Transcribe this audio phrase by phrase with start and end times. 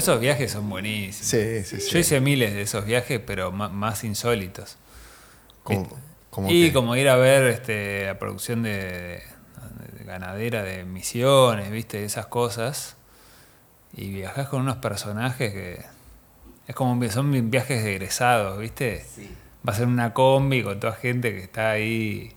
[0.00, 1.26] esos viajes son buenísimos.
[1.26, 1.90] Sí, sí, sí.
[1.90, 4.76] Yo hice miles de esos viajes, pero más insólitos.
[5.62, 5.88] Como
[6.48, 9.22] y como ir a ver este, la producción de,
[9.98, 12.96] de ganadera de misiones, viste, esas cosas.
[13.96, 15.84] Y viajás con unos personajes que
[16.68, 19.04] es como son viajes de egresados, viste.
[19.68, 22.32] Va a ser una combi con toda gente que está ahí.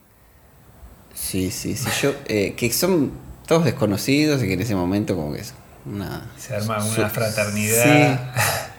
[1.13, 1.89] Sí, sí, sí.
[2.01, 3.11] Yo, eh, que son
[3.47, 5.53] todos desconocidos y que en ese momento como que es
[5.85, 6.31] una...
[6.37, 8.19] Se arma su- una fraternidad.
[8.35, 8.39] Sí.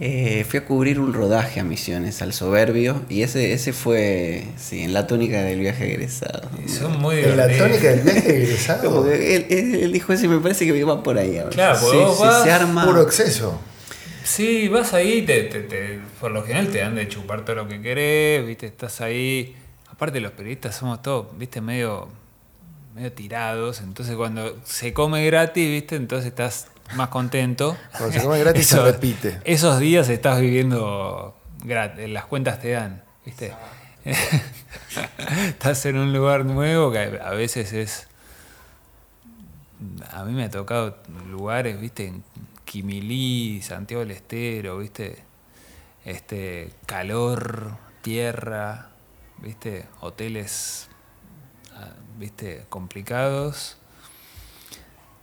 [0.00, 4.82] Eh, fui a cubrir un rodaje a Misiones, al Soberbio, y ese, ese fue, sí,
[4.84, 6.48] en la tónica del viaje egresado.
[6.68, 9.10] Son muy En la tónica del viaje egresado.
[9.12, 11.42] Él, él- él dijo eso y me parece que va por ahí.
[11.50, 12.84] Claro, porque Sí, vos sí, vas se arma...
[12.86, 13.60] Puro exceso.
[14.22, 17.68] Sí, vas ahí, te, te- te- por lo general te dan de chupar todo lo
[17.68, 19.56] que querés, viste, estás ahí.
[19.90, 22.06] Aparte los periodistas somos todos, viste, medio,
[22.98, 27.76] medio tirados, entonces cuando se come gratis, viste, entonces estás más contento.
[27.96, 29.40] Cuando se come gratis se repite.
[29.44, 33.54] Esos días estás viviendo gratis, las cuentas te dan, viste.
[35.48, 38.08] estás en un lugar nuevo que a veces es...
[40.10, 40.98] A mí me ha tocado
[41.30, 42.24] lugares, viste, en
[42.64, 45.22] Quimilí, Santiago del Estero, viste,
[46.04, 48.88] este, calor, tierra,
[49.40, 50.87] viste, hoteles,
[52.18, 53.76] viste, complicados.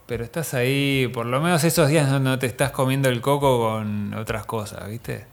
[0.06, 3.60] Pero estás ahí, por lo menos esos días no, no te estás comiendo el coco
[3.60, 5.26] con otras cosas, viste.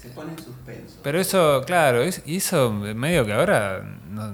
[0.00, 0.98] Se pone en suspenso.
[1.02, 4.32] Pero eso, claro, es, y eso medio que ahora no-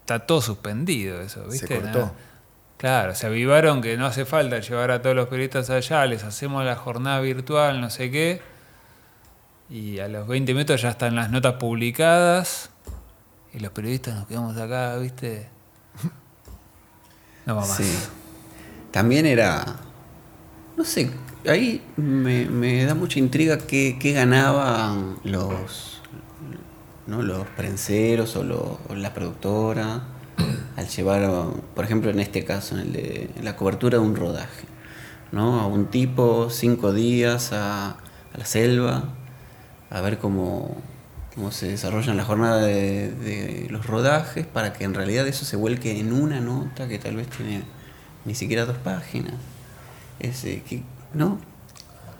[0.00, 1.68] está todo suspendido, eso, ¿viste?
[1.68, 2.12] Se cortó.
[2.76, 6.64] Claro, se avivaron que no hace falta llevar a todos los periodistas allá, les hacemos
[6.64, 8.42] la jornada virtual, no sé qué.
[9.70, 12.70] Y a los 20 minutos ya están las notas publicadas.
[13.54, 15.48] Y los periodistas nos quedamos acá, ¿viste?
[17.46, 17.76] No va más.
[17.76, 17.84] Sí.
[18.90, 19.64] También era.
[20.76, 21.10] No sé,
[21.46, 26.00] ahí me, me da mucha intriga qué, qué ganaban los.
[27.06, 27.20] ¿no?
[27.22, 30.04] los prenseros o, lo- o la productora
[30.76, 31.28] al llevar,
[31.74, 34.66] por ejemplo, en este caso, en el de la cobertura de un rodaje.
[35.30, 35.60] ¿no?
[35.60, 39.04] A un tipo cinco días a, a la selva
[39.90, 40.76] a ver cómo,
[41.34, 45.56] cómo se desarrollan la jornada de, de los rodajes para que en realidad eso se
[45.56, 47.62] vuelque en una nota que tal vez tiene
[48.24, 49.34] ni siquiera dos páginas.
[50.20, 51.38] Ese, que, ¿No?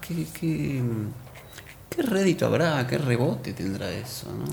[0.00, 0.82] ¿Qué, qué,
[1.90, 2.86] qué rédito habrá?
[2.86, 4.32] ¿Qué rebote tendrá eso?
[4.32, 4.44] ¿no?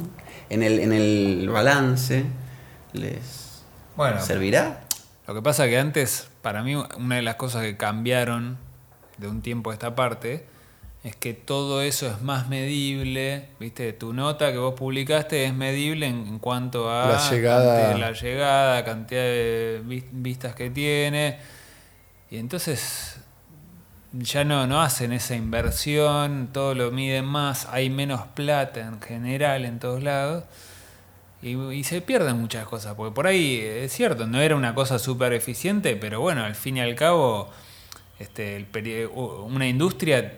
[0.50, 2.26] En, el, en el balance
[2.94, 3.64] les
[3.96, 4.82] Bueno, servirá.
[5.28, 8.58] Lo que pasa que antes, para mí, una de las cosas que cambiaron
[9.18, 10.46] de un tiempo a esta parte
[11.04, 13.92] es que todo eso es más medible, ¿viste?
[13.94, 17.76] Tu nota que vos publicaste es medible en, en cuanto a La llegada.
[17.90, 21.40] cantidad- la llegada, cantidad de vis- vistas que tiene.
[22.30, 23.18] Y entonces
[24.14, 29.66] ya no, no hacen esa inversión, todo lo miden más, hay menos plata en general
[29.66, 30.44] en todos lados.
[31.42, 35.00] Y, y se pierden muchas cosas, porque por ahí es cierto, no era una cosa
[35.00, 37.50] súper eficiente, pero bueno, al fin y al cabo,
[38.20, 38.68] este, el
[39.16, 40.38] una industria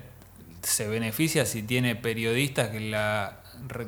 [0.63, 3.40] se beneficia si tiene periodistas que la,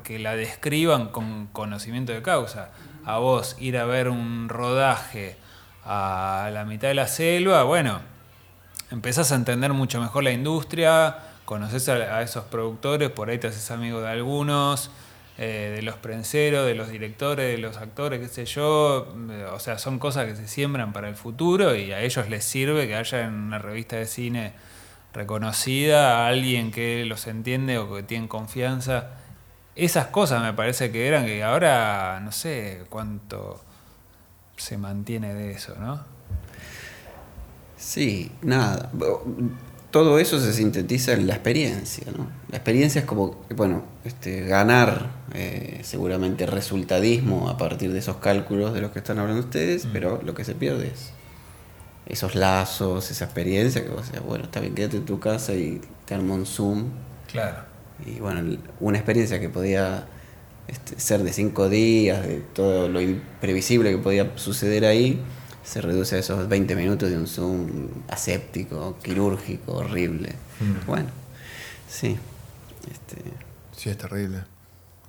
[0.03, 2.71] que la describan con conocimiento de causa.
[3.05, 5.37] A vos ir a ver un rodaje
[5.85, 7.99] a la mitad de la selva, bueno,
[8.91, 13.69] empezás a entender mucho mejor la industria, conoces a, esos productores, por ahí te haces
[13.69, 14.89] amigo de algunos,
[15.37, 19.13] eh, de los prenseros, de los directores, de los actores, qué sé yo.
[19.29, 22.43] eh, O sea, son cosas que se siembran para el futuro y a ellos les
[22.43, 24.53] sirve que haya en una revista de cine
[25.15, 29.11] reconocida a alguien que los entiende o que tiene confianza.
[29.75, 33.61] Esas cosas me parece que eran que ahora no sé cuánto
[34.57, 36.03] se mantiene de eso, ¿no?
[37.77, 38.91] Sí, nada.
[39.91, 42.27] Todo eso se sintetiza en la experiencia, ¿no?
[42.49, 48.73] La experiencia es como, bueno, este, ganar eh, seguramente resultadismo a partir de esos cálculos
[48.73, 51.14] de los que están hablando ustedes, pero lo que se pierde es
[52.05, 55.81] esos lazos, esa experiencia, que vos decías, bueno, está bien, quédate en tu casa y
[56.05, 56.91] te armo un Zoom.
[57.31, 57.63] Claro.
[58.05, 60.05] Y bueno, una experiencia que podía
[60.67, 65.21] este, ser de cinco días, de todo lo imprevisible que podía suceder ahí,
[65.63, 70.33] se reduce a esos 20 minutos de un Zoom aséptico, quirúrgico, horrible.
[70.85, 71.09] Bueno,
[71.87, 72.17] sí.
[72.91, 73.17] Este,
[73.75, 74.43] Sí, es terrible.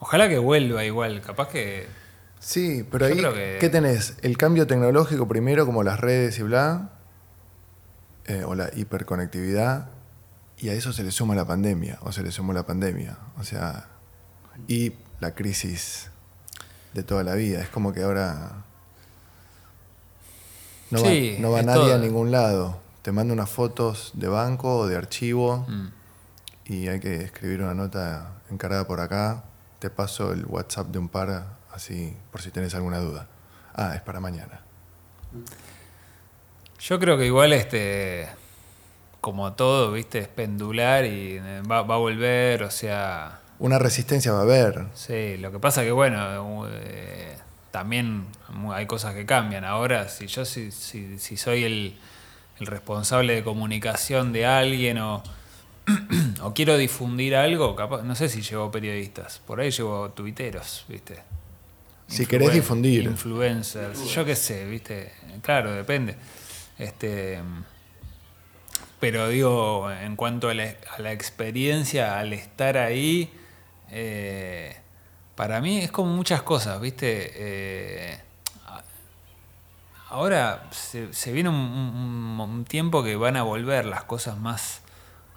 [0.01, 1.87] Ojalá que vuelva igual, capaz que
[2.39, 4.15] Sí, pero Yo ahí, que- ¿qué tenés?
[4.23, 6.91] El cambio tecnológico primero, como las redes y bla,
[8.27, 9.89] eh, o la hiperconectividad,
[10.59, 13.45] y a eso se le suma la pandemia, o se le sumó la pandemia, o
[13.45, 13.89] sea,
[14.69, 16.11] y la crisis
[16.95, 17.61] de toda la vida.
[17.61, 18.65] Es como que ahora
[20.91, 21.95] no Sí, va, no va nadie todo.
[21.95, 22.81] a ningún lado.
[23.03, 25.87] te mando unas fotos de banco o de archivo Mm.
[26.65, 29.45] y hay que escribir una nota encarada por acá.
[29.79, 33.29] Te paso el WhatsApp de un par, así por si tenés alguna duda.
[33.75, 34.61] Ah, es para mañana.
[36.81, 38.29] Yo creo que igual este
[39.21, 44.31] como todo, viste, es pendular y eh, va, va a volver, o sea, Una resistencia
[44.31, 44.87] va a haber.
[44.95, 47.37] sí, lo que pasa que bueno, eh,
[47.73, 48.27] también
[48.73, 49.65] hay cosas que cambian.
[49.65, 51.97] Ahora, si yo si, si, si soy el,
[52.61, 55.25] el responsable de comunicación de alguien o,
[56.43, 61.25] o quiero difundir algo, capaz, no sé si llevo periodistas, por ahí llevo tuiteros, viste.
[62.09, 63.03] Si querés difundir.
[63.05, 65.13] Influencers, yo qué sé, viste.
[65.43, 66.17] Claro, depende.
[66.79, 67.41] Este,
[69.01, 73.31] pero digo, en cuanto a la, a la experiencia, al estar ahí,
[73.91, 74.77] eh,
[75.35, 77.33] para mí es como muchas cosas, viste.
[77.35, 78.19] Eh,
[80.09, 84.81] ahora se, se viene un, un- un tiempo que van a volver las cosas más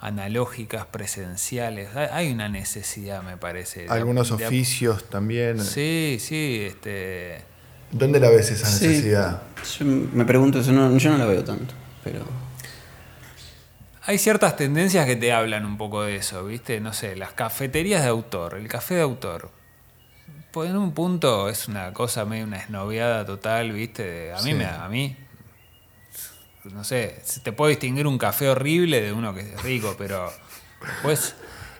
[0.01, 1.95] analógicas, presenciales.
[1.95, 3.87] Hay, una necesidad, me parece.
[3.89, 5.59] Algunos de- oficios también.
[5.63, 7.41] Sí, sí, este.
[7.91, 8.87] ¿Dónde la ves esa Sí.
[8.87, 9.41] necesidad?
[9.79, 11.73] Yo me pregunto eso, no, yo no la veo tanto,
[12.03, 12.23] pero...
[14.03, 16.79] Hay ciertas tendencias que te hablan un poco de eso, ¿viste?
[16.79, 19.51] No sé, las cafeterías de autor, el café de autor.
[20.51, 24.31] Pues en un punto es una cosa medio una esnoviada total, ¿viste?
[24.33, 24.53] A mí Sí.
[24.55, 25.15] me a mí
[26.65, 30.31] no sé, te puede distinguir un café horrible de uno que es rico, pero
[31.01, 31.35] pues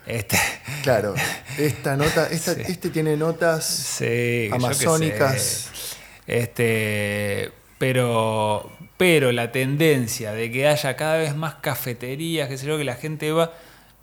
[0.06, 0.38] este
[0.82, 1.14] Claro,
[1.58, 2.62] esta nota, esta- Sí.
[2.66, 5.70] este tiene notas Sí, amazónicas.
[6.26, 12.78] Este, pero, pero la tendencia de que haya cada vez más cafeterías, que sé yo,
[12.78, 13.52] que la gente va,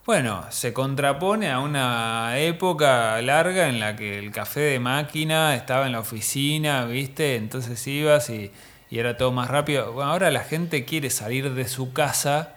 [0.06, 5.86] bueno, se contrapone a una época larga en la que el café de máquina estaba
[5.86, 7.36] en la oficina, ¿viste?
[7.36, 8.52] Entonces ibas y,
[8.90, 9.94] y era todo más rápido.
[9.94, 12.56] Bueno, ahora la gente quiere salir de su casa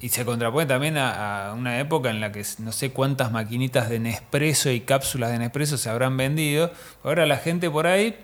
[0.00, 3.88] y se contrapone también a, a una época en la que no sé cuántas maquinitas
[3.88, 6.70] de Nespresso y cápsulas de Nespresso se habrán vendido.
[7.04, 8.16] Ahora la gente por ahí,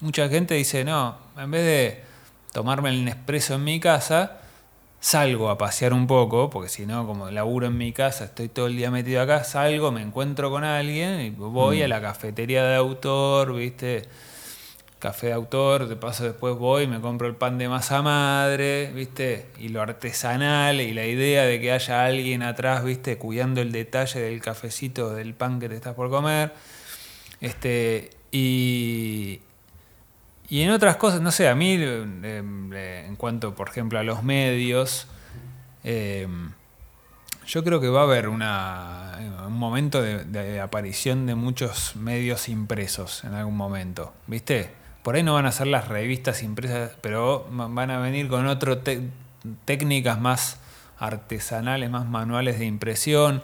[0.00, 2.04] mucha gente dice, no, en vez de
[2.52, 4.38] tomarme el Nespresso en mi casa,
[5.00, 8.66] salgo a pasear un poco, porque si no, como laburo en mi casa, estoy todo
[8.66, 12.76] el día metido acá, salgo, me encuentro con alguien y voy a la cafetería de
[12.76, 14.02] autor, ¿viste?
[14.98, 19.46] Café de autor, de paso después voy, me compro el pan de masa madre, ¿viste?
[19.58, 23.16] Y lo artesanal y la idea de que haya alguien atrás, ¿viste?
[23.16, 26.52] Cuidando el detalle del cafecito, del pan que te estás por comer.
[27.40, 29.40] Este, y,
[30.48, 34.02] y en otras cosas, no sé, a mí, eh, eh, en cuanto, por ejemplo, a
[34.02, 35.06] los medios,
[35.84, 36.26] eh,
[37.46, 43.22] yo creo que va a haber una, un momento de aparición de muchos medios impresos
[43.24, 44.70] en algún momento, ¿viste?
[45.08, 48.76] Por ahí no van a ser las revistas impresas, pero van a venir con otras
[49.64, 50.58] técnicas más
[50.98, 53.40] artesanales, más manuales de impresión,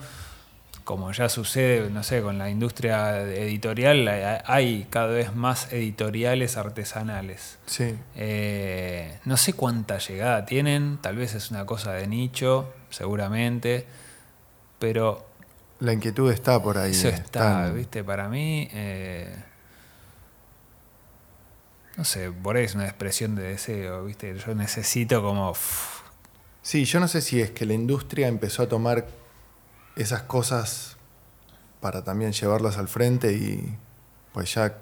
[0.85, 6.59] como ya sucede, no sé, con la industria editorial, hay- hay cada vez más editoriales
[6.59, 7.59] artesanales.
[7.65, 7.95] Sí.
[8.15, 13.87] Eh, no sé cuánta llegada tienen, tal vez es una cosa de nicho, seguramente,
[14.79, 15.27] pero
[15.81, 16.91] La inquietud está por ahí.
[16.91, 19.35] eso está, están- viste, para mí, eh,
[21.97, 25.53] no sé, por ahí es una expresión de deseo, viste, yo necesito como...
[26.63, 29.07] Sí, yo no sé si es que la industria empezó a tomar
[29.97, 30.97] esas cosas
[31.81, 33.77] para también llevarlas al frente y
[34.33, 34.79] pues ya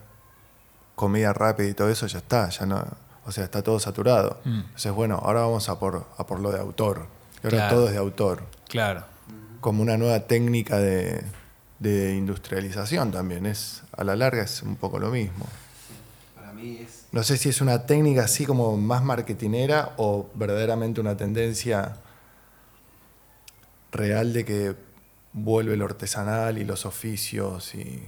[0.95, 2.85] comida rápida y todo eso ya está, ya no,
[3.27, 4.41] o sea, está todo saturado.
[4.45, 4.61] Mm.
[4.61, 7.07] Entonces, bueno, ahora vamos a por, a por lo de autor.
[7.43, 7.75] Y ahora Claro.
[7.77, 8.45] todo es de autor.
[8.69, 9.05] claro,
[9.61, 11.25] Como una nueva técnica de,
[11.81, 13.47] de industrialización también.
[13.47, 15.47] Es, a la larga es un poco lo mismo.
[16.37, 17.02] Para mí es...
[17.13, 21.97] No sé si es una técnica así como más marketinera o verdaderamente una tendencia
[23.93, 24.75] real de que
[25.35, 28.03] vuelve lo artesanal y los oficios y...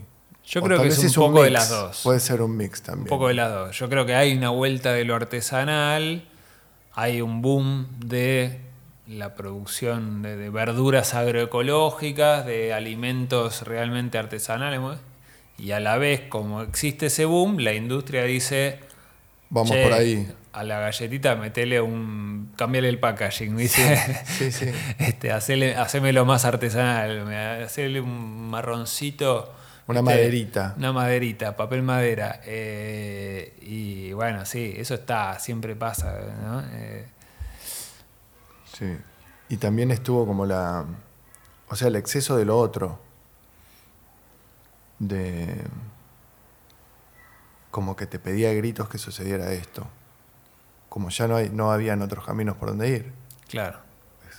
[0.46, 2.02] Yo creo que es vez un poco de las dos.
[2.02, 3.04] Puede ser un mix también.
[3.04, 3.78] Un poco de las dos.
[3.78, 6.28] Yo creo que hay una vuelta de lo artesanal,
[6.92, 8.60] hay un boom de
[9.06, 14.80] la producción de, de verduras agroecológicas, de alimentos realmente artesanales.
[15.56, 18.80] Y a la vez, como existe ese boom, la industria dice,
[19.54, 20.30] Vamos "Che, por ahí.
[20.52, 22.52] A la galletita metele un.
[22.56, 23.96] cambiale el packaging, dice.
[24.26, 24.66] Sí, sí.
[24.98, 27.32] Este, hacele, hacémelo más artesanal,
[27.64, 29.52] hacele un marroncito.
[29.86, 30.14] Una ¿viste?
[30.16, 30.74] maderita.
[30.78, 32.40] Una maderita, papel madera.
[32.44, 36.62] eh, y bueno, sí, eso está, siempre pasa, ¿no?
[36.72, 37.06] Eh,
[38.76, 38.96] Sí.
[39.50, 40.84] Y también estuvo como la.
[41.68, 42.98] O sea, el exceso de lo otro.
[44.98, 45.62] De.
[47.74, 49.84] Como que te pedía a gritos que sucediera esto.
[50.88, 53.12] Como ya no, hay, no habían otros caminos por donde ir.
[53.48, 53.78] Claro.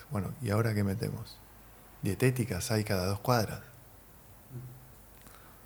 [0.09, 1.37] Bueno, ¿y ahora qué metemos?
[2.01, 3.59] Dietéticas hay cada dos cuadras.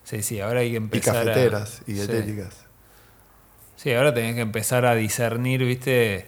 [0.03, 1.93] Sí, sí, ahora hay que Y empezar a- cafeteras y Sí.
[1.93, 2.55] dietéticas.
[3.75, 6.25] Sí, ahora tenés que empezar a discernir, ¿viste?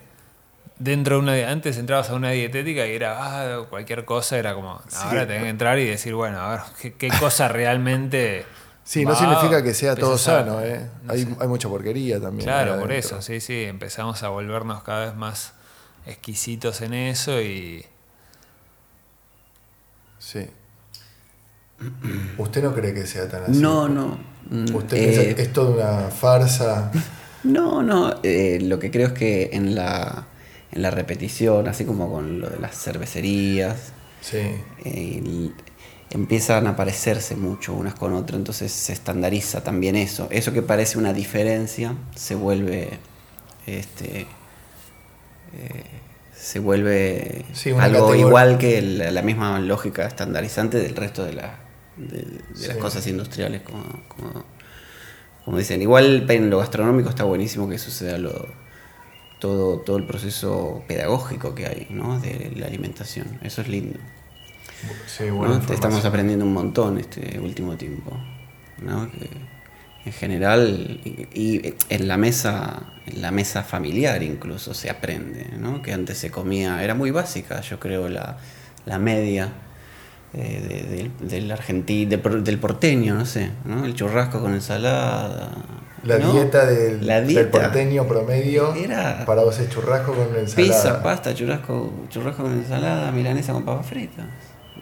[0.78, 1.50] Dentro de una.
[1.52, 3.16] Antes entrabas a una dietética y era.
[3.18, 4.80] Ah, cualquier cosa era como.
[4.88, 4.98] Sí.
[5.02, 8.46] Ahora tenés que entrar y decir, bueno, a ver, ¿qué, qué cosa realmente.
[8.84, 10.90] Sí, no significa que sea todo a- sano, ¿eh?
[11.04, 12.44] no hay, hay mucha porquería también.
[12.46, 13.64] Claro, por eso, sí, sí.
[13.64, 15.54] Empezamos a volvernos cada vez más
[16.06, 17.86] exquisitos en eso y.
[20.20, 20.48] Sí.
[22.38, 23.60] ¿Usted no cree que sea tan así?
[23.60, 24.18] No, no.
[24.50, 25.72] mm, ¿Usted eh, piensa que es toda
[26.02, 26.92] una farsa?
[27.44, 30.28] No, no, eh, lo que creo es que en la,
[30.72, 34.38] en la repetición, así como con lo de las cervecerías, Sí.
[34.86, 35.50] eh,
[36.12, 40.28] empiezan a parecerse mucho unas con otras, entonces se estandariza también eso.
[40.32, 43.00] Eso que parece una diferencia se vuelve,
[43.68, 44.28] este,
[45.54, 45.84] eh,
[46.34, 48.26] se vuelve Sí, algo categoría.
[48.28, 51.60] igual que la, la misma lógica estandarizante del resto de, la-
[51.98, 52.22] de,
[52.60, 54.46] de las cosas industriales, como, como,
[55.46, 55.82] como dicen.
[55.82, 58.48] Igual en lo gastronómico está buenísimo que suceda lo,
[59.40, 62.20] todo, todo el proceso pedagógico que hay ¿no?
[62.20, 63.40] de la alimentación.
[63.44, 64.00] Eso es lindo.
[65.74, 68.18] Estamos aprendiendo un montón este último tiempo.
[68.82, 69.10] ¿no?
[69.12, 69.30] Que
[70.04, 75.84] en general, y, y en la mesa, en la mesa familiar incluso se aprende, ¿no?
[75.84, 78.38] Que antes se comía, era muy básica, yo creo, la,
[78.88, 79.50] la media
[80.34, 83.86] eh, de- del- del argentino, del, por- del porteño, no sé, ¿no?
[83.86, 85.52] El churrasco con ensalada.
[86.04, 86.34] La ¿no?
[86.34, 87.52] dieta, del, La del dieta.
[87.52, 90.56] porteño promedio Era- para vos es churrasco con ensalada.
[90.56, 94.26] Pizza, pasta, churrasco, churrasco con ensalada, milanesa con papas fritas.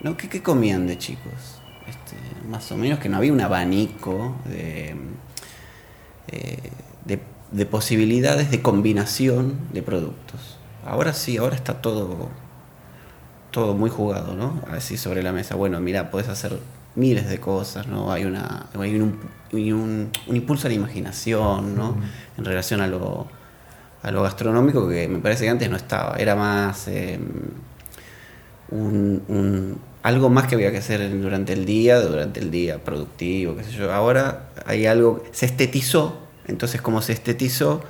[0.03, 0.15] ¿No?
[0.17, 1.61] ¿Qué, qué comían de chicos?
[1.87, 2.15] Este,
[2.47, 4.95] más o menos que no había un abanico de,
[6.27, 6.57] eh,
[7.05, 7.19] de,
[7.51, 10.57] de posibilidades de combinación de productos.
[10.85, 12.29] Ahora sí, ahora está todo,
[13.51, 14.61] todo muy jugado, ¿no?
[14.71, 15.55] Así sobre la mesa.
[15.55, 16.59] Bueno, mira, puedes hacer
[16.95, 18.11] miles de cosas, ¿no?
[18.11, 19.19] Hay, una, hay un,
[19.51, 21.97] un- un impulso a la imaginación, ¿no?
[22.37, 23.27] En relación a lo,
[24.03, 26.17] a lo gastronómico que me parece que antes no estaba.
[26.17, 27.19] Era más eh,
[28.71, 33.55] un, un- algo más que había que hacer durante el día, durante el día productivo,
[33.55, 33.91] qué sé yo.
[33.93, 37.81] Ahora hay algo, se estetizó, entonces como se estetizó,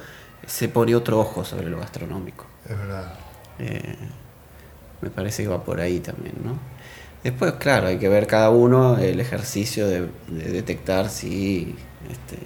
[0.47, 2.45] se pone otro ojo sobre lo gastronómico.
[2.67, 3.13] Es verdad.
[3.59, 3.95] Eh,
[5.01, 6.57] me parece que va por ahí también, ¿no?
[7.23, 11.75] Después, claro, hay que ver cada uno el ejercicio de, de detectar si
[12.09, 12.37] este,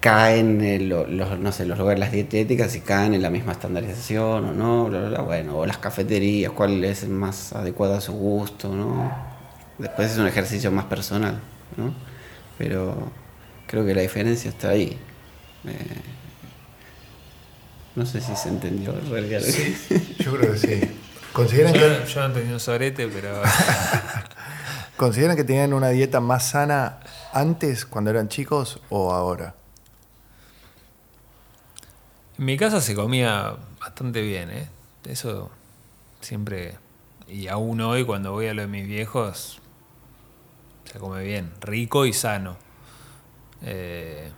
[0.00, 3.52] caen en lo- los, no sé, los lugares, las dietéticas, si caen en la misma
[3.52, 7.94] estandarización o no, bla, bla, bla, bueno, o las cafeterías, cuál es el más adecuado
[7.96, 9.10] a su gusto, ¿no?
[9.78, 11.40] Después es un ejercicio más personal,
[11.76, 11.92] ¿no?
[12.58, 13.10] Pero
[13.66, 14.98] creo que la diferencia está ahí.
[15.66, 16.00] Eh,
[17.96, 19.40] no sé si se entendió en realidad.
[19.40, 19.76] que-
[20.24, 20.80] Yo creo que sí.
[21.32, 23.42] ¿Consideran Yo, que, yo no un sorete, pero.
[24.96, 26.98] ¿Consideran que tenían una dieta más sana
[27.32, 29.54] antes, cuando eran chicos, o ahora?
[32.38, 34.68] En mi casa se comía bastante bien, ¿eh?
[35.04, 35.50] Eso
[36.20, 36.76] siempre.
[37.26, 39.60] Y aún hoy, cuando voy a lo de mis viejos,
[40.90, 41.52] se come bien.
[41.60, 42.56] Rico y sano.
[43.62, 44.30] Eh,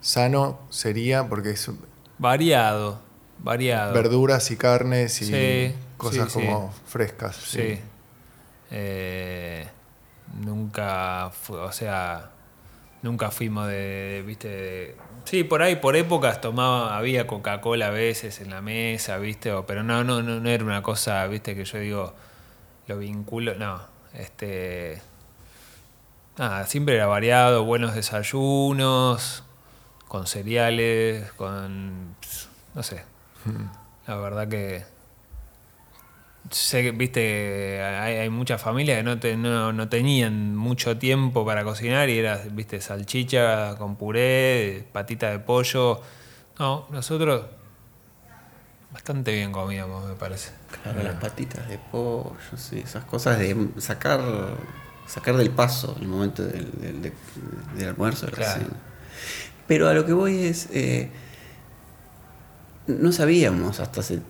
[0.00, 1.70] Sano sería porque es
[2.18, 3.00] variado.
[3.42, 3.94] Variado.
[3.94, 6.46] verduras y carnes y Sí, cosas sí, sí.
[6.46, 7.36] como frescas.
[7.36, 7.80] Sí.
[8.70, 9.66] Eh,
[10.44, 12.30] nunca fue, o sea,
[13.02, 18.40] nunca fuimos de, viste, de- sí, por ahí, por épocas tomaba, había Coca-Cola a veces
[18.40, 21.64] en la mesa, viste, o- pero no, no, no, no era una cosa, viste, que
[21.64, 22.14] yo digo,
[22.86, 23.80] lo vinculo, no,
[24.14, 25.00] este,
[26.38, 29.44] nada, siempre era variado, buenos desayunos,
[30.08, 32.16] con cereales, con,
[32.74, 33.04] no sé,
[34.06, 34.84] la verdad que
[36.50, 41.44] sé que, viste, hay, hay muchas familias que no, te- no, no tenían mucho tiempo
[41.44, 46.00] para cocinar y era, viste, salchicha con puré, patita de pollo.
[46.58, 47.46] No, nosotros
[48.92, 50.50] bastante bien comíamos, me parece.
[50.82, 54.20] Claro, las patitas de pollo, sí, esas cosas de sacar
[55.06, 57.12] sacar del paso el momento del, del- de-
[57.76, 58.60] del almuerzo, de la Claro.
[58.60, 58.76] cena.
[59.66, 61.10] Pero a lo que voy es, eh,
[62.86, 64.20] no sabíamos hasta hace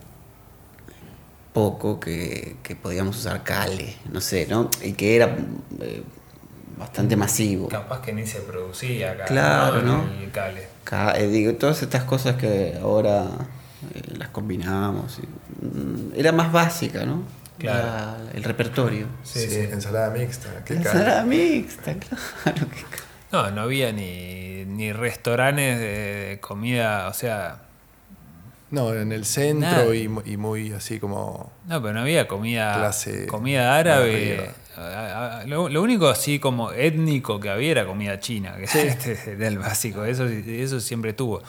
[1.53, 4.69] poco que, que podíamos usar cale, no sé, ¿no?
[4.83, 5.35] Y que era
[5.81, 6.03] eh,
[6.77, 7.67] bastante masivo.
[7.67, 9.25] Capaz que ni se producía acá.
[9.25, 10.03] Claro, ¿no?
[10.21, 10.67] El cale.
[10.83, 13.25] Ca- eh, digo, todas estas cosas que ahora
[13.93, 15.19] eh, las combinamos.
[15.19, 17.23] y, mm, era más básica, ¿no?
[17.59, 17.85] Claro.
[17.87, 19.07] La- el repertorio.
[19.23, 19.55] Sí, Sí, sí.
[19.71, 20.63] ensalada mixta.
[20.65, 22.67] qué Ensalada mixta, claro.
[22.67, 27.61] ca- No, no había ni, ni restaurantes de comida, o sea,
[28.71, 31.51] No, en el centro y, mu- y muy así como...
[31.67, 34.51] No, pero no había comida, Clase comida árabe.
[35.45, 39.59] Lo, lo único así como étnico que había era comida china, que este era el
[39.59, 41.41] básico, eso, eso siempre tuvo.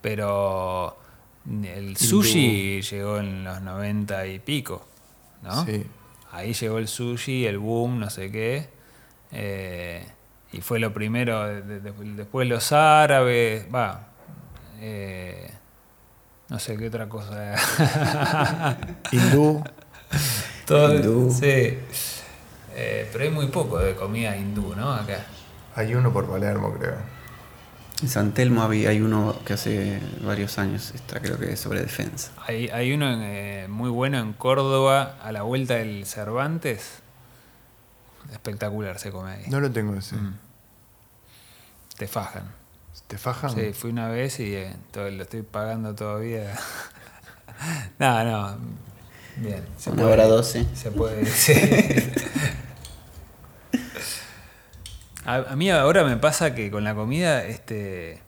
[0.00, 0.96] Pero
[1.64, 4.86] el sushi llegó en los 90 y pico,
[5.42, 5.64] ¿no?
[5.66, 5.84] Sí.
[6.30, 8.68] Ahí llegó el sushi, el boom, no sé qué.
[9.32, 10.06] eh,
[10.52, 14.08] y fue lo primero, de- de- después los árabes, va.
[14.80, 15.50] eh,
[16.48, 17.54] no sé qué otra cosa.
[19.12, 19.62] Hindú,
[20.66, 21.30] Todo, Hindú.
[21.32, 21.78] Sí.
[22.80, 24.92] Eh, pero hay muy poco de comida hindú, ¿no?
[24.92, 25.26] Acá.
[25.74, 26.94] hay uno por Palermo, creo.
[28.00, 31.80] En San Telmo había, hay uno que hace varios años está, creo que es sobre
[31.80, 32.30] defensa.
[32.46, 37.00] Hay, hay uno en, eh, muy bueno en Córdoba, a la vuelta del Cervantes.
[38.30, 39.44] Espectacular se come ahí.
[39.48, 40.14] No lo tengo ese.
[40.14, 40.34] Mm.
[41.96, 42.57] Te fajan.
[43.08, 43.50] ¿Te fajan?
[43.54, 46.54] Sí, fui una vez y eh, todo, lo estoy pagando todavía.
[47.98, 48.58] no, no.
[49.36, 49.64] Bien.
[49.78, 50.66] se Una puede- hora doce.
[50.74, 51.52] Se puede, sí.
[55.24, 58.22] A, a mí ahora me pasa que con la comida, este.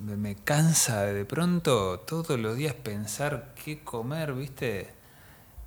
[0.00, 4.90] Me, me cansa de pronto todos los días pensar qué comer, ¿viste?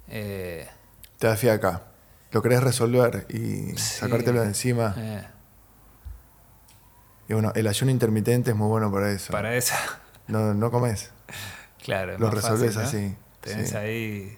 [0.10, 0.67] Eh,
[1.17, 1.84] Te da fiaca.
[2.32, 3.77] Lo querés resolver y sí.
[3.77, 4.94] sacártelo de encima.
[4.98, 5.24] eh,
[7.29, 9.31] Y bueno, el ayuno intermitente es muy bueno para eso.
[9.31, 9.77] para esa.
[10.27, 11.12] No, no comes.
[11.84, 12.17] Claro.
[12.17, 12.81] Lo fácil, ¿no?
[12.81, 13.75] así, Tenés sí.
[13.75, 14.38] ahí.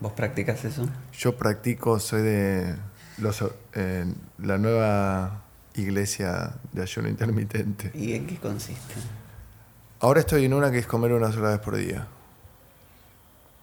[0.00, 0.88] ¿Vos practicas eso?
[1.16, 2.76] Yo practico, soy de
[3.18, 3.44] los,
[3.74, 4.06] eh,
[4.38, 5.42] la nueva
[5.74, 7.90] iglesia de ayuno intermitente.
[7.94, 8.94] ¿Y en qué consiste?
[10.00, 12.06] Ahora estoy en una que es comer una sola vez por día.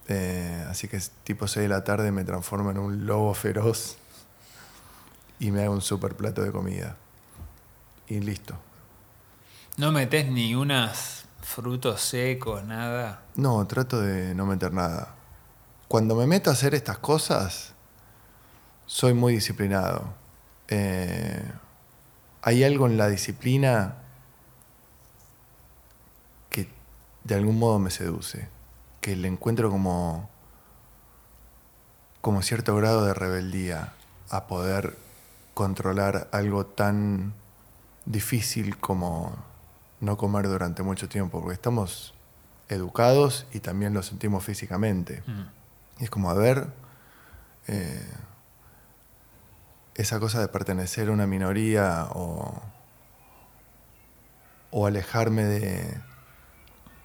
[0.08, 3.98] Eh, así que es tipo 6 de la tarde me transformo en un lobo feroz
[5.40, 6.96] y me hago un super plato de comida.
[8.08, 8.58] Y listo.
[9.78, 13.22] No metés ni unas frutos secos, nada.
[13.36, 15.14] No, trato de no meter nada.
[15.88, 17.76] Cuando me meto a hacer estas cosas,
[18.88, 20.16] soy muy disciplinado.
[20.68, 21.44] Eh,
[22.42, 23.98] hay algo en la disciplina
[26.50, 26.68] que
[27.24, 28.50] de algún modo me seduce,
[29.00, 30.28] que le encuentro como,
[32.22, 33.94] como cierto grado de rebeldía
[34.32, 34.98] a poder
[35.54, 37.36] controlar algo tan
[38.06, 39.36] difícil como
[40.00, 42.14] no comer durante mucho tiempo, porque estamos
[42.70, 45.24] educados y también lo sentimos físicamente.
[46.00, 46.68] Y es como, a ver,
[47.68, 48.06] eh,
[49.96, 52.62] esa cosa de pertenecer a una minoría o,
[54.72, 55.98] o alejarme de,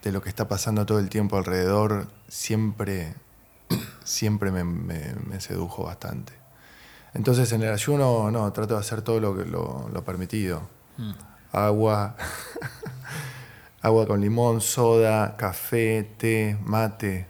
[0.02, 3.14] de lo que está pasando todo el tiempo alrededor, siempre,
[4.04, 6.32] siempre me, me- me sedujo bastante.
[7.14, 10.68] Entonces en el ayuno, no, trato de hacer todo lo, que- lo, lo permitido.
[11.52, 12.16] Agua,
[13.82, 17.26] agua con limón, soda, café, té, mate.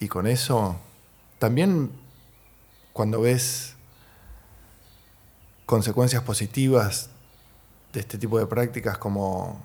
[0.00, 0.76] Y con eso,
[1.38, 1.90] también
[2.92, 3.74] cuando ves
[5.64, 7.08] consecuencias positivas
[7.94, 9.64] de este tipo de prácticas como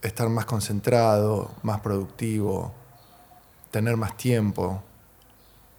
[0.00, 2.72] estar más concentrado, más productivo,
[3.72, 4.82] tener más tiempo,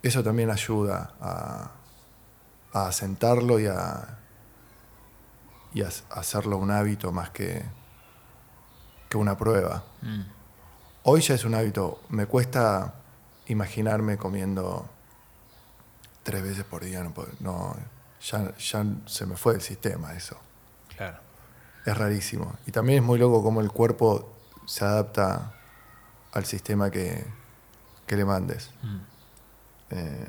[0.04, 1.72] eso también ayuda a,
[2.74, 4.20] a asentarlo y a,
[5.76, 7.62] y hacerlo un hábito más que,
[9.10, 9.84] que una prueba.
[10.02, 10.22] Mm.
[11.04, 12.02] Hoy ya es un hábito.
[12.10, 12.96] Me cuesta
[13.48, 14.90] imaginarme comiendo
[16.24, 17.04] tres veces por día.
[17.04, 17.76] No, puedo- no,
[18.22, 20.38] ya, ya se me fue el sistema eso.
[20.96, 21.20] Claro.
[21.86, 22.56] Es rarísimo.
[22.66, 24.34] Y también es muy loco cómo el cuerpo
[24.66, 25.52] se adapta
[26.32, 27.26] al sistema que,
[28.08, 28.72] que le mandes.
[28.82, 28.98] Mm.
[29.92, 30.28] Eh,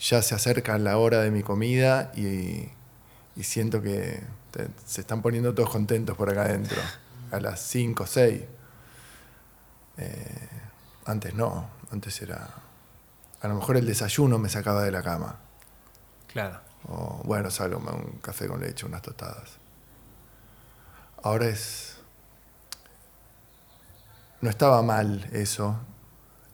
[0.00, 2.70] ya se acerca la hora de mi comida y,
[3.40, 6.80] y siento que te- se están poniendo todos contentos por acá adentro.
[7.32, 8.42] A las 5 o 6.
[11.06, 12.48] antes no, antes era...
[13.42, 15.36] A lo mejor el desayuno me sacaba de la cama.
[16.28, 16.60] Claro.
[16.88, 19.52] O bueno, salgo, un café con leche, unas tostadas.
[21.22, 21.96] Ahora es...
[24.42, 25.76] No estaba mal eso.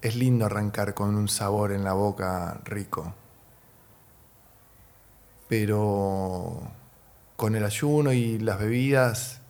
[0.02, 3.14] Es lindo arrancar con un sabor en la boca rico.
[5.48, 6.62] Pero
[7.36, 9.40] con el ayuno y las bebidas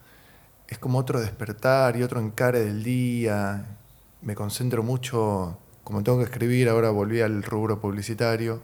[0.68, 3.78] es como otro despertar y otro encare del día.
[4.22, 8.62] Me concentro mucho, como tengo que escribir, ahora volví al rubro publicitario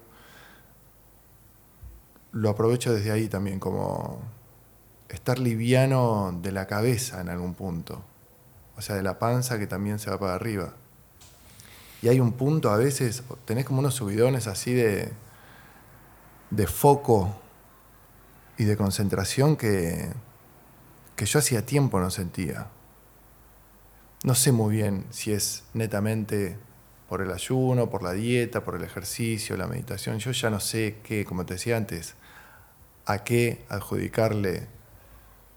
[2.33, 4.21] lo aprovecho desde ahí también, como
[5.09, 8.03] estar liviano de la cabeza en algún punto.
[8.77, 10.73] O sea, de la panza que también se va para arriba.
[12.01, 15.13] Y hay un punto a veces, tenés como unos subidones así de,
[16.53, 17.35] de foco
[18.59, 20.13] y de concentración que,
[21.17, 22.69] que yo hacía tiempo no sentía.
[24.25, 26.59] no sé muy bien si es netamente
[27.09, 30.19] por el ayuno, por la dieta, por el ejercicio, la meditación.
[30.19, 32.15] Yo ya no sé qué, como te decía antes,
[33.07, 34.69] a qué adjudicarle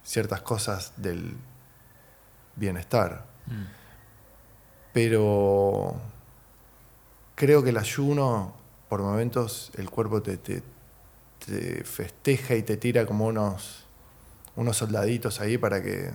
[0.03, 1.36] ciertas cosas del
[2.55, 3.25] bienestar.
[3.47, 3.63] Mm.
[4.93, 5.95] Pero
[7.36, 8.53] creo que el ayuno,
[8.89, 10.63] por momentos, el cuerpo te, te-
[11.45, 13.86] te festeja y te tira como unos,
[14.55, 16.12] unos soldaditos ahí para que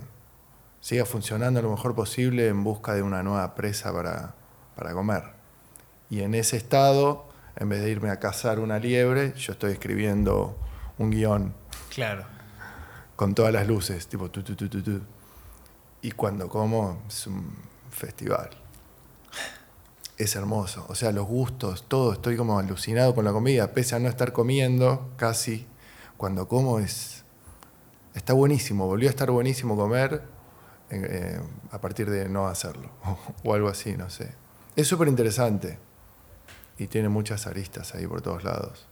[0.81, 4.35] siga funcionando lo mejor posible en busca de una nueva presa para,
[4.77, 5.25] para comer.
[6.09, 10.57] Y en ese estado, en vez de irme a cazar una liebre, yo estoy escribiendo
[10.99, 11.55] un guion
[11.91, 12.25] Claro.
[13.17, 15.01] con todas las luces, tipo tu, tu, tu, tu, tu.
[16.03, 17.55] Y cuando como es un
[17.91, 18.51] festival.
[20.21, 20.85] Es hermoso.
[20.91, 22.13] O sea, los gustos, todo.
[22.13, 23.73] Estoy como alucinado con la comida.
[23.73, 25.67] Pese a no estar comiendo casi,
[26.19, 27.25] cuando como es.
[28.15, 28.87] Está buenísimo.
[28.87, 30.23] Volvió a estar buenísimo comer
[30.91, 32.91] eh, a partir de no hacerlo.
[33.45, 34.35] o algo así, no sé.
[34.77, 35.79] Es súper interesante.
[36.77, 38.87] Y tiene muchas aristas ahí por todos lados.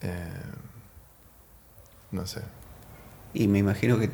[0.00, 0.42] Eh,
[2.10, 2.42] no sé.
[3.34, 4.10] Y me imagino que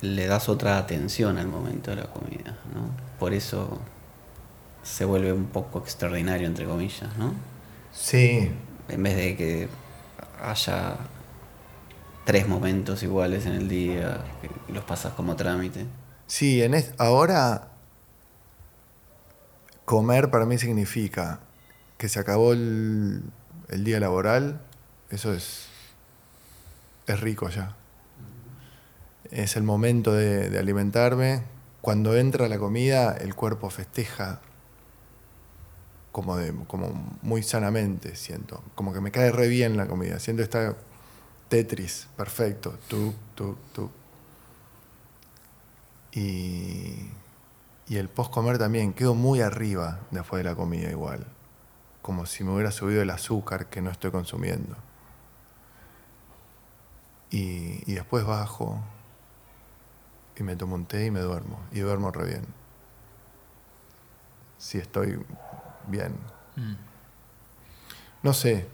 [0.00, 2.90] le das otra atención al momento de la comida, ¿no?
[3.20, 3.78] Por eso
[4.84, 7.34] se vuelve un poco extraordinario, entre comillas, ¿no?
[7.92, 8.50] Sí,
[8.88, 9.68] En vez de que
[10.42, 10.96] haya
[12.24, 15.86] tres momentos iguales en el día, que los pasas como trámite.
[16.26, 17.68] Sí, en es- ahora
[19.84, 21.40] comer para mí significa
[21.98, 23.22] que se acabó el,
[23.68, 24.60] el día laboral,
[25.10, 25.66] eso es,
[27.06, 27.74] es rico ya.
[29.30, 31.42] Es el momento de, de alimentarme.
[31.80, 34.40] Cuando entra la comida, el cuerpo festeja
[36.14, 36.90] como, de, como
[37.22, 38.62] muy sanamente, siento.
[38.76, 40.20] Como que me cae re bien la comida.
[40.20, 40.76] Siento esta
[41.48, 42.78] Tetris, perfecto.
[42.86, 43.90] Tú, tú, tú.
[46.12, 47.10] Y,
[47.88, 51.26] y el post comer también, quedo muy arriba después de la comida igual.
[52.00, 54.76] Como si me hubiera subido el azúcar que no estoy consumiendo.
[57.32, 58.80] Y, y después bajo
[60.36, 61.58] y me tomo un té y me duermo.
[61.72, 62.46] Y duermo re bien.
[64.58, 65.18] Si estoy
[65.88, 66.14] bien.
[66.56, 66.74] Mm.
[68.22, 68.66] No sé.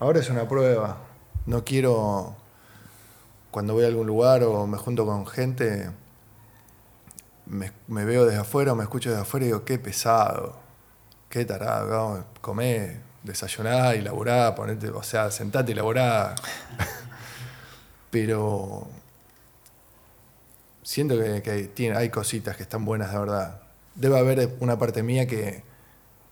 [0.00, 0.98] Ahora es una prueba.
[1.46, 2.34] No quiero,
[3.50, 5.90] cuando voy a algún lugar o me junto con gente,
[7.46, 10.56] me, me veo desde afuera o me escucho desde afuera y digo, qué pesado,
[11.28, 16.34] qué tarado, vamos, comé, desayuná y laburá, ponete, o sea, sentate y laburá.
[18.10, 18.88] Pero
[20.82, 23.62] siento que, que tiene, hay cositas que están buenas de verdad.
[23.94, 25.62] Debe haber una parte mía que,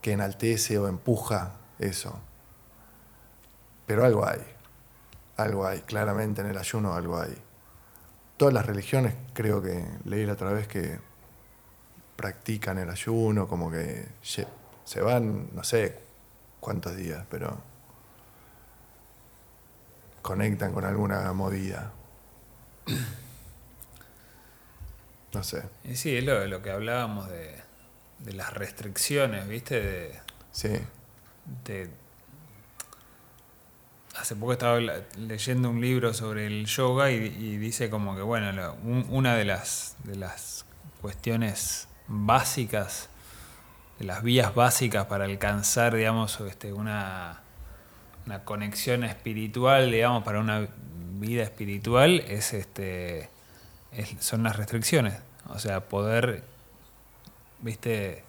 [0.00, 2.18] que enaltece o empuja eso.
[3.86, 4.42] Pero algo hay.
[5.36, 5.80] Algo hay.
[5.80, 7.36] Claramente en el ayuno algo hay.
[8.36, 10.98] Todas las religiones, creo que leí la otra vez que
[12.16, 15.98] practican el ayuno, como que se van, no sé
[16.60, 17.58] cuántos días, pero
[20.22, 21.92] conectan con alguna movida.
[25.32, 25.62] No sé.
[25.94, 27.54] Sí, es lo, lo que hablábamos de,
[28.20, 29.80] de las restricciones, ¿viste?
[29.80, 30.20] De,
[30.52, 30.70] Sí.
[31.64, 31.90] de-
[34.18, 34.80] hace poco estaba
[35.16, 39.44] leyendo un libro sobre el yoga y, y dice como que, bueno, un- una de
[39.44, 40.64] las, de las
[41.00, 43.08] cuestiones básicas,
[43.98, 47.40] de las vías básicas para alcanzar, digamos, este, una,
[48.26, 50.66] una conexión espiritual, digamos, para una
[51.20, 53.28] vida espiritual, es este
[53.92, 55.14] es- son las restricciones.
[55.48, 56.42] O sea, poder,
[57.60, 58.22] viste,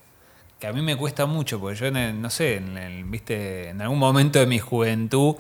[0.60, 3.70] que a mí me cuesta mucho, porque yo, en el- no sé, en, el- viste,
[3.70, 5.36] en algún momento de mi juventud,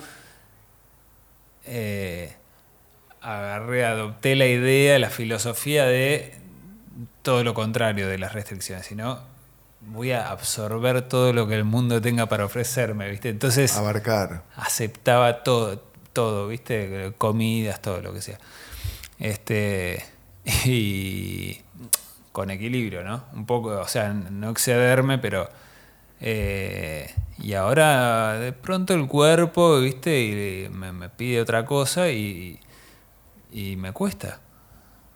[1.66, 2.34] eh,
[3.22, 6.36] agarré, adopté la idea, la filosofía de
[7.22, 9.20] todo lo contrario de las restricciones, sino
[9.82, 13.30] voy a absorber todo lo que el mundo tenga para ofrecerme, ¿viste?
[13.30, 14.44] Entonces Abarcar.
[14.56, 15.80] aceptaba todo,
[16.14, 17.14] todo, ¿viste?
[17.18, 18.40] Comidas, todo lo que sea.
[19.20, 20.04] Este
[20.66, 21.62] y
[22.40, 23.26] con equilibrio, ¿no?
[23.34, 25.50] Un poco, o sea, no excederme, pero
[26.22, 30.22] eh, y ahora de pronto el cuerpo, ¿viste?
[30.24, 32.58] Y me, pide otra cosa y,
[33.52, 34.40] y me cuesta.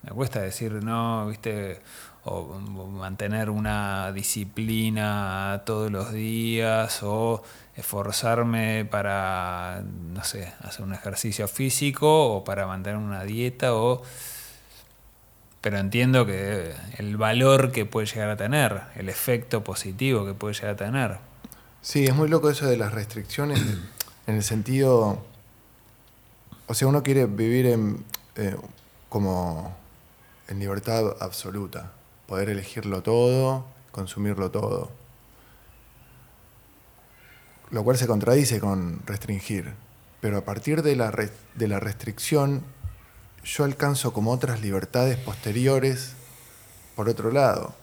[0.01, 1.81] Me cuesta decir no, ¿viste?
[2.25, 7.41] O mantener una disciplina todos los días o
[7.73, 9.81] esforzarme para,
[10.13, 14.01] no sé, hacer un ejercicio físico o para mantener una dieta o...
[15.63, 20.53] Pero entiendo que el valor que puede llegar a tener, el efecto positivo que puede
[20.55, 21.17] llegar a tener.
[21.81, 23.61] Sí, es muy loco eso de las restricciones
[24.27, 25.23] en el sentido,
[26.67, 28.03] o sea, uno quiere vivir en,
[28.35, 28.57] eh,
[29.07, 29.73] como
[30.49, 31.93] en libertad absoluta
[32.27, 34.91] poder elegirlo todo, consumirlo todo.
[37.71, 39.73] Lo cual se contradice con restringir.
[40.19, 41.09] Pero a partir de la,
[41.55, 42.63] de la restricción,
[43.43, 46.13] yo alcanzo como otras libertades posteriores
[46.95, 47.75] por otro lado.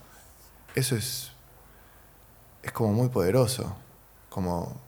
[0.74, 1.32] Eso es,
[2.62, 3.76] es como muy poderoso.
[4.28, 4.80] Como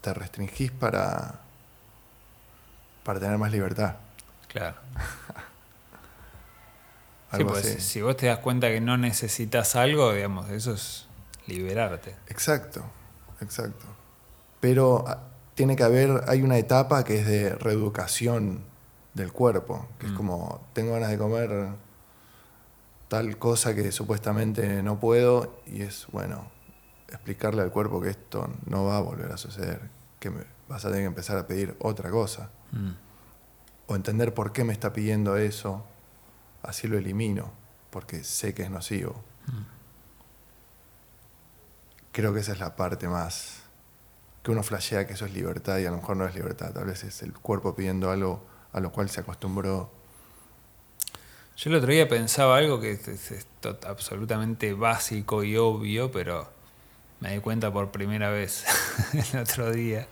[0.00, 1.40] te restringís para,
[3.04, 3.96] para tener más libertad.
[4.48, 4.76] Claro.
[7.36, 11.06] sí, pues, si vos te das cuenta que no necesitas algo, digamos, eso es
[11.46, 12.16] liberarte.
[12.26, 12.84] Exacto,
[13.40, 13.86] exacto.
[14.60, 18.64] Pero ah, tiene que haber, hay una etapa que es de reeducación
[19.14, 20.16] del cuerpo, que es mm.
[20.16, 21.68] como, tengo ganas de comer
[23.08, 26.50] tal cosa que supuestamente no puedo, y es, bueno,
[27.08, 30.32] explicarle al cuerpo que esto no va a volver a suceder, que
[30.66, 32.50] vas a tener que empezar a pedir otra cosa.
[32.70, 32.92] Mm.
[33.88, 35.84] O entender por qué me está pidiendo eso,
[36.62, 37.52] así lo elimino,
[37.90, 39.22] porque sé que es nocivo.
[39.46, 39.62] Mm.
[42.12, 43.61] Creo que esa es la parte más
[44.42, 46.86] que uno flashea que eso es libertad y a lo mejor no es libertad, tal
[46.86, 49.90] vez es el cuerpo pidiendo algo a lo cual se acostumbró.
[51.56, 53.46] Yo el otro día pensaba algo que es,
[53.86, 56.48] absolutamente básico y obvio, pero
[57.20, 58.64] me di cuenta por primera vez
[59.32, 60.08] el otro día.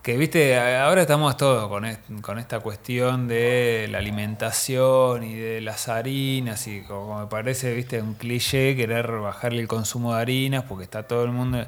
[0.00, 5.88] Que viste, ahora estamos todos con, con esta cuestión de la alimentación y de las
[5.88, 10.84] harinas y como me parece, viste, un cliché querer bajarle el consumo de harinas porque
[10.84, 11.66] está todo el mundo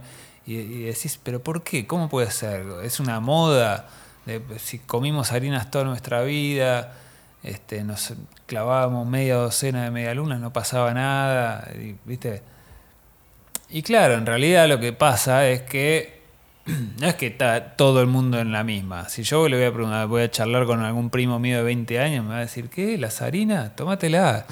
[0.58, 1.86] y, decís, pero ¿por qué?
[1.86, 2.66] ¿Cómo puede ser?
[2.82, 3.88] ¿Es una moda?
[4.58, 6.92] si comimos harinas toda nuestra vida,
[7.42, 8.12] este, nos
[8.46, 12.42] clavábamos media docena de medialunas, no pasaba nada, y, ¿viste?
[13.70, 16.20] Y claro, en realidad lo que pasa es que
[17.00, 19.08] no es que está todo el mundo en la misma.
[19.08, 21.98] Si yo le voy a preguntar, voy a charlar con algún primo mío de 20
[21.98, 22.98] años, me va a decir, ¿qué?
[22.98, 23.74] ¿Las harinas?
[23.76, 24.46] Tómatela.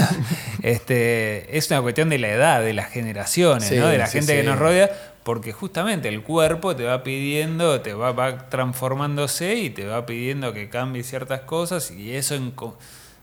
[0.62, 3.86] este, es una cuestión de la edad, de las generaciones, ¿no?
[3.86, 4.90] de la gente que nos rodea
[5.24, 10.52] porque justamente el cuerpo te va pidiendo, te va, va, transformándose y te va pidiendo
[10.52, 12.36] que cambie ciertas cosas y eso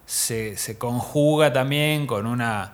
[0.06, 2.74] se, se, conjuga también con una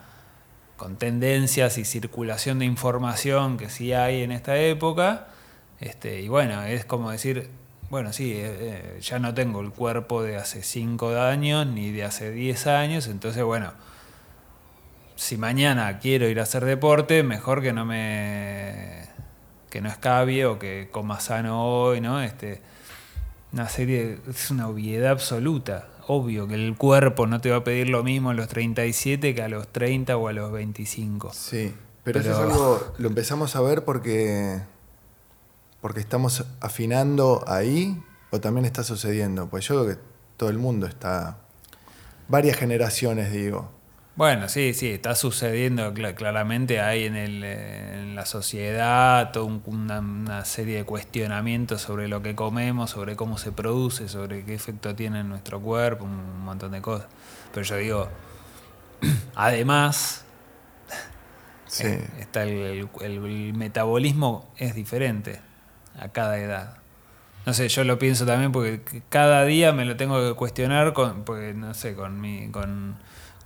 [0.78, 5.28] con tendencias y circulación de información que sí hay en esta época.
[5.80, 7.50] Este, y bueno, es como decir,
[7.90, 12.04] bueno, sí, eh, eh, ya no tengo el cuerpo de hace 5 años ni de
[12.04, 13.74] hace 10 años, entonces bueno,
[15.16, 18.97] si mañana quiero ir a hacer deporte, mejor que no me
[19.70, 22.22] que no escabie o que coma sano hoy, ¿no?
[22.22, 22.62] Este,
[23.54, 25.88] una serie, es una obviedad absoluta.
[26.08, 29.44] Obvio que el cuerpo no te va a pedir lo mismo a los 37 que
[29.44, 31.34] a los 30 o a los 25.
[31.34, 34.62] Sí, pero, eso es algo, lo empezamos a ver porque,
[35.82, 38.02] porque estamos afinando ahí
[38.32, 39.50] o también está sucediendo.
[39.50, 40.02] Pues yo creo que
[40.38, 41.40] todo el mundo está,
[42.30, 43.72] varias generaciones digo,
[44.18, 50.78] bueno, sí, sí, está sucediendo claramente ahí en, el, en la sociedad toda una, serie
[50.78, 55.30] de cuestionamientos sobre lo que comemos, sobre cómo se produce, sobre qué efecto tiene en
[55.30, 57.08] nuestro cuerpo, un montón de cosas.
[57.54, 58.10] Pero yo digo,
[59.36, 60.26] además,
[61.84, 65.42] eh, está el, metabolismo es diferente
[66.00, 66.78] a cada edad.
[67.46, 71.24] No sé, yo lo pienso también porque cada día me lo tengo que cuestionar con,
[71.24, 72.98] porque no sé, con mi, con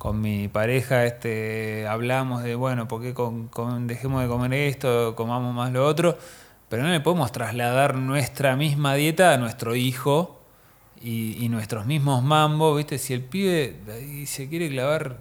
[0.01, 3.13] con mi pareja este, hablamos de, bueno, ¿por qué
[3.81, 6.17] dejemos de comer esto, comamos más lo otro?
[6.69, 10.41] Pero no le podemos trasladar nuestra misma dieta a nuestro hijo
[11.03, 12.97] y, nuestros mismos mambos, ¿viste?
[12.97, 13.75] Si el pibe
[14.25, 15.19] se quiere clavar,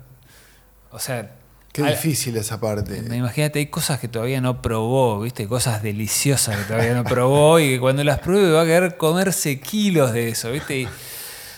[0.90, 1.37] o sea...
[1.75, 3.05] Qué difícil esa parte.
[3.14, 5.47] Imagínate, hay cosas que todavía no probó, ¿viste?
[5.47, 9.61] Cosas deliciosas que todavía no probó y que cuando las pruebe va a querer comerse
[9.61, 10.88] kilos de eso, ¿viste?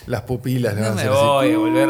[0.06, 0.74] Las pupilas.
[0.74, 1.88] No me voy a volver,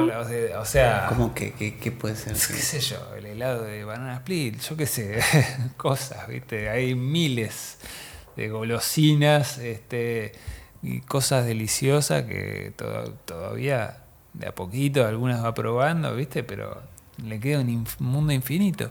[0.57, 1.07] o sea...
[1.09, 2.33] ¿Cómo que qué puede ser?
[2.33, 3.15] ¿Qué sé yo?
[3.17, 5.21] El helado de banana split, yo qué sé,
[5.77, 6.69] cosas, ¿viste?
[6.69, 7.79] Hay miles
[8.37, 10.33] de golosinas este,
[10.83, 12.73] y cosas deliciosas que
[13.25, 13.99] todavía
[14.33, 16.43] de a poquito algunas va probando, ¿viste?
[16.43, 16.83] Pero
[17.25, 18.91] le queda un mundo infinito.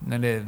[0.00, 0.42] No le,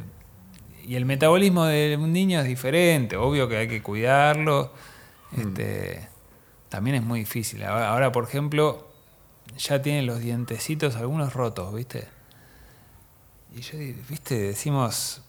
[0.86, 4.72] y el metabolismo de un niño es diferente, obvio que hay que cuidarlo.
[5.32, 5.40] Mm.
[5.40, 6.08] Este,
[6.74, 7.62] también es muy difícil.
[7.62, 8.88] Ahora, por ejemplo,
[9.56, 12.08] ya tiene los dientecitos algunos rotos, ¿viste?
[13.54, 14.36] Y yo, ¿viste?
[14.36, 15.22] Decimos,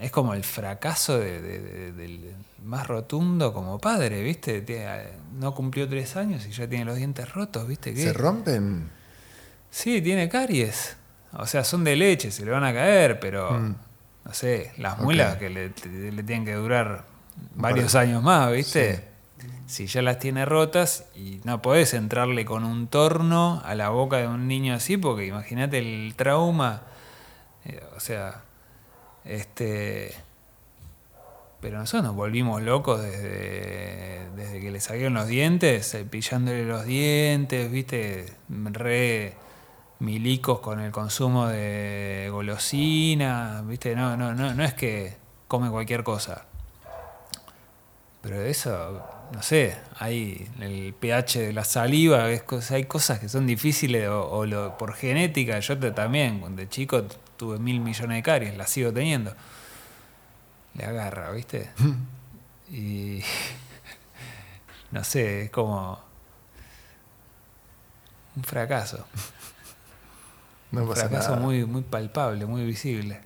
[0.00, 4.64] es como el fracaso del más rotundo como padre, ¿viste?
[5.38, 7.94] No cumplió tres años y ya tiene los dientes rotos, ¿viste?
[7.94, 8.88] ¿Se rompen?
[9.68, 10.96] Sí, tiene caries.
[11.34, 13.74] O sea, son de leche, se le van a caer, pero mm.
[14.24, 17.04] no sé, las muelas que le, tienen que durar
[17.54, 19.15] varios años más, ¿viste?
[19.66, 24.18] Si ya las tiene rotas y no podés entrarle con un torno a la boca
[24.18, 26.82] de un niño así, porque imagínate el trauma.
[27.64, 28.42] Eh, o sea,
[29.24, 30.14] este.
[31.60, 37.70] Pero nosotros nos volvimos locos desde, desde que le salieron los dientes, pillándole los dientes,
[37.70, 39.34] viste, re
[39.98, 45.16] milicos con el consumo de golosina, viste, no, no, no, no es que
[45.48, 46.44] come cualquier cosa.
[48.20, 54.08] Pero eso, no sé, hay el pH de la saliva, hay cosas que son difíciles
[54.08, 55.58] o, lo, por genética.
[55.60, 57.04] Yo también, de chico
[57.36, 59.34] tuve mil millones de caries, las sigo teniendo.
[60.74, 61.70] Le agarra, ¿viste?
[62.70, 63.22] y
[64.90, 65.98] no sé, es como
[68.36, 69.06] un fracaso.
[70.72, 73.20] un fracaso muy muy palpable, muy visible.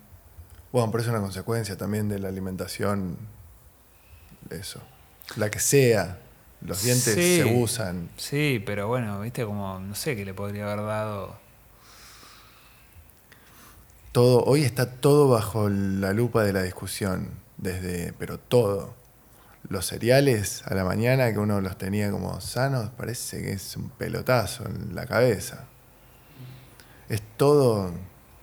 [0.71, 3.17] Bueno, pero es una consecuencia también de la alimentación,
[4.49, 4.81] eso.
[5.37, 6.19] La que sea,
[6.61, 8.09] los dientes se usan.
[8.17, 11.39] Sí, pero bueno, viste como, no sé qué le podría haber dado.
[14.11, 18.95] Todo, hoy está todo bajo la lupa de la discusión, desde, pero todo.
[19.69, 23.89] Los cereales a la mañana que uno los tenía como sanos, parece que es un
[23.89, 25.65] pelotazo en la cabeza.
[27.07, 27.93] Es todo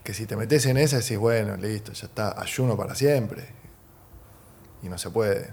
[0.08, 3.46] que si te metes en esa decís, bueno, listo, ya está, ayuno para siempre.
[4.82, 5.52] Y no se puede.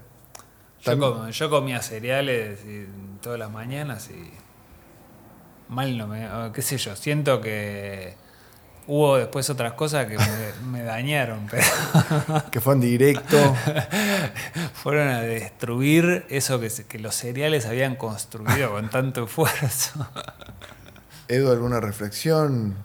[1.31, 2.59] Yo, comía cereales
[3.21, 4.31] todas las mañanas y
[5.73, 6.27] mal no me...
[6.53, 8.13] qué sé yo, siento que
[8.87, 10.17] hubo después otras cosas que
[10.63, 11.63] me, dañaron, pero...
[12.51, 13.37] que fueron directo.
[14.73, 20.07] Fueron a destruir eso que, que los cereales habían construido con tanto esfuerzo.
[21.27, 22.75] Edu, ¿alguna reflexión?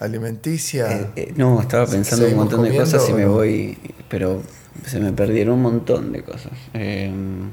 [0.00, 0.92] alimenticia.
[0.92, 4.42] Eh, eh, no, estaba pensando un montón de cosas y me voy, pero
[4.84, 6.52] se me perdieron un montón de cosas.
[6.72, 7.50] Em,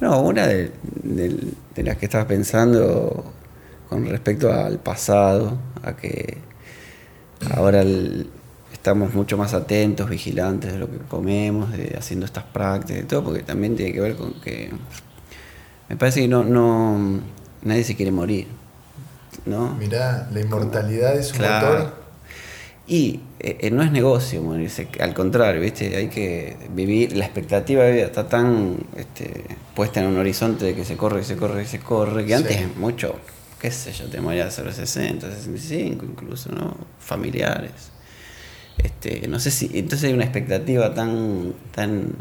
[0.00, 0.72] no, una de,
[1.76, 3.32] las que estaba pensando
[3.88, 6.38] con respecto al pasado, a que
[7.54, 7.84] ahora
[8.72, 13.24] estamos mucho más atentos, vigilantes de lo que comemos, de haciendo estas prácticas y todo,
[13.24, 14.70] porque también tiene que ver con que
[15.88, 17.20] me parece que no, no
[17.62, 18.48] nadie se quiere morir.
[19.46, 19.74] ¿no?
[19.74, 22.01] Mirá, la inmortalidad es un motor.
[22.86, 25.96] Y eh, no es negocio morirse, al contrario, ¿viste?
[25.96, 30.74] Hay que vivir, la expectativa de vida está tan este, puesta en un horizonte de
[30.74, 33.14] que se corre y se corre y se corre, que antes mucho,
[33.60, 36.76] qué sé yo, te morías a los 60, 65 incluso, ¿no?
[36.98, 37.92] Familiares.
[38.78, 42.14] Este, no sé si, entonces hay una expectativa tan, tan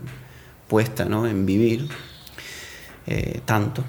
[0.68, 1.28] puesta, ¿no?
[1.28, 1.90] En vivir
[3.08, 3.84] eh, tanto,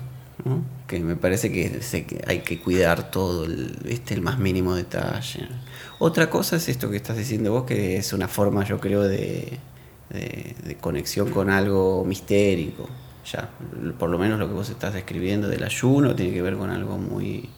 [0.44, 0.64] ¿no?
[0.92, 1.80] que me parece que,
[2.26, 5.48] hay que cuidar todo, el, el más mínimo detalle.
[5.98, 9.58] Otra cosa es esto que estás diciendo vos, que es una forma, yo creo, de,
[10.80, 12.88] conexión con algo mistérico.
[13.30, 13.50] Ya,
[13.98, 16.98] por lo menos lo que vos estás describiendo del ayuno tiene que ver con algo
[16.98, 17.50] muy...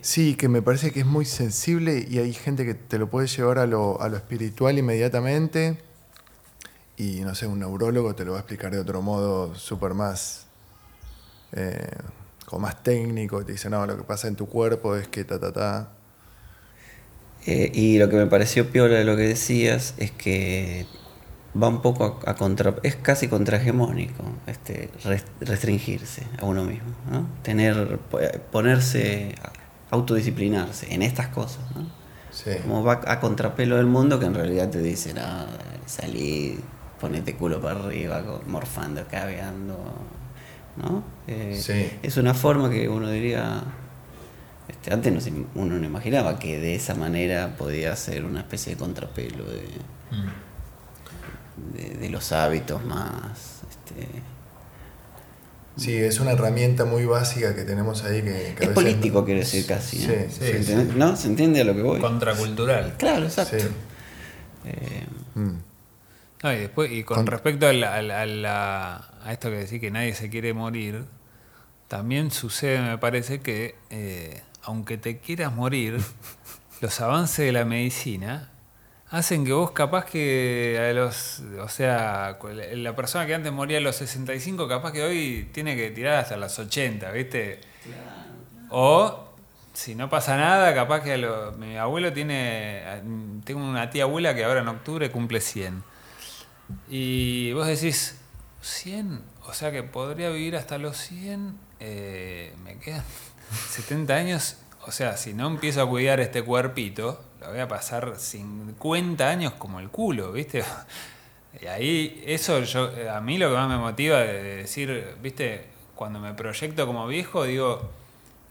[0.00, 3.26] Sí, que me parece que es muy sensible y hay gente que te lo puede
[3.26, 5.78] llevar a lo, a lo espiritual inmediatamente
[6.96, 10.46] y no sé, un neurólogo te lo va a explicar de otro modo súper más
[11.52, 11.88] eh,
[12.46, 15.38] como más técnico, te dice, no, lo que pasa en tu cuerpo es que ta,
[15.38, 15.88] ta, ta.
[17.46, 20.86] Eh, y lo que me pareció peor de lo que decías es que
[21.60, 24.90] va un poco a, contra, es casi contrahegemónico este,
[25.40, 27.28] restringirse a uno mismo, ¿no?
[27.42, 27.98] Tener,
[28.50, 29.34] ponerse,
[29.90, 32.04] autodisciplinarse en estas cosas, ¿no?
[32.62, 35.22] Como va a contrapelo del mundo que en realidad te dice, no,
[35.86, 36.58] salí,
[37.00, 39.78] ponete culo para arriba, morfando, cabeando,
[40.76, 41.04] ¿no?
[41.28, 43.62] Eh, es una forma que uno diría,
[44.68, 49.44] este, antes uno no imaginaba que de esa manera podía ser una especie de contrapelo
[49.44, 49.68] de,
[50.10, 52.00] mm.
[52.00, 53.62] de, los hábitos más...
[53.68, 54.06] Este,
[55.76, 58.54] Sí, es una herramienta muy básica que tenemos ahí que...
[58.60, 60.06] es político, quiere decir casi.
[60.06, 60.30] ¿no?
[60.30, 61.16] ¿Se, ¿no?
[61.16, 62.00] ¿Se entiende a lo que voy?
[62.00, 62.94] Contracultural.
[62.96, 63.56] Claro, exacto.
[63.56, 65.56] Eh, mm.
[66.44, 70.54] y, después, y con, respecto a la, a esto que decís que nadie se quiere
[70.54, 71.06] morir,
[71.88, 76.00] también sucede, me parece, que eh, aunque te quieras morir,
[76.80, 78.50] los avances de la medicina
[79.10, 82.38] hacen que vos capaz que a los, o sea,
[82.74, 86.36] la persona que antes moría a los 65, capaz que hoy tiene que tirar hasta
[86.36, 87.60] los 80, ¿viste?
[88.70, 89.28] O
[89.72, 92.82] si no pasa nada, capaz que a mi abuelo tiene,
[93.44, 95.84] tengo una tía abuela que ahora en octubre cumple 100.
[96.88, 98.18] Y vos decís,
[98.62, 103.04] 100, o sea que podría vivir hasta los 100, eh, me quedan
[103.70, 108.14] 70 años, o sea, si no empiezo a cuidar este cuerpito, lo voy a pasar
[108.18, 110.64] 50 años como el culo, ¿viste?
[111.62, 116.18] Y ahí, eso yo, a mí lo que más me motiva de decir, viste, cuando
[116.18, 117.90] me proyecto como viejo, digo,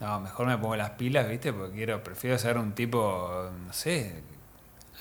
[0.00, 4.22] no, mejor me pongo las pilas, viste, porque quiero, prefiero ser un tipo, no sé,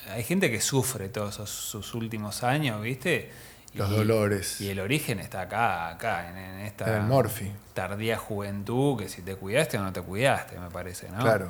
[0.10, 3.32] hay gente que sufre todos esos- sus últimos años, viste.
[3.76, 4.62] Los Y- dolores.
[4.62, 7.52] Y el origen está acá, acá, en, en esta En el Morphy.
[7.74, 11.20] tardía juventud, que si te cuidaste o no te cuidaste, me parece, ¿no?
[11.20, 11.48] Claro.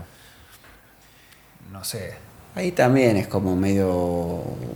[1.72, 2.14] No sé.
[2.56, 3.90] Ahí también es como medio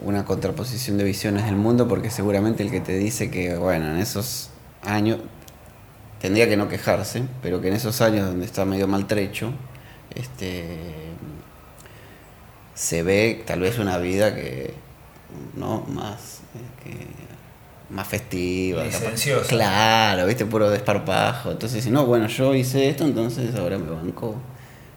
[0.04, 3.98] una contraposición de visiones del mundo, porque seguramente el que te dice que, bueno, en
[3.98, 4.50] esos
[4.84, 5.20] años
[6.20, 9.54] tendría que no quejarse, pero que en esos años donde está medio maltrecho,
[10.16, 10.66] este,
[12.74, 14.74] se ve tal vez una vida que,
[15.56, 15.82] ¿no?
[15.82, 17.27] Más, eh, que-
[17.90, 18.84] más festiva.
[18.84, 19.48] Licenciosa.
[19.48, 21.52] Claro, viste, puro desparpajo.
[21.52, 24.36] Entonces, si no, bueno, yo hice esto, entonces ahora me banco.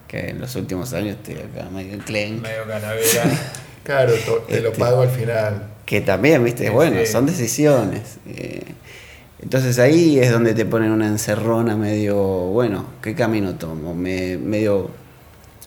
[0.08, 2.40] Que en los últimos años estoy acá medio enclenque.
[2.40, 3.24] Medio calavera.
[3.82, 4.12] Claro,
[4.46, 5.68] te lo Este- pago al final.
[5.86, 7.06] Que también, viste, Sí, bueno, sí.
[7.10, 8.18] son decisiones.
[8.28, 8.60] Eh,
[9.40, 13.94] entonces ahí es donde te ponen una encerrona medio, bueno, ¿qué camino tomo?
[13.94, 14.90] Me, medio,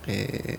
[0.08, 0.58] eh,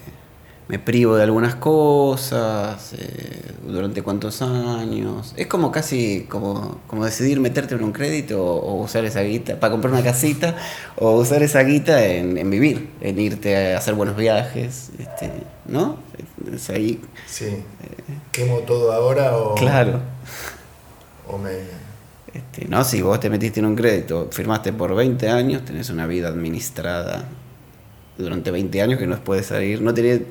[0.67, 5.35] me privo de algunas cosas, eh, durante cuántos años.
[5.37, 9.61] Es como casi como, como decidir meterte en un crédito o, o usar esa guita
[9.61, 10.57] para comprar una casita
[10.97, 15.31] o usar esa guita en, en vivir, en irte a hacer buenos viajes, este,
[15.67, 15.99] ¿no?
[16.53, 17.63] Es ahí, Sí.
[18.33, 20.01] ¿Quemo todo ahora o, claro.
[21.29, 21.51] o me...
[22.33, 26.07] Este, no, si vos te metiste en un crédito, firmaste por 20 años, tenés una
[26.07, 27.29] vida administrada
[28.19, 30.25] durante 20 años que no puedes salir, no tiene,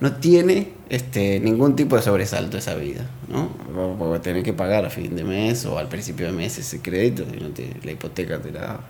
[0.00, 3.48] no tiene este, ningún tipo de sobresalto esa vida, ¿no?
[3.74, 6.80] Vos- vos tenés que pagar a fin de mes o al principio de mes ese
[6.80, 8.80] crédito, y no te- la hipoteca te la...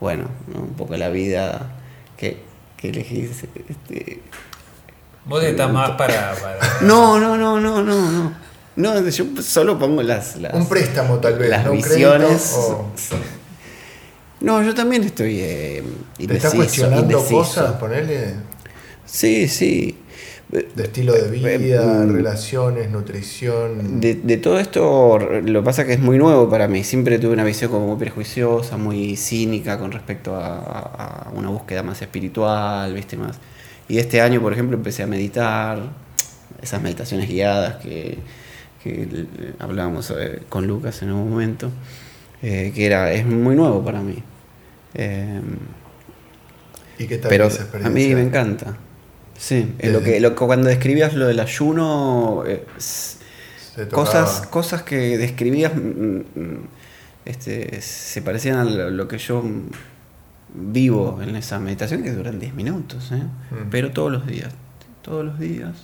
[0.00, 0.60] Bueno, ¿no?
[0.60, 1.74] un poco la vida
[2.16, 2.38] que,
[2.76, 3.44] que elegís.
[3.68, 4.20] Este,
[5.26, 6.34] Vos estás más para.
[6.34, 8.32] para- no, no, no, no, no, no.
[8.76, 10.36] No, yo solo pongo las...
[10.36, 12.28] las Un préstamo tal vez, las no visiones.
[12.28, 12.58] crédito.
[12.58, 12.90] o-
[14.40, 15.82] No, yo también estoy eh,
[16.18, 17.36] ¿Te estás indeciso, cuestionando indeciso.
[17.38, 18.34] cosas, ponele?
[19.06, 19.95] Sí, sí.
[20.48, 22.12] De estilo de vida, Mm.
[22.14, 24.00] relaciones, nutrición.
[24.00, 26.84] De, de todo esto, lo que pasa es que es muy nuevo para mí.
[26.84, 31.48] Siempre tuve una visión como muy prejuiciosa, muy cínica con respecto a, a- a una
[31.48, 33.16] búsqueda más espiritual, ¿viste?
[33.16, 33.38] Más.
[33.88, 35.78] Y este año, por ejemplo, empecé a meditar,
[36.62, 38.18] esas meditaciones guiadas que,
[38.84, 39.26] que
[39.58, 41.70] hablábamos eh, con Lucas en un momento,
[42.42, 44.22] eh, que era, es muy nuevo para mí.
[44.94, 45.40] Eh,
[46.98, 48.08] ¿Y qué tal pero esa a experiencia?
[48.08, 48.76] mí me encanta.
[49.38, 52.64] Sí, eh, lo que, lo, que cuando describías lo del ayuno, eh,
[53.90, 56.68] cosas, cosas que describías mm, mm,
[57.24, 59.42] este, se parecían a lo, que yo
[60.54, 63.22] vivo en esa meditación que duran 10 minutos, ¿eh?
[63.50, 63.68] Mm.
[63.70, 64.52] pero todos los días,
[65.02, 65.76] todos los días,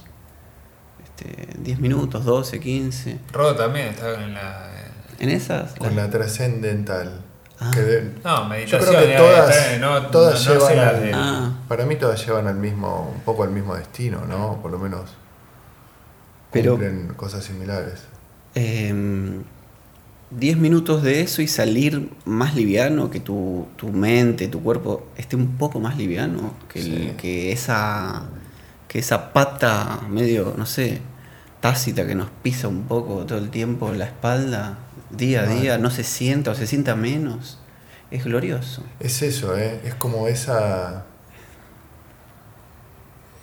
[1.05, 4.71] este, 10 minutos, 12, 15, Rodo también está en la.
[5.19, 5.75] en esas...
[5.75, 7.21] Con la trascendental.
[7.61, 7.71] Ah.
[7.73, 8.81] que de- No, yo meditación.
[8.95, 11.53] creo que eh, todas, eh, no- todas no- no llevan sé las al, de- Ah.
[11.69, 14.61] para mí todas llevan al mismo, un poco al mismo destino, ¿no?
[14.61, 15.11] Por lo menos
[16.51, 18.03] Pero- cumplen cosas similares.
[18.55, 19.43] Em,
[20.31, 25.37] 10 minutos de eso y salir más liviano, que tu, tu mente, tu cuerpo esté
[25.37, 28.25] un poco más liviano, que, el- que, esa,
[28.89, 31.01] que esa pata medio, no sé,
[31.61, 34.79] tácita que nos pisa un poco todo el tiempo en la espalda,
[35.13, 37.59] día a día, no se sienta o se sienta menos,
[38.11, 38.83] es glorioso.
[39.01, 39.81] Es eso, ¿eh?
[39.85, 41.05] Es como esa.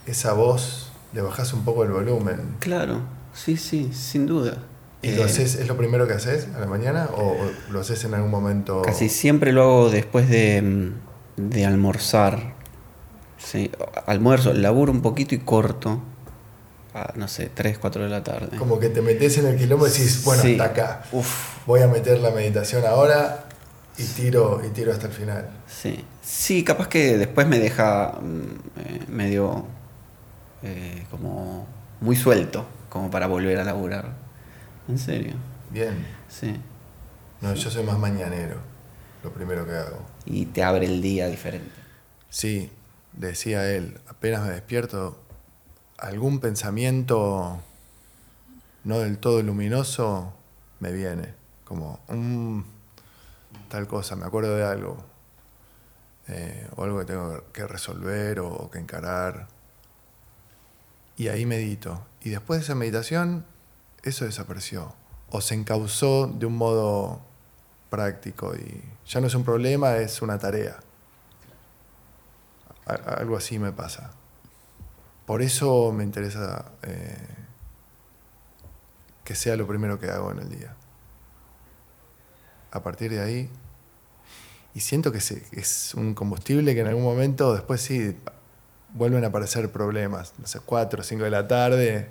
[0.05, 2.55] Esa voz, le bajás un poco el volumen.
[2.59, 3.01] Claro,
[3.33, 4.57] sí, sí, sin duda.
[5.01, 7.79] ¿Y lo Eh, haces, es lo primero que haces a la mañana o, o lo
[7.79, 8.81] haces en algún momento?
[8.81, 10.91] Casi siempre lo hago después de,
[11.37, 12.53] de almorzar.
[13.37, 13.71] Sí,
[14.07, 16.01] almuerzo, laburo un poquito y corto.
[17.01, 18.57] A, no sé, 3, 4 de la tarde.
[18.57, 20.51] Como que te metes en el quilombo y decís, bueno, Sí.
[20.51, 21.03] hasta acá.
[21.11, 23.45] Uf, Voy a meter la meditación ahora
[23.97, 25.49] y tiro, y tiro hasta el final.
[25.67, 26.03] sí.
[26.21, 28.41] Sí, capaz que después me deja mm,
[28.81, 29.65] eh, medio
[30.61, 31.65] eh, como
[32.01, 34.09] muy suelto, como para volver a laburar.
[34.87, 35.33] En serio,
[35.71, 36.05] Bien.
[36.27, 36.55] sí.
[37.41, 38.57] No, yo soy más mañanero,
[39.23, 40.05] lo primero que hago.
[40.25, 41.71] Y te abre el día diferente.
[42.29, 42.69] Sí,
[43.13, 45.19] decía él, apenas me despierto,
[46.01, 47.59] algún pensamiento
[48.83, 50.33] no del todo luminoso
[50.79, 51.33] me viene,
[51.65, 52.61] como "Mm,
[53.69, 55.03] tal cosa, me acuerdo de algo,
[56.27, 59.47] eh, o algo que tengo que resolver o, que encarar.
[61.17, 62.05] Y ahí medito.
[62.21, 63.45] Y después de esa meditación,
[64.03, 64.93] eso desapareció.
[65.31, 67.21] O se encauzó de un modo
[67.89, 70.79] práctico y ya no es un problema, es una tarea.
[72.85, 74.11] Algo así me pasa.
[75.29, 77.15] Por eso me interesa eh,
[79.23, 80.75] que sea lo primero que hago en el día.
[82.71, 83.49] A partir de ahí,
[84.73, 88.17] y siento que es un combustible que en algún momento después sí
[88.95, 92.09] vuelven a aparecer problemas, no sé, 4 o 5 de la tarde,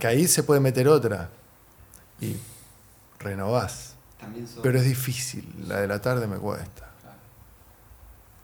[0.00, 1.28] que ahí se puede meter otra
[2.22, 2.38] y
[3.18, 3.96] renovás.
[4.62, 6.90] Pero es difícil, la de la tarde me cuesta.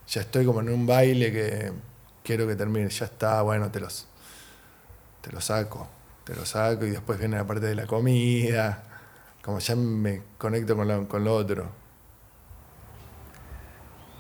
[0.07, 1.90] Ya estoy como en un baile que
[2.25, 4.07] quiero que termine, ya está, bueno, te los
[5.23, 5.89] te lo saco,
[6.25, 8.83] te lo saco y después viene la parte de la comida,
[9.43, 11.71] como ya me conecto con lo, con lo otro.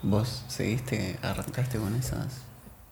[0.03, 2.43] ¿Vos seguiste, arrancaste con esas?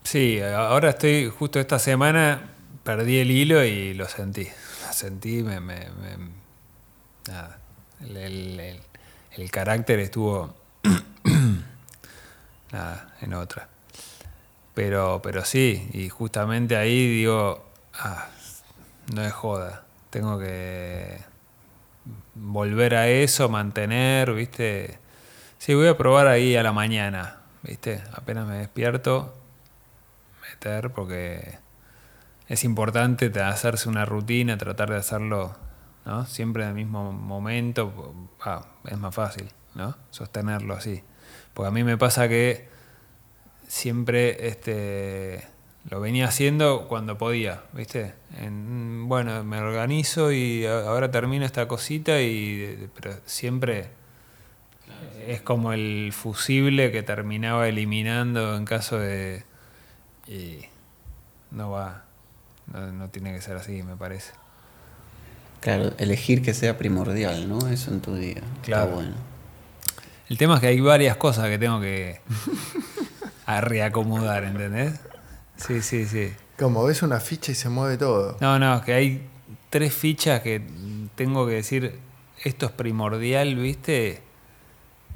[0.05, 2.51] Sí, ahora estoy, justo esta semana
[2.85, 4.45] perdí el hilo y lo sentí.
[4.87, 5.61] Lo sentí, me.
[5.61, 6.31] me- me-
[7.29, 7.59] nada.
[8.01, 8.81] El, el- el-
[9.33, 10.55] el carácter estuvo.
[12.73, 13.69] nada, en otra.
[14.79, 18.29] Pero, pero sí, y justamente ahí digo, ah,
[19.13, 19.83] no es joda.
[20.11, 21.19] Tengo que
[22.37, 25.01] volver a eso, mantener, ¿viste?
[25.59, 28.05] Sí, voy a probar ahí a la mañana, ¿viste?
[28.13, 29.35] Apenas me despierto,
[30.49, 31.59] meter, porque
[32.47, 35.57] es importante te- hacerse una rutina, tratar de hacerlo,
[36.05, 36.25] ¿no?
[36.25, 38.15] Siempre en el mismo momento,
[38.45, 39.97] ah, es más fácil, ¿no?
[40.13, 41.03] Sostenerlo así.
[41.53, 42.78] Porque a mí me pasa que
[43.69, 45.45] siempre este,
[45.89, 48.15] lo venía haciendo cuando podía, ¿viste?
[48.41, 53.91] En- bueno, me organizo y ahora termino esta cosita, y, pero siempre
[55.27, 59.45] es como el fusible que terminaba eliminando en caso de...
[60.27, 60.61] Y
[61.51, 62.05] no va,
[62.73, 64.33] no, no tiene que ser así, me parece.
[65.61, 67.67] Claro, elegir que sea primordial, ¿no?
[67.69, 68.43] Eso en tu día.
[68.63, 68.85] Claro.
[68.85, 69.15] Está bueno.
[70.29, 72.21] El tema es que hay varias cosas que tengo que
[73.49, 75.01] a reacomodar, ¿entendés?
[75.57, 76.31] Sí, sí, sí.
[76.59, 78.37] Como ves una ficha y se mueve todo.
[78.43, 79.27] No, no, que hay
[79.71, 80.61] tres fichas que
[81.15, 81.99] tengo que decir,
[82.45, 84.21] esto es primordial, ¿viste?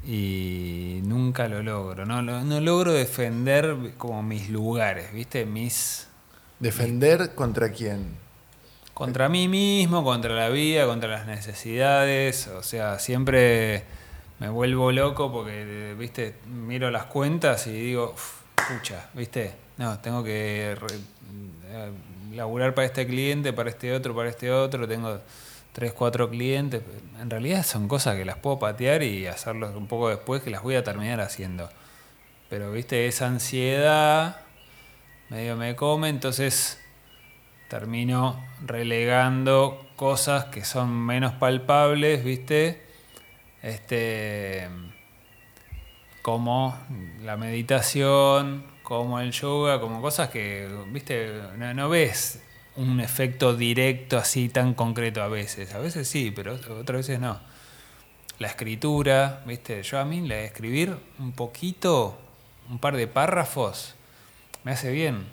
[0.03, 2.07] Y nunca lo logro.
[2.07, 5.45] No, no, no logro defender como mis lugares, ¿viste?
[5.45, 6.07] Mis...
[6.59, 8.17] Defender contra quién.
[8.95, 12.47] Contra mí mismo, contra la vida, contra las necesidades.
[12.47, 13.83] O sea, siempre
[14.43, 20.21] me vuelvo loco porque, viste, miro las cuentas y digo, "Uf, pucha, viste, no, tengo
[20.21, 21.91] que eh,
[22.33, 24.85] laburar para este cliente, para este otro, para este otro.
[24.85, 25.21] Tengo
[25.71, 26.83] tres, cuatro clientes.
[27.21, 30.61] En realidad son cosas que las puedo patear y hacerlos un poco después que las
[30.61, 31.69] voy a terminar haciendo.
[32.49, 34.41] Pero, viste, esa ansiedad
[35.29, 36.81] medio me come, entonces
[37.69, 42.82] termino relegando cosas que son menos palpables, ¿viste?
[43.63, 44.67] Este
[46.21, 46.77] como
[47.23, 51.33] la meditación, como el yoga, como cosas que, ¿viste?
[51.57, 52.41] No, no ves
[52.75, 55.73] un efecto directo así tan concreto a veces.
[55.73, 57.39] A veces sí, pero otras veces no.
[58.37, 59.81] La escritura, ¿viste?
[59.81, 62.17] Yo a mí la de escribir un poquito,
[62.69, 63.95] un par de párrafos,
[64.63, 65.25] me hace bien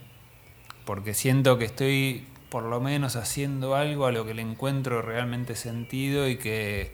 [0.91, 5.55] porque siento que estoy por lo menos haciendo algo a lo que le encuentro realmente
[5.55, 6.91] sentido y que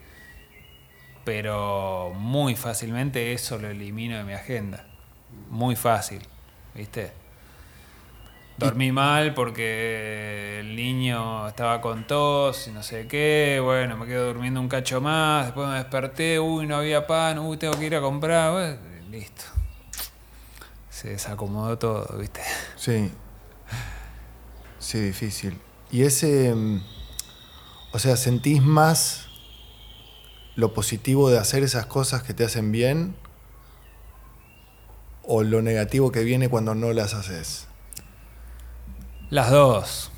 [1.26, 4.86] pero muy fácilmente eso lo elimino de mi agenda
[5.50, 6.22] muy fácil
[6.74, 7.12] viste
[8.56, 14.28] dormí mal porque el niño estaba con tos y no sé qué bueno me quedo
[14.28, 17.96] durmiendo un cacho más después me desperté uy no había pan uy tengo que ir
[17.96, 18.78] a comprar
[19.10, 19.44] listo
[20.88, 22.40] se desacomodó todo viste
[22.76, 23.10] Sí.
[24.78, 25.58] Sí, difícil.
[25.90, 26.54] Y ese.
[26.54, 26.80] mm,
[27.92, 29.25] O sea, ¿sentís más
[30.56, 33.14] lo positivo de hacer esas cosas que te hacen bien?
[35.22, 37.68] ¿O lo negativo que viene cuando no las haces?
[39.30, 40.10] Las dos.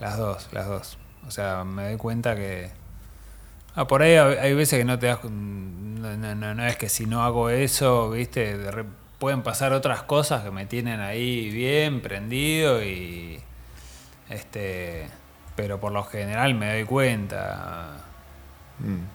[0.00, 0.98] Las dos, las dos.
[1.26, 2.70] O sea, me doy cuenta que.
[3.74, 5.24] Ah, por ahí hay veces que no te das.
[5.24, 8.84] No, no, no, no es que si no hago eso, viste, de
[9.18, 13.40] pueden pasar otras cosas que me tienen ahí bien prendido y.
[14.28, 15.08] Este.
[15.56, 18.04] Pero por lo general me doy cuenta.
[18.80, 19.13] Mm.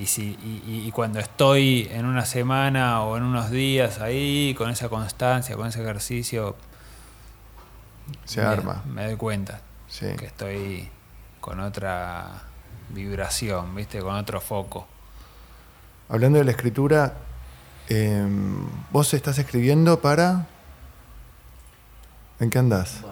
[0.00, 4.70] Y, si, y, y- cuando estoy en una semana o en unos días ahí, con
[4.70, 6.56] esa constancia, con ese ejercicio,
[8.24, 8.82] Se me- arma.
[8.86, 10.06] Me doy cuenta Sí.
[10.18, 10.88] que estoy
[11.40, 12.44] con otra
[12.90, 14.00] vibración, ¿viste?
[14.00, 14.86] Con otro foco.
[16.08, 17.14] Hablando de la escritura,
[17.88, 20.46] em, ¿vos estás escribiendo para.
[22.40, 23.02] ¿En qué andás?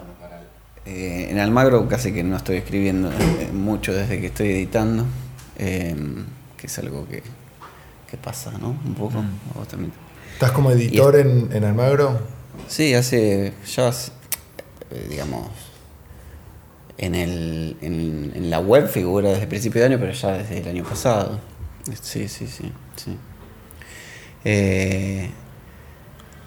[0.85, 5.05] Eh, en Almagro casi que no estoy escribiendo eh, mucho desde que estoy editando,
[5.57, 5.95] eh,
[6.59, 7.23] que es algo que,
[8.09, 8.69] que pasa, ¿no?
[8.69, 9.21] Un poco.
[9.21, 9.65] Mm.
[9.69, 9.93] también.
[10.33, 12.19] ¿Estás como editor en, en Almagro?
[12.67, 14.11] Sí, hace ya, hace,
[14.91, 15.47] eh, digamos,
[16.97, 20.59] en, el, en, en la web figura desde el principio de año, pero ya desde
[20.59, 21.39] el año pasado.
[22.01, 22.71] Sí, sí, sí.
[22.95, 23.17] sí.
[24.45, 25.29] Eh,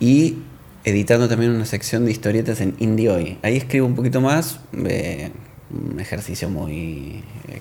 [0.00, 0.38] y
[0.84, 3.38] editando también una sección de historietas en Indie Hoy.
[3.42, 5.30] Ahí escribo un poquito más, eh,
[5.70, 7.24] un ejercicio muy...
[7.48, 7.60] eh,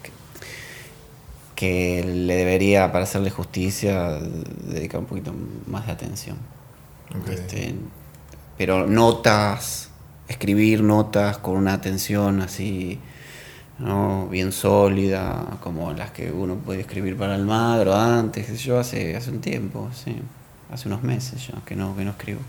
[1.62, 4.18] que- le debería, para hacerle justicia,
[4.68, 5.32] dedicar un poquito
[5.68, 6.38] más de atención.
[7.16, 7.30] Ok.
[7.30, 7.76] Este,
[8.57, 9.89] pero notas,
[10.28, 12.97] escribir notas con una atención así,
[13.78, 14.28] ¿no?
[14.28, 19.16] bien sólida, como las que uno puede escribir para Almagro antes, qué sé yo, hace,
[19.16, 20.16] hace un tiempo, sí,
[20.72, 22.39] hace unos meses ya que no, que no escribo.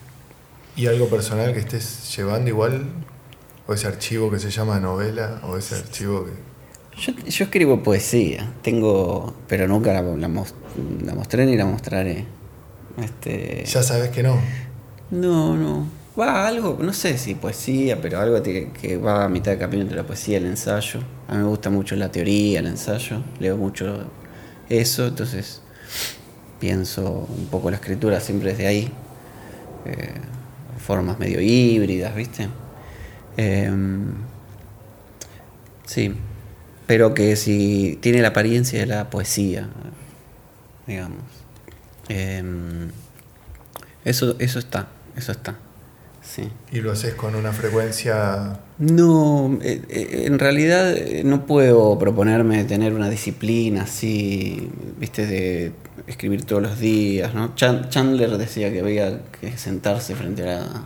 [0.74, 2.86] ¿Y algo personal que estés llevando igual?
[3.66, 5.40] ¿O ese archivo que se llama novela?
[5.44, 6.51] ¿O ese archivo que.?
[7.00, 10.54] Yo, yo escribo poesía, tengo, pero nunca la, la mos-
[11.04, 12.26] la mostré ni la mostraré.
[13.02, 14.38] Este, Ya sabes que no.
[15.10, 15.86] No, no.
[16.18, 19.82] Va algo, no sé si poesía, pero algo que, que va a mitad de camino
[19.82, 21.00] entre la poesía y el ensayo.
[21.28, 23.22] A mí me gusta mucho la teoría, el ensayo.
[23.40, 24.04] Leo mucho
[24.68, 25.62] eso, entonces
[26.60, 28.92] pienso un poco la escritura siempre desde ahí.
[29.86, 30.12] Eh,
[30.78, 32.48] formas medio híbridas, ¿viste?
[33.38, 34.12] Em,
[35.86, 36.14] sí,
[36.92, 39.66] pero que si tiene la apariencia de la poesía,
[40.86, 41.22] digamos.
[42.10, 42.90] Em,
[44.04, 45.56] eso, eso está, eso está.
[46.22, 46.50] Sí.
[46.70, 48.58] Y lo haces con una frecuencia.
[48.78, 54.68] No, eh, eh, en realidad eh, no puedo proponerme tener una disciplina así,
[54.98, 55.72] viste, de
[56.06, 57.54] escribir todos los días, ¿no?
[57.54, 60.84] Chan- Chandler decía que había que sentarse frente a la,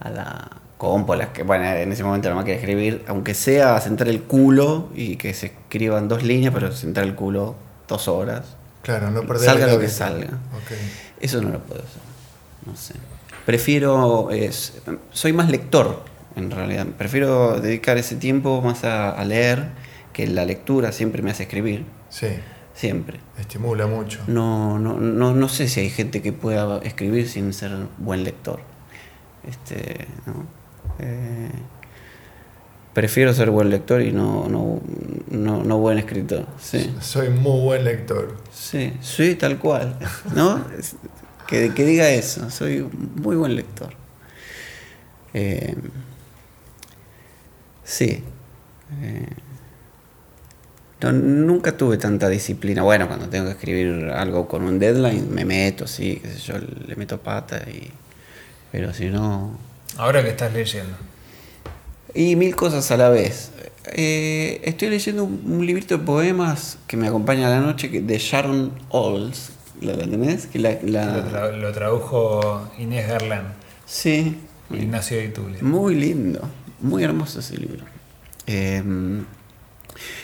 [0.00, 3.34] a la compu, a la que, bueno, en ese momento la máquina de escribir, aunque
[3.34, 7.54] sea sentar el culo y que se escriban dos líneas, pero sentar el culo
[7.86, 8.56] dos horas.
[8.82, 10.28] Claro, no perder Salga lo que salga.
[11.20, 12.00] Eso no lo puedo hacer.
[12.64, 12.94] No sé.
[13.44, 14.30] Prefiero.
[14.30, 14.72] es-
[15.12, 16.02] soy más lector,
[16.34, 16.86] en realidad.
[16.96, 19.66] Prefiero dedicar ese tiempo más a, a leer,
[20.14, 21.84] que la lectura siempre me hace escribir.
[22.08, 22.28] Sí,
[22.72, 23.20] Siempre.
[23.38, 24.20] estimula mucho.
[24.28, 28.60] No, no, no, no sé si hay gente que pueda escribir sin ser buen lector.
[29.46, 30.46] Este, ¿no?
[31.00, 31.50] Eh,
[32.92, 34.80] prefiero ser buen lector y no, no,
[35.30, 36.46] no, no buen escritor.
[36.60, 36.94] Sí.
[37.00, 38.36] Soy muy buen lector.
[38.52, 39.96] Sí, sí, tal cual.
[40.34, 40.64] ¿No?
[41.46, 42.86] Que, que diga eso, soy
[43.16, 43.94] muy buen lector.
[45.32, 45.76] Eh,
[47.84, 48.22] sí.
[49.02, 49.26] Eh,
[51.00, 52.82] no, nunca tuve tanta disciplina.
[52.82, 56.58] Bueno, cuando tengo que escribir algo con un deadline, me meto, sí, qué sé yo,
[56.58, 57.90] le meto pata y.
[58.70, 59.69] Pero si no.
[59.96, 60.94] Ahora que estás leyendo.
[62.14, 63.52] Y mil cosas a la vez.
[63.92, 68.00] Eh, estoy leyendo un, un librito de poemas que me acompaña a la noche que-
[68.00, 69.50] de Sharon Olds.
[69.80, 70.46] ¿La, la tenés?
[70.46, 73.48] Que la, la- Lo, tra- lo tradujo Inés Garland,
[73.86, 74.36] Sí.
[74.70, 75.58] Ignacio de Itulia.
[75.62, 76.40] Muy lindo.
[76.80, 77.84] Muy hermoso ese libro.
[78.46, 78.82] Eh,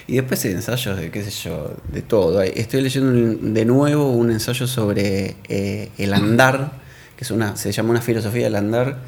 [0.07, 2.41] y después hay ensayos de qué sé yo, de todo.
[2.43, 6.73] Estoy leyendo un- de nuevo un ensayo sobre eh, el andar,
[7.17, 8.99] que es una, se llama una filosofía del andar,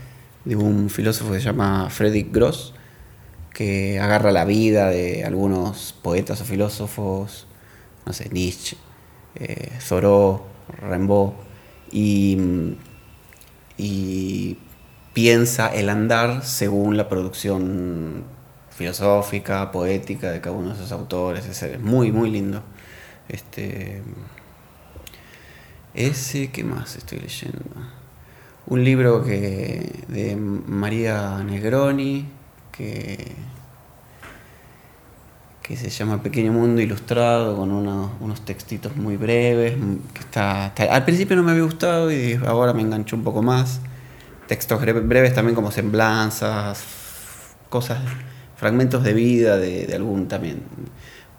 [0.49, 2.72] de un filósofo que se llama Friedrich Gross,
[3.53, 7.46] que agarra la vida de algunos poetas o filósofos,
[8.07, 8.78] no sé, Nietzsche,
[9.34, 10.44] eh, Thoreau,
[10.80, 11.32] Rimbaud,
[11.92, 12.38] y,
[13.76, 14.57] y
[15.12, 18.24] piensa el andar según la producción
[18.70, 21.44] filosófica, poética de cada uno de esos autores.
[21.44, 22.62] Es muy, muy lindo.
[23.28, 24.03] Este,
[25.92, 27.97] ese, ¿qué más estoy leyendo?
[28.71, 32.27] Un libro que de María Negroni,
[32.71, 33.33] que,
[35.62, 39.75] que se llama Pequeño Mundo Ilustrado, con unos, unos textitos muy breves,
[40.12, 43.81] que está, al principio no me había gustado y ahora me enganchó un poco más.
[44.47, 46.85] Textos bre- breves también como semblanzas,
[47.71, 48.01] cosas,
[48.57, 50.62] fragmentos de vida de, de algún también,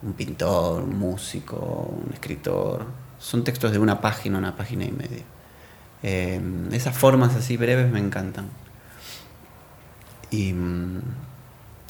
[0.01, 2.85] un pintor, un músico, un escritor.
[3.19, 5.23] Son textos de una página, una página y media.
[6.03, 6.39] Eh,
[6.71, 8.47] esas formas así breves me encantan.
[10.31, 11.01] Y mm,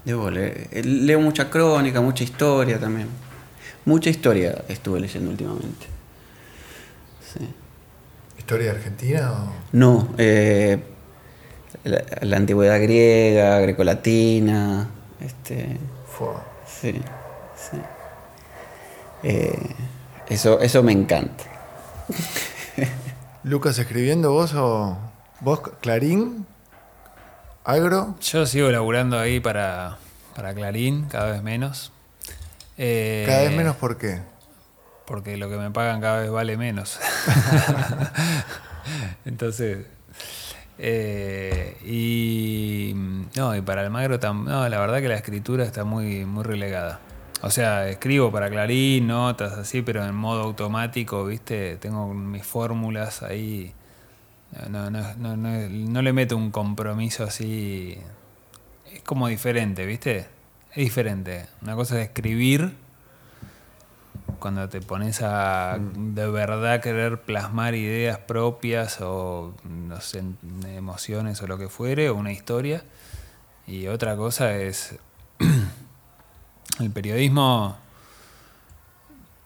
[0.06, 3.08] debo leer, eh, leo mucha crónica, mucha historia también.
[3.86, 5.86] Mucha historia estuve leyendo últimamente.
[7.34, 7.48] Sí.
[8.38, 9.54] ¿Historia argentina o.?
[9.74, 10.80] No, eh,
[11.84, 14.90] la, la antigüedad griega, grecolatina,
[15.20, 15.78] este,
[16.66, 16.94] sí,
[17.56, 17.78] sí.
[19.24, 19.76] Eh,
[20.30, 21.44] eso, eso me encanta.
[23.50, 24.96] Lucas escribiendo vos o.
[25.40, 26.46] ¿Vos, Clarín?
[27.64, 28.14] ¿Agro?
[28.22, 29.98] Yo sigo laburando ahí para,
[30.36, 31.92] para Clarín, cada vez menos.
[32.78, 34.22] Eh, Cada vez menos, ¿por qué?
[35.08, 37.00] Porque lo que me pagan cada vez vale menos.
[39.26, 39.80] Entonces,
[40.78, 46.24] eh, y no, No, y para Almagro, no, la verdad que la escritura está muy,
[46.24, 47.00] muy relegada.
[47.42, 51.78] O sea, escribo para Clarín, notas así, pero en modo automático, ¿viste?
[51.78, 53.74] Tengo mis fórmulas ahí.
[54.70, 57.98] No, no, no, no, no le meto un compromiso así.
[58.94, 60.28] Es como diferente, ¿viste?
[60.72, 61.46] Es diferente.
[61.62, 62.74] Una cosa es escribir
[64.40, 70.24] cuando te pones a de verdad querer plasmar ideas propias o no sé,
[70.76, 72.84] emociones o lo que fuere, o una historia.
[73.68, 75.00] Y otra cosa es
[76.80, 77.78] el periodismo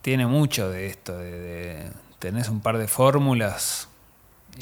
[0.01, 3.87] tiene mucho de esto, de, de- tenés un par de fórmulas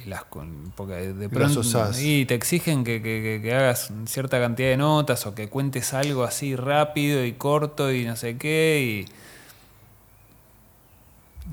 [0.04, 1.64] y las con- porque de pronto
[2.00, 6.24] y te exigen que, que- que- hagas cierta cantidad de notas o que cuentes algo
[6.24, 9.12] así rápido y corto y no sé qué y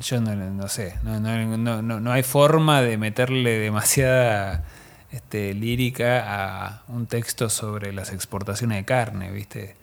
[0.00, 4.64] yo no, no sé, no, no, no, no, no hay forma de meterle demasiada
[5.10, 6.24] este, lírica
[6.68, 9.76] a un texto sobre las exportaciones de carne, ¿viste?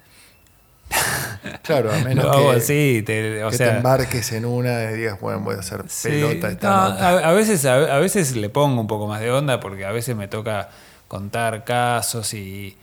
[1.64, 5.40] Claro, a menos que, te- o que sea, te embarques en una y digas, bueno,
[5.42, 7.10] voy a hacer Sí, pelota esta no, nota.
[7.10, 9.92] a, a veces, a, a veces le pongo un poco más de onda porque a
[9.92, 10.70] veces me toca
[11.08, 12.78] contar casos y,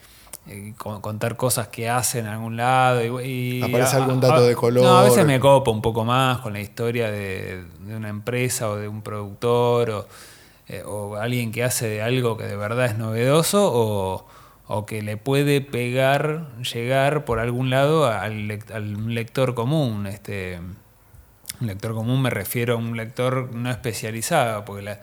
[0.47, 3.21] y con- contar cosas que hacen en algún lado.
[3.21, 4.85] Y, y- Aparece algún dato de color.
[4.85, 8.69] No, a veces me copo un poco más con la historia de, de una empresa
[8.69, 10.07] o de un productor o,
[10.69, 14.27] eh, o alguien que hace de algo que de verdad es novedoso o,
[14.75, 20.07] o que le puede pegar, llegar por algún lado al, lec- al lector común.
[20.07, 20.61] Este,
[21.61, 25.01] un lector común me refiero a un lector no especializado, porque la,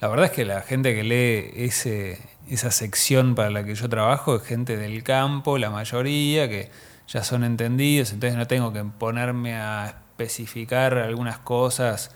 [0.00, 2.18] la verdad es que la gente que lee ese,
[2.48, 6.70] esa sección para la que yo trabajo es gente del campo, la mayoría, que
[7.06, 12.10] ya son entendidos, entonces no tengo que ponerme a especificar algunas cosas.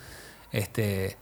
[0.52, 1.18] Este,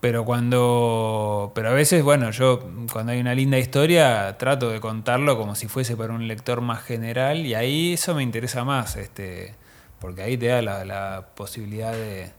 [0.00, 1.52] pero cuando.
[1.54, 2.60] Pero a veces, bueno, yo
[2.92, 6.82] cuando hay una linda historia, trato de contarlo como si fuese para un lector más
[6.82, 9.54] general, y ahí eso me interesa más, este,
[10.00, 12.32] porque ahí te da la, la posibilidad de,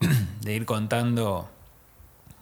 [0.40, 1.48] de ir contando,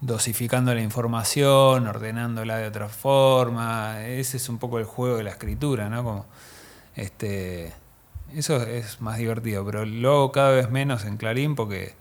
[0.01, 4.07] dosificando la información, ordenándola de otra forma.
[4.07, 6.05] Ese es un poco el juego de la escritura, ¿no?
[6.05, 6.27] Como,
[6.95, 7.73] este,
[8.35, 11.95] eso es más divertido, pero lo hago cada vez menos en Clarín porque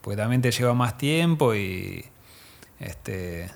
[0.00, 2.04] porque también te lleva más tiempo y
[2.78, 3.50] este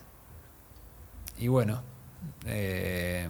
[1.38, 1.82] y bueno
[2.46, 3.28] eh,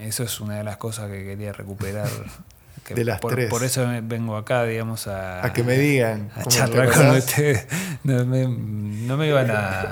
[0.00, 2.08] eso es una de las cosas que quería recuperar
[2.84, 3.50] que De las por, tres.
[3.50, 6.30] por eso vengo acá digamos a, A que me digan.
[6.34, 7.66] a ¿cómo te charlar con ustedes
[8.04, 9.90] no me, no me iban a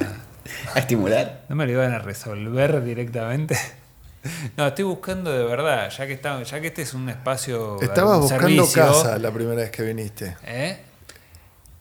[0.74, 1.44] A estimular.
[1.48, 3.58] no me lo iban a resolver directamente
[4.56, 8.14] no estoy buscando de verdad ya que está, ya que este es un espacio Estabas
[8.16, 10.36] un buscando servicio, casa la primera vez que viniste.
[10.44, 10.78] ¿Eh?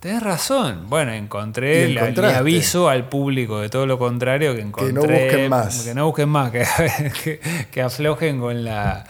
[0.04, 0.90] Tenés razón.
[0.90, 2.38] Bueno, encontré, encontraste.
[2.38, 4.92] aviso al público de todo lo contrario que encontré.
[4.94, 5.80] no busquen más.
[5.84, 6.66] Que no busquen más, que,
[7.24, 7.40] que-
[7.72, 9.06] que aflojen con la,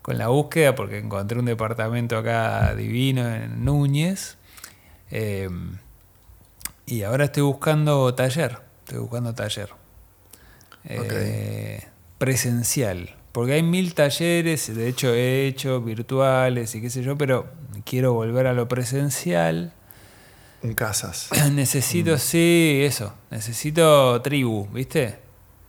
[0.00, 4.36] con la búsqueda, porque encontré un departamento acá divino en Núñez.
[5.10, 5.48] Eh,
[6.86, 8.58] y ahora estoy buscando taller.
[8.84, 9.70] Estoy buscando taller.
[10.84, 11.84] Eh,
[12.18, 13.16] Presencial.
[13.32, 17.46] Porque hay mil talleres, de hecho he hecho virtuales y qué sé yo, pero
[17.84, 19.72] quiero volver a lo presencial.
[20.62, 21.28] Un casas.
[21.52, 22.18] Necesito, Mm.
[22.18, 23.14] sí, eso.
[23.30, 25.18] Necesito tribu, ¿viste?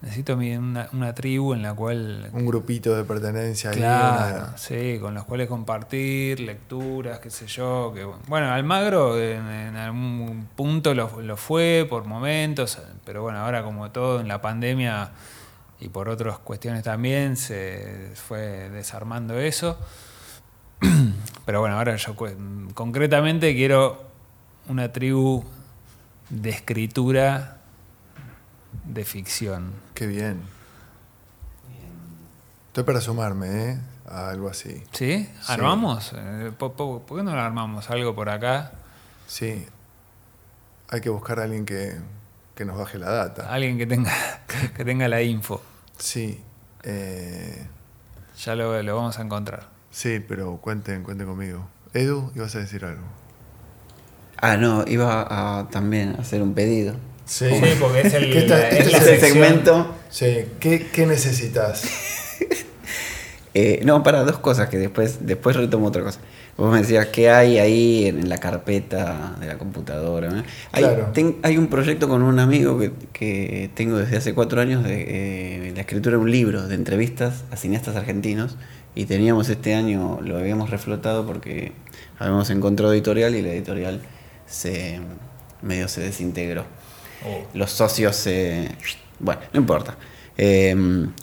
[0.01, 2.29] Necesito una, una tribu en la cual.
[2.31, 3.75] Un grupito de pertenencia ahí.
[3.77, 7.91] Claro, una- sí, con los cuales compartir lecturas, qué sé yo.
[7.93, 13.61] Que, bueno, Almagro en, en algún punto lo, lo fue por momentos, pero bueno, ahora
[13.63, 15.11] como todo en la pandemia
[15.81, 19.77] y por otras cuestiones también se fue desarmando eso.
[21.45, 22.15] Pero bueno, ahora yo
[22.73, 24.08] concretamente quiero
[24.69, 25.43] una tribu
[26.29, 27.57] de escritura
[28.85, 29.73] de ficción.
[29.93, 30.41] Qué bien.
[32.67, 33.79] Estoy para sumarme, ¿eh?
[34.07, 34.83] A algo así.
[34.91, 35.29] ¿Sí?
[35.47, 36.13] ¿Armamos?
[36.15, 38.71] Eh, ¿Por, por- por qué no lo armamos algo por acá?
[39.27, 39.65] Sí.
[40.89, 41.97] Hay que buscar a alguien que,
[42.55, 43.51] que nos baje la data.
[43.53, 44.11] Alguien que tenga,
[44.75, 45.61] que tenga la info.
[45.97, 46.41] Sí.
[46.83, 47.67] eh,
[48.43, 49.67] Ya lo, lo vamos a encontrar.
[49.91, 51.67] sí, pero cuenten, cuenten conmigo.
[51.93, 53.03] Edu, ibas a decir algo.
[54.41, 56.95] Ah, no, iba a también hacer un pedido.
[57.25, 57.45] Sí,
[57.79, 59.93] porque es el- Este la es Este segmento.
[60.09, 61.83] Sí, ¿qué, qué necesitas?
[63.55, 66.19] Eh, no, para dos cosas que después, después retomo otra cosa.
[66.55, 70.29] Vos me decías, ¿qué hay ahí en la carpeta de la computadora?
[70.29, 70.43] ¿no?
[70.71, 71.09] Hay, Claro.
[71.15, 75.67] ten- hay un proyecto con un amigo que, que tengo desde hace cuatro años de
[75.67, 78.55] eh, la escritura de un libro de entrevistas a cineastas argentinos
[78.93, 81.71] y teníamos este año, lo habíamos reflotado porque
[82.19, 84.01] habíamos encontrado editorial y la editorial
[84.49, 84.99] se
[85.61, 86.65] medio se desintegró.
[87.25, 87.45] Oh.
[87.53, 88.69] Los socios se...
[89.19, 89.97] Bueno, no importa.
[90.37, 90.75] Eh,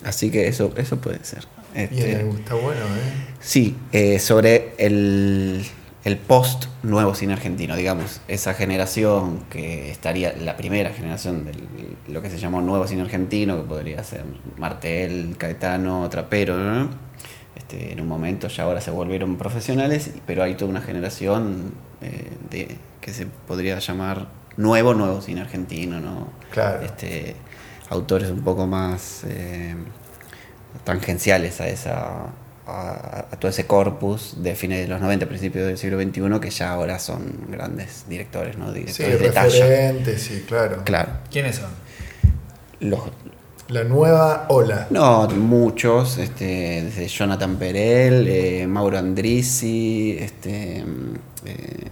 [0.04, 1.44] así que eso, eso puede ser.
[1.74, 3.34] Bien, Este, está bueno, ¿eh?
[3.40, 5.64] Sí, eh, sobre el,
[6.04, 11.52] el post nuevo cine argentino, digamos, esa generación que estaría, la primera generación de
[12.12, 14.24] lo que se llamó nuevo cine argentino, que podría ser
[14.58, 16.90] Martel, Caetano, Trapero, ¿no?
[17.56, 22.30] este, en un momento ya ahora se volvieron profesionales, pero hay toda una generación eh,
[22.50, 22.76] de,
[23.06, 24.26] que se podría llamar
[24.58, 26.28] nuevo, nuevo cine argentino, ¿no?
[26.50, 26.82] Claro.
[26.82, 27.36] Este,
[27.88, 29.22] autores un poco más...
[29.26, 29.74] eh,
[30.84, 32.26] tangenciales a esa
[32.66, 36.50] a, a todo ese corpus de fines de los 90, principios del siglo XXI, que
[36.50, 38.66] ya ahora son grandes directores, ¿no?
[38.72, 39.48] Sí, Directores de talla.
[39.66, 40.82] referentes, sí, claro.
[40.84, 41.12] Claro.
[41.30, 41.70] ¿Quiénes son?
[42.80, 43.00] Los,
[43.68, 44.88] La nueva ola.
[44.90, 50.84] no, muchos, este, desde Jonathan Perel, eh, Mauro Andrisi, este,
[51.44, 51.88] eh,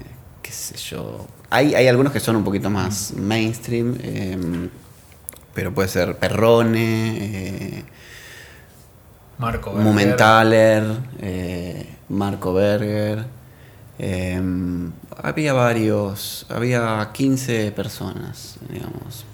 [0.55, 1.27] sé yo.
[1.51, 4.69] Hay, hay algunos que son un poquito más mainstream, eh,
[5.55, 7.85] pero puede ser Perrone, eh,
[9.39, 9.85] Marco Berger.
[9.87, 10.85] Mumenthaler,
[11.21, 13.25] eh, Marco Berger.
[13.99, 14.41] eh,
[15.23, 19.25] había varios, había 15 personas, digamos.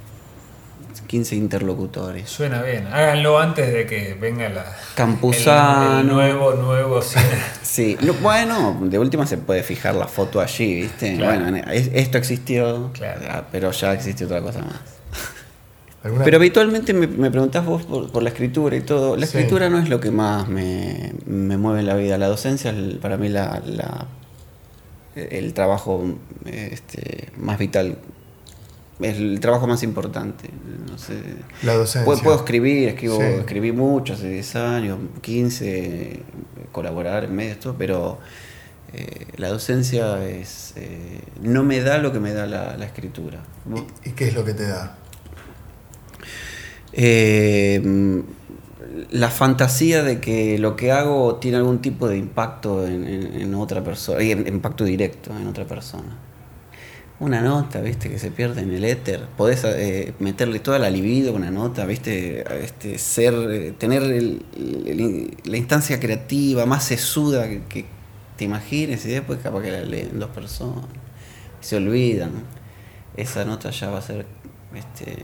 [1.11, 2.31] 15 interlocutores.
[2.31, 2.87] Suena bien.
[2.87, 4.65] Háganlo antes de que venga la.
[4.95, 5.95] Campuzano.
[5.95, 7.25] El, el nuevo, nuevo cine.
[7.65, 11.17] Sí, bueno, de última se puede fijar la foto allí, ¿viste?
[11.17, 11.41] Claro.
[11.51, 13.21] Bueno, es- esto existió, Claro.
[13.29, 14.77] ah, pero ya existe otra cosa más.
[16.05, 19.17] ¿Alguna- Pero habitualmente me, me preguntás vos por, por la escritura y todo.
[19.17, 19.37] La Sí.
[19.37, 22.19] escritura no es lo que más me, me mueve en la vida.
[22.19, 24.07] La docencia es para mí la, la-
[25.17, 26.05] el trabajo
[26.45, 27.99] este, más vital.
[29.03, 30.51] Es el trabajo más importante.
[30.91, 31.15] No sé.
[31.63, 32.05] La docencia.
[32.05, 33.23] Puedo, puedo escribir, escribo, Sí.
[33.23, 36.23] escribí mucho, hace 10 años, 15,
[36.73, 38.19] colaborar en medios, todo, pero
[38.93, 43.41] eh, la docencia es eh, no me da lo que me da la, la escritura.
[44.05, 44.97] ¿Y, y qué es lo que te da?
[46.93, 48.23] Eh,
[49.11, 53.55] la fantasía de que lo que hago tiene algún tipo de impacto en, en- en
[53.55, 56.17] otra persona, impacto directo en otra persona.
[57.21, 59.27] Una nota, viste, que se pierde en el éter.
[59.37, 64.43] Podés eh, meterle toda la libido a una nota, viste, este, ser, eh, tener el-
[64.57, 67.85] el- la instancia creativa más sesuda que, que
[68.39, 70.87] te imagines y después capaz que la leen dos personas
[71.63, 72.31] y se olvidan.
[73.19, 74.25] Esa nota ya va a ser,
[74.75, 75.17] este,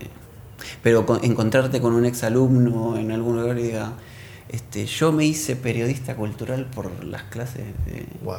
[0.83, 3.93] pero con- encontrarte con un exalumno en algún lugar y diga,
[4.49, 8.35] este, yo me hice periodista cultural por las clases de, Wow.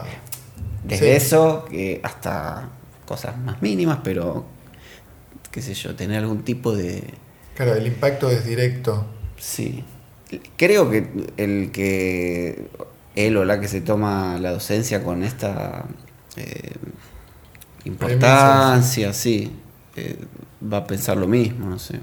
[0.85, 1.27] desde Sí.
[1.27, 2.69] eso que hasta
[3.09, 4.47] cosas más mínimas, pero
[5.51, 7.15] qué sé yo, tener algún tipo de
[7.55, 9.05] Claro, el impacto es directo.
[9.37, 9.85] sí.
[10.57, 12.71] Creo que el que
[13.15, 15.87] él o la que se toma la docencia con esta
[16.37, 16.73] eh,
[17.85, 19.53] importancia, sí,
[19.97, 20.19] eh,
[20.63, 22.01] va a pensar lo mismo, no sé.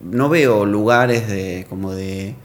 [0.00, 2.36] No veo lugares de como de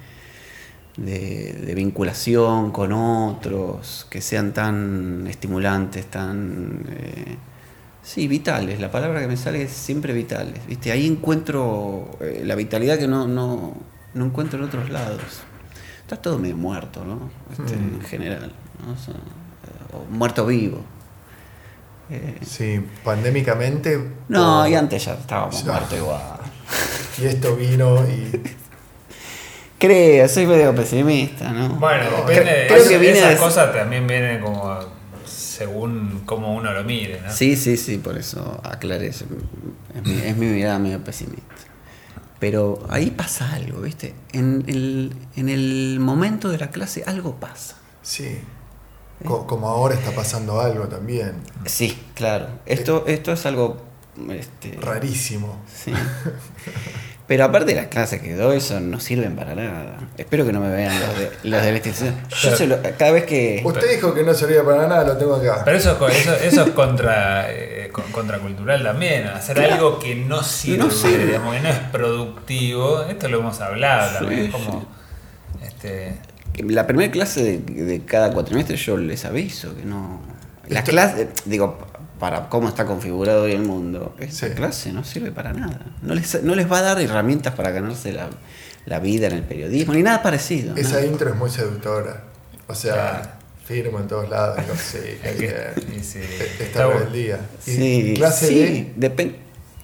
[0.97, 6.83] de, de vinculación con otros, que sean tan estimulantes, tan...
[6.89, 7.37] eh,
[8.09, 8.79] sí, vitales.
[8.79, 10.65] La palabra que me sale es siempre vitales.
[10.67, 10.91] ¿viste?
[10.91, 13.75] Ahí encuentro eh, la vitalidad que no, no,
[14.13, 15.21] no encuentro en otros lados.
[16.01, 17.29] Está todo medio muerto, ¿no?
[17.51, 17.93] Este, Mm.
[17.95, 18.51] En general.
[18.85, 18.93] ¿no?
[18.93, 20.81] O sea, eh, o muerto vivo.
[22.09, 23.99] Eh, Sí, pandémicamente.
[24.29, 26.21] no, o- y antes ya estábamos muertos igual.
[27.21, 28.41] Y esto vino y.
[29.79, 31.69] Creo, soy medio pesimista, ¿no?
[31.75, 32.65] Bueno, depende.
[32.67, 34.77] creo- que viene esas de- cosas también vienen como
[35.59, 37.31] según cómo uno lo mire, ¿no?
[37.31, 39.25] Sí, sí, sí, por eso aclaré eso.
[39.93, 41.43] Es mi, es mi mirada medio pesimista.
[42.39, 44.15] Pero ahí pasa algo, ¿viste?
[44.31, 47.75] En el, en el momento de la clase algo pasa.
[48.01, 48.39] Sí.
[49.25, 51.33] Co- como ahora está pasando algo también.
[51.65, 52.47] Sí, claro.
[52.65, 53.81] Esto, esto es algo
[54.29, 55.57] este, Rarísimo.
[55.75, 55.91] Sí.
[57.29, 59.99] Pero aparte de las clases que doy, eso no sirven para nada.
[60.17, 62.15] Espero que no me vean los de, los de la institución.
[62.41, 63.61] Yo se lo- cada vez que...
[63.63, 65.61] Usted dijo que no servía para nada, lo tengo acá.
[65.63, 69.73] Pero eso, es co- eso, eso es contra, eh, con- contracultural también, hacer Claro.
[69.75, 71.27] algo que no sirve, No sirve.
[71.27, 73.03] digamos, que no es productivo.
[73.03, 74.87] Esto lo hemos hablado también, como
[75.63, 76.17] este,
[76.67, 80.19] La primera clase de, de cada cuatrimestre yo les aviso que no...
[80.67, 81.77] La Esto- clase, digo,
[82.19, 84.53] para cómo está configurado hoy el mundo, esta Sí.
[84.53, 85.79] clase no sirve para nada.
[86.01, 88.29] No les, no les va a dar herramientas para ganarse la,
[88.85, 90.75] la vida en el periodismo, ni nada parecido.
[90.75, 91.05] Esa nada.
[91.05, 92.23] intro es muy seductora.
[92.67, 93.29] O sea, Claro.
[93.65, 94.57] firmo en todos lados.
[94.57, 94.97] Digo, sí,
[96.59, 97.39] y está rebeldía.
[97.65, 99.35] Y Sí, clase sí, depen-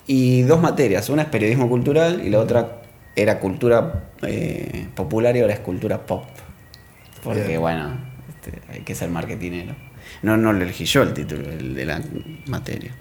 [0.08, 2.82] Y dos materias, una es periodismo cultural y la otra
[3.16, 6.26] era cultura eh, popular y ahora es cultura pop.
[7.24, 7.62] Porque Bien.
[7.62, 7.98] bueno,
[8.30, 9.74] este, hay que ser marketinero.
[10.26, 12.02] No, no lo elegí yo el título de la
[12.48, 12.92] materia.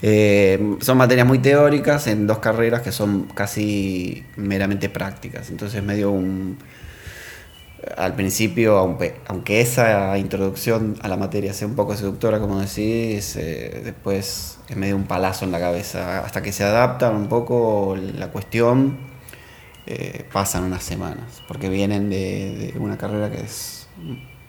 [0.00, 5.50] Eh, son materias muy teóricas en dos carreras que son casi meramente prácticas.
[5.50, 6.56] Entonces medio un...
[7.98, 13.36] Al principio, aunque, aunque esa introducción a la materia sea un poco seductora, como decís,
[13.36, 16.24] eh, después es medio un palazo en la cabeza.
[16.24, 18.96] Hasta que se adapta un poco la cuestión,
[19.86, 23.88] eh, pasan unas semanas, porque vienen de, de una carrera que es...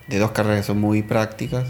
[0.08, 1.68] de dos carreras que son muy prácticas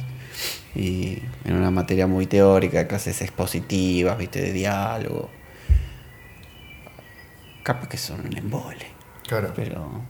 [0.77, 5.29] y en una materia muy teórica, clases expositivas, viste, de diálogo.
[7.63, 8.85] Capaz que son un embole.
[9.27, 9.51] Claro.
[9.55, 10.03] Pero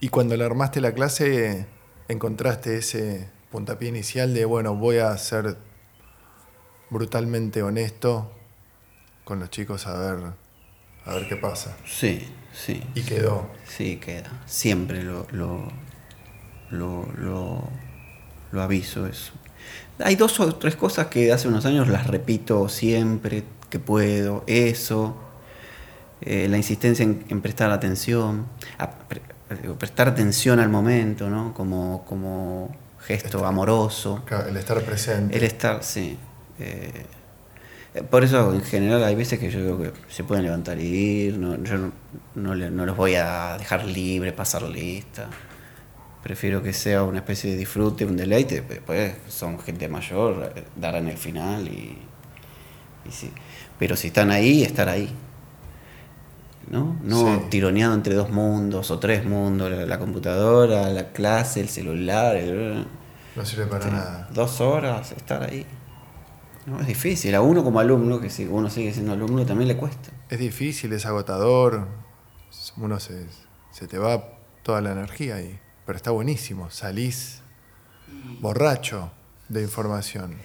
[0.00, 1.66] Y cuando le armaste la clase,
[2.08, 5.56] encontraste ese puntapié inicial de, bueno, voy a ser
[6.90, 8.30] brutalmente honesto
[9.24, 10.32] con los chicos a ver,
[11.06, 11.76] a ver qué pasa.
[11.86, 12.82] sí, sí.
[12.94, 13.48] Y quedó.
[13.64, 14.30] Sí, queda.
[14.44, 15.68] Siempre lo, lo,
[16.70, 17.68] lo, lo,
[18.52, 19.32] lo aviso eso.
[20.02, 24.44] Hay dos o tres cosas que hace unos años las repito siempre que puedo.
[24.46, 25.16] Eso,
[26.20, 28.46] eh, la insistencia en, en prestar atención,
[28.78, 29.22] a pre-
[29.62, 31.52] digo, prestar atención al momento, ¿no?
[31.54, 34.24] Como, como gesto amoroso.
[34.48, 35.36] El estar presente.
[35.36, 36.16] El estar, sí.
[36.58, 37.06] Eh,
[38.08, 41.38] por eso, en general, hay veces que yo digo que se pueden levantar y ir.
[41.38, 41.92] No, yo no,
[42.36, 45.28] no no los voy a dejar libre, pasar lista.
[46.22, 48.60] Prefiero que sea una especie de disfrute, un deleite.
[48.60, 51.96] Después son gente mayor, darán el final y,
[53.08, 53.32] y sí.
[53.78, 55.14] Pero si están ahí, estar ahí.
[56.68, 56.96] ¿No?
[57.02, 57.46] No Sí.
[57.50, 62.36] tironeado entre dos mundos o tres mundos: la, la computadora, la clase, el celular.
[62.36, 62.86] el-
[63.34, 64.28] No sirve para Sí, nada.
[64.32, 65.66] Dos horas estar ahí.
[66.66, 67.34] No, es difícil.
[67.34, 70.10] A uno como alumno, que si uno sigue siendo alumno, también le cuesta.
[70.28, 71.88] Es difícil, es agotador.
[72.76, 73.26] Uno se,
[73.72, 74.22] se te va
[74.62, 75.58] toda la energía ahí.
[75.90, 76.70] Pero está buenísimo.
[76.70, 77.40] Salís
[78.40, 79.10] borracho
[79.48, 80.36] de información.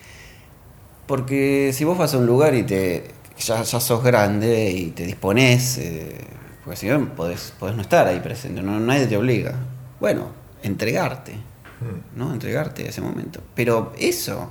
[1.06, 5.06] Porque si vos vas a un lugar y te ya, ya sos grande y te
[5.06, 6.18] dispones, eh,
[6.64, 9.54] porque si no podés, podés no estar ahí presente, no, nadie te obliga.
[10.00, 10.30] Bueno,
[10.64, 12.18] entregarte, Mm.
[12.18, 12.34] ¿no?
[12.34, 13.40] Entregarte a ese momento.
[13.54, 14.50] Pero eso,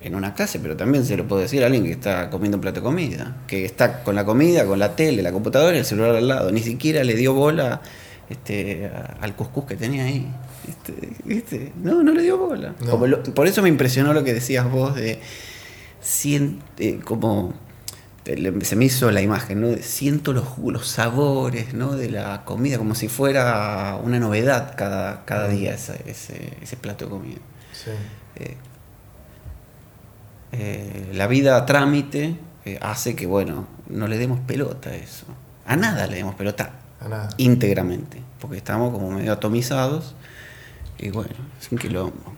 [0.00, 2.60] en una clase, pero también se lo puedo decir a alguien que está comiendo un
[2.60, 5.84] plato de comida, que está con la comida, con la tele, la computadora y el
[5.84, 6.52] celular al lado.
[6.52, 7.82] Ni siquiera le dio bola
[8.28, 10.26] este, al cuscús que tenía ahí.
[10.68, 11.72] Este, ¿viste?
[11.82, 12.74] No, no le dio bola.
[12.80, 12.90] No.
[12.90, 15.20] Como lo- por eso me impresionó lo que decías vos de
[16.78, 17.54] eh, como
[18.62, 19.76] se me hizo la imagen, ¿no?
[19.80, 21.92] Siento los, sabores, ¿no?
[21.92, 27.04] De la comida, como si fuera una novedad cada, cada día ese, ese, ese plato
[27.04, 27.38] de comida.
[27.72, 27.90] Sí.
[28.36, 28.56] Eh,
[30.52, 35.26] eh, la vida a trámite eh, hace que, bueno, no le demos pelota a eso.
[35.64, 37.28] A nada le demos pelota A nada.
[37.36, 40.14] íntegramente, porque estamos como medio atomizados
[40.98, 42.34] y bueno, es un quilombo.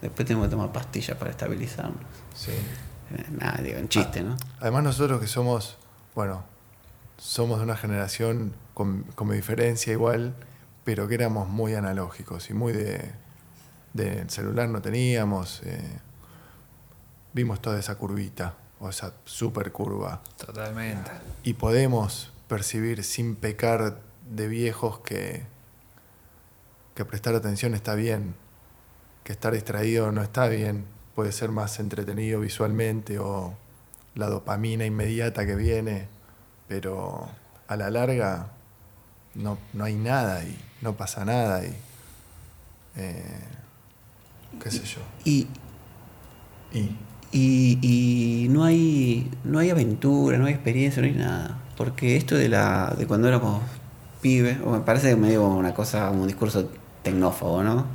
[0.00, 1.98] Después tenemos que tomar pastillas para estabilizarnos.
[2.34, 2.52] Sí.
[2.52, 4.36] Eh, Nada, digo, en chiste, ¿no?
[4.60, 5.76] Además nosotros que somos,
[6.14, 6.44] bueno,
[7.18, 10.34] somos de una generación con, con mi diferencia igual,
[10.84, 13.10] pero que éramos muy analógicos y muy de,
[13.94, 15.62] de el celular no teníamos.
[15.64, 15.98] eh,
[17.32, 20.20] vimos toda esa curvita, o esa super curva.
[20.38, 21.10] Totalmente.
[21.42, 25.44] Y podemos percibir sin pecar de viejos que,
[26.94, 28.34] que prestar atención está bien,
[29.24, 30.84] que estar distraído no está bien,
[31.14, 33.54] puede ser más entretenido visualmente o
[34.14, 36.08] la dopamina inmediata que viene,
[36.68, 37.28] pero
[37.68, 38.52] a la larga
[39.34, 41.74] no, no hay nada y no pasa nada y
[42.96, 43.40] eh,
[44.62, 45.00] qué sé yo.
[45.24, 45.46] Y,
[46.72, 46.96] Y
[47.32, 51.58] y, y no hay no hay aventura, no hay experiencia, no hay nada.
[51.76, 53.60] Porque esto de la de cuando éramos
[54.22, 56.68] pibes, me parece que me digo una cosa, un discurso
[57.02, 57.86] tecnófobo, ¿no?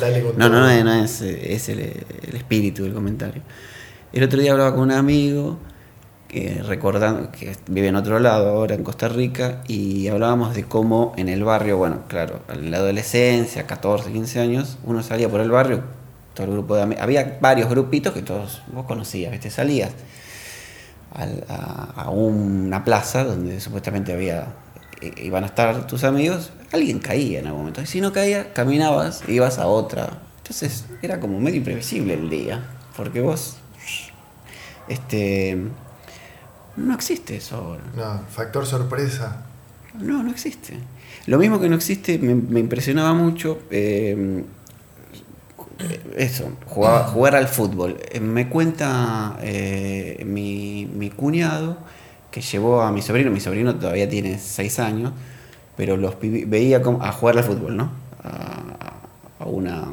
[0.00, 3.42] dale con No, no, no, es- no es, es el, el espíritu del comentario.
[4.12, 5.58] El otro día hablaba con un amigo
[6.28, 11.12] que recordando que vive en otro lado ahora en Costa Rica y hablábamos de cómo
[11.18, 15.50] en el barrio, bueno, claro, en la adolescencia, 14, 15 años, uno salía por el
[15.50, 15.82] barrio,
[16.32, 19.50] todo el grupo de había varios grupitos que todos vos conocías, ¿viste?
[19.50, 19.96] Salías al-
[21.14, 24.54] a, a una plaza donde supuestamente había
[25.16, 27.82] iban a estar tus amigos, alguien caía en algún momento.
[27.82, 30.18] Y si no caía, caminabas e ibas a otra.
[30.38, 32.62] Entonces era como medio imprevisible el día.
[32.96, 33.56] Porque vos.
[34.88, 35.58] Este.
[36.76, 37.82] No existe eso ahora.
[37.96, 39.42] No, factor sorpresa.
[39.98, 40.78] No, no existe.
[41.26, 43.58] Lo mismo que no existe, me, me impresionaba mucho.
[43.70, 44.44] eh,
[46.16, 47.98] eso, jugar al fútbol.
[48.10, 51.76] Eh, Me cuenta eh, mi, cuñado
[52.30, 55.12] que llevó a mi sobrino, mi sobrino todavía tiene 6 años,
[55.76, 57.90] pero los veía como, a jugar al fútbol, ¿no?
[58.24, 59.84] A, una.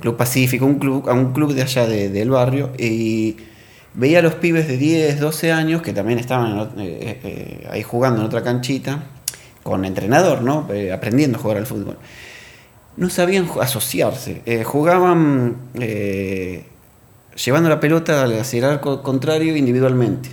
[0.00, 3.36] Club Pacífico, un club, a un club de allá de- del barrio, y
[3.94, 8.20] veía a los pibes de 10, 12 años que también estaban eh, eh, ahí jugando
[8.20, 9.04] en otra canchita,
[9.62, 10.66] con entrenador, ¿no?
[10.92, 11.96] Aprendiendo a jugar al fútbol.
[13.00, 16.66] No sabían asociarse, eh, jugaban eh,
[17.42, 20.28] llevando la pelota hacia el arco contrario individualmente.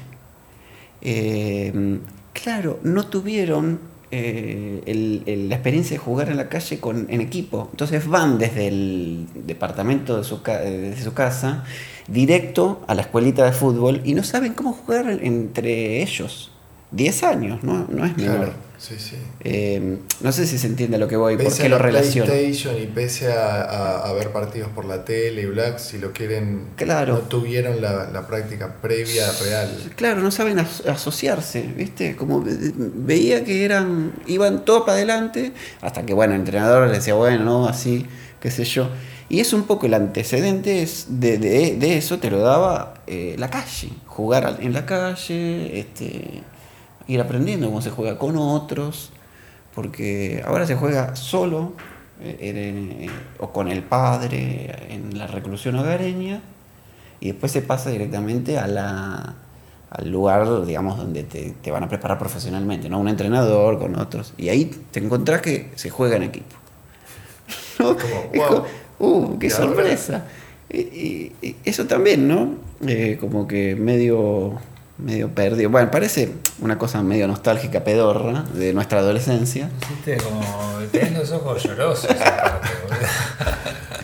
[1.01, 1.99] Eh,
[2.34, 3.80] claro, no tuvieron
[4.11, 7.70] la experiencia de jugar en la calle con, en equipo.
[7.72, 11.63] Entonces van desde el departamento de su, desde su casa
[12.09, 16.51] directo a la escuelita de fútbol y no saben cómo jugar entre ellos.
[16.92, 17.86] 10 años, ¿no?
[17.90, 18.38] No es menor.
[18.38, 19.18] Claro, sí, sí.
[19.42, 21.78] Eh, no sé si se entiende a lo que voy, por Pese qué a lo
[21.78, 22.32] la relaciono.
[22.32, 26.14] PlayStation y pese a, a- a ver partidos por la tele y Black, si lo
[26.14, 27.14] quieren, Claro.
[27.16, 29.92] no tuvieron la, la práctica previa real.
[29.98, 32.16] Claro, no saben as- asociarse, ¿viste?
[32.16, 36.94] Como ve- veía que eran, iban todo para adelante, hasta que, bueno, el entrenador le
[36.96, 38.06] decía, bueno, no, así,
[38.40, 38.90] qué sé yo.
[39.30, 43.50] Y es un poco el antecedente de, de- de eso, te lo daba eh, la
[43.50, 46.44] calle, jugar en la calle, este,
[47.08, 49.12] ir aprendiendo cómo se juega con otros,
[49.76, 51.74] porque ahora se juega solo
[52.22, 56.41] eh, en- o con el padre en la reclusión hogareña
[57.20, 59.36] y después se pasa directamente a la,
[59.89, 62.99] al lugar, digamos, donde te, te van a preparar profesionalmente, ¿no?
[62.99, 64.34] Un entrenador con otros.
[64.38, 66.55] Y ahí te encontrás que se juega en equipo.
[67.80, 67.95] ¿No?
[67.95, 68.47] Como, Es wow.
[68.49, 68.66] como,
[68.99, 70.26] ¡Uh, qué sorpresa!
[70.72, 72.55] Y, y- y eso también, ¿no?
[72.86, 74.53] Eh, como que medio,
[74.98, 75.70] medio perdido.
[75.70, 79.70] Bueno, parece una cosa medio nostálgica, pedorra, de nuestra adolescencia.
[79.89, 80.41] Viste, como
[80.91, 82.10] tenés los ojos llorosos.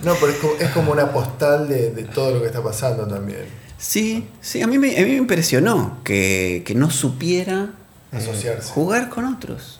[0.04, 3.08] No, pero es como, es como una postal de, de todo lo que está pasando
[3.08, 3.46] también.
[3.78, 7.70] Sí, sí, a mí me, a mí me impresionó que, que no supiera
[8.12, 8.70] eh, Asociarse.
[8.74, 9.80] jugar con otros.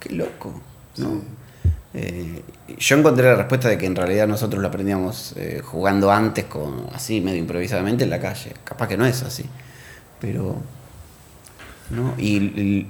[0.00, 0.60] Qué loco,
[0.98, 1.06] ¿no?
[1.12, 1.22] Sí.
[1.94, 2.42] Eh,
[2.78, 6.86] yo encontré la respuesta de que en realidad nosotros lo aprendíamos eh, jugando antes, con,
[6.92, 8.52] así medio improvisadamente en la calle.
[8.64, 9.46] Capaz que no es así,
[10.20, 10.56] pero...
[11.90, 12.14] ¿no?
[12.18, 12.86] Y, y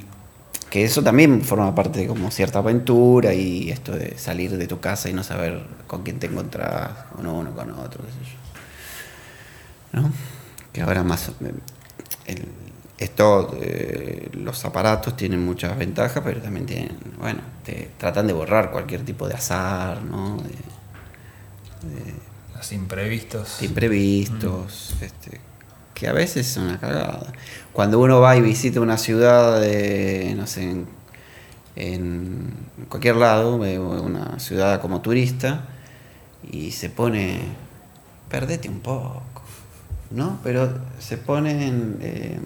[0.70, 4.80] que eso también forma parte de como cierta aventura y esto de salir de tu
[4.80, 8.18] casa y no saber con quién te encontrás, con uno, con otro, qué sé
[9.92, 10.00] yo.
[10.02, 10.12] ¿no?
[10.72, 11.28] Que ahora más...
[11.28, 11.52] eh,
[12.26, 12.48] el-
[12.98, 18.72] esto, eh, los aparatos tienen muchas ventajas, pero también tienen, bueno, te tratan de borrar
[18.72, 20.36] cualquier tipo de azar, ¿no?
[20.38, 20.54] De,
[22.56, 23.58] Los imprevistos.
[23.60, 25.40] de imprevistos, este,
[25.98, 27.32] que a veces es una cagada.
[27.72, 30.86] Cuando uno va y visita una ciudad, de, no sé, en,
[31.76, 32.54] en
[32.88, 35.64] cualquier lado, una ciudad como turista,
[36.50, 37.40] y se pone,
[38.28, 39.22] perdete un poco,
[40.10, 40.38] ¿no?
[40.44, 42.38] Pero se pone en, eh,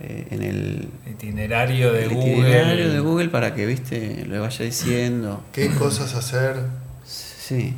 [0.00, 2.32] eh, en el, Itinerario de el Google.
[2.32, 5.42] itinerario de Google para que, viste, le vaya diciendo.
[5.52, 6.56] ¿Qué cosas hacer?
[7.04, 7.74] Sí,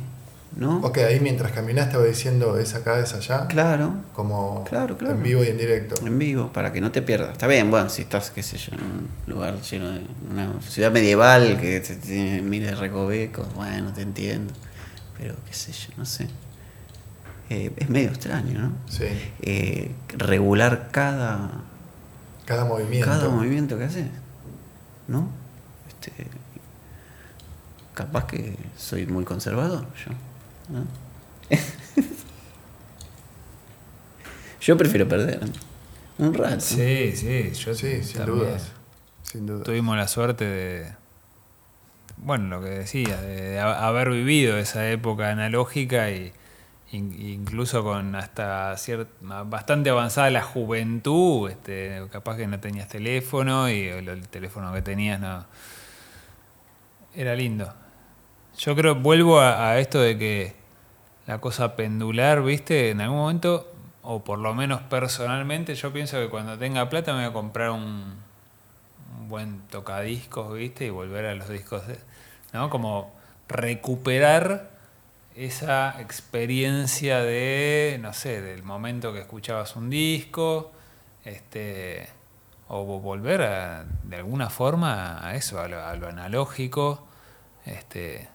[0.55, 0.79] ¿no?
[0.81, 3.47] Ok, ahí mientras caminás va diciendo es acá, es allá.
[3.47, 5.15] Claro, Como Claro, claro.
[5.15, 5.95] en vivo y en directo.
[6.05, 7.31] en vivo, para que no te pierdas.
[7.31, 10.91] Está bien, bueno, si estás, qué sé yo, en un lugar lleno de una ciudad
[10.91, 14.53] medieval que te, tiene miles de recovecos, bueno, te entiendo.
[15.17, 16.27] Pero qué sé yo, no sé.
[17.49, 18.71] Eh, es medio extraño, ¿no?
[18.89, 19.05] Sí.
[19.41, 21.51] Eh, regular cada,
[22.45, 23.05] Cada movimiento.
[23.07, 24.07] cada movimiento que haces,
[25.07, 25.27] ¿no?
[25.87, 26.11] Este,
[27.93, 30.11] capaz que soy muy conservador, yo.
[30.71, 30.85] ¿No?
[34.61, 35.39] yo prefiero perder
[36.17, 36.59] un rato.
[36.61, 38.71] Sí, sí, yo Sí, sin dudas.
[39.23, 39.63] Sin dudas.
[39.63, 40.91] Tuvimos la suerte de,
[42.17, 46.31] bueno, lo que decía, de, de ha- haber vivido esa época analógica y
[46.91, 49.07] in- incluso con hasta cier-
[49.45, 54.81] bastante avanzada la juventud, este, capaz que no tenías teléfono y el, el teléfono que
[54.83, 55.45] tenías no
[57.15, 57.73] era lindo.
[58.59, 60.60] Yo creo, vuelvo a, a esto de que
[61.27, 62.89] la cosa pendular, ¿viste?
[62.89, 63.71] En algún momento,
[64.03, 67.71] o por lo menos personalmente, yo pienso que cuando tenga plata me voy a comprar
[67.71, 68.15] un,
[69.27, 70.85] buen tocadiscos, ¿viste?
[70.85, 71.99] Y volver a los discos, de-
[72.53, 72.69] ¿no?
[72.69, 73.13] Como
[73.47, 74.69] recuperar
[75.35, 80.71] esa experiencia de, no sé, del momento que escuchabas un disco,
[81.23, 82.09] este,
[82.67, 87.07] o vo- volver a, de alguna forma a eso, a lo, a lo analógico,
[87.65, 88.27] este,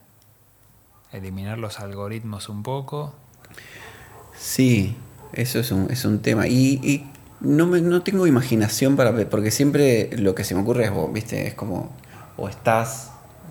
[1.12, 3.14] eliminar los algoritmos un poco.
[4.38, 4.96] Sí,
[5.32, 6.46] eso es un, es un tema.
[6.46, 7.06] Y, y
[7.40, 10.90] no, me, no tengo imaginación para ver, porque siempre lo que se me ocurre es,
[10.92, 11.46] vos, ¿viste?
[11.46, 11.90] Es como,
[12.36, 13.10] o estás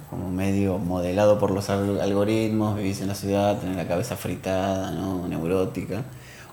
[0.09, 4.91] como medio modelado por los al- algoritmos, vivís en la ciudad, tenés la cabeza fritada,
[4.91, 5.27] ¿no?
[5.27, 6.03] Neurótica,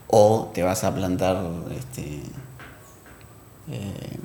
[0.08, 1.36] o te vas a plantar
[1.78, 2.22] este,
[3.70, 4.18] eh,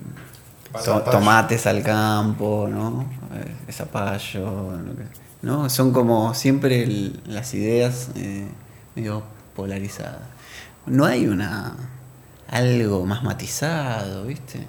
[0.85, 3.05] to- tomates al campo, ¿no?
[3.33, 5.69] Eh, zapallo, lo que- ¿no?
[5.69, 8.47] Son como siempre el- las ideas eh,
[8.95, 9.23] medio
[9.55, 10.21] polarizadas.
[10.85, 11.75] No hay una
[12.49, 14.65] algo más matizado, ¿viste?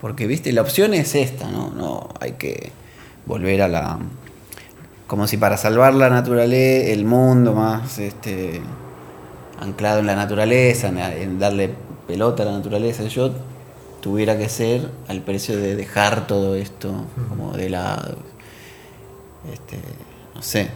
[0.00, 0.52] Porque, ¿viste?
[0.52, 1.70] La opción es esta, ¿no?
[1.70, 2.72] No, hay que
[3.26, 3.98] volver a la...
[5.06, 8.60] Como si para salvar la naturaleza, el mundo más este,
[9.60, 11.74] anclado en la naturaleza, en, darle
[12.08, 13.30] pelota a la naturaleza, yo
[14.00, 16.92] tuviera que ser al precio de dejar todo esto
[17.28, 18.16] como de lado.
[19.50, 19.78] Este,
[20.34, 20.70] no sé.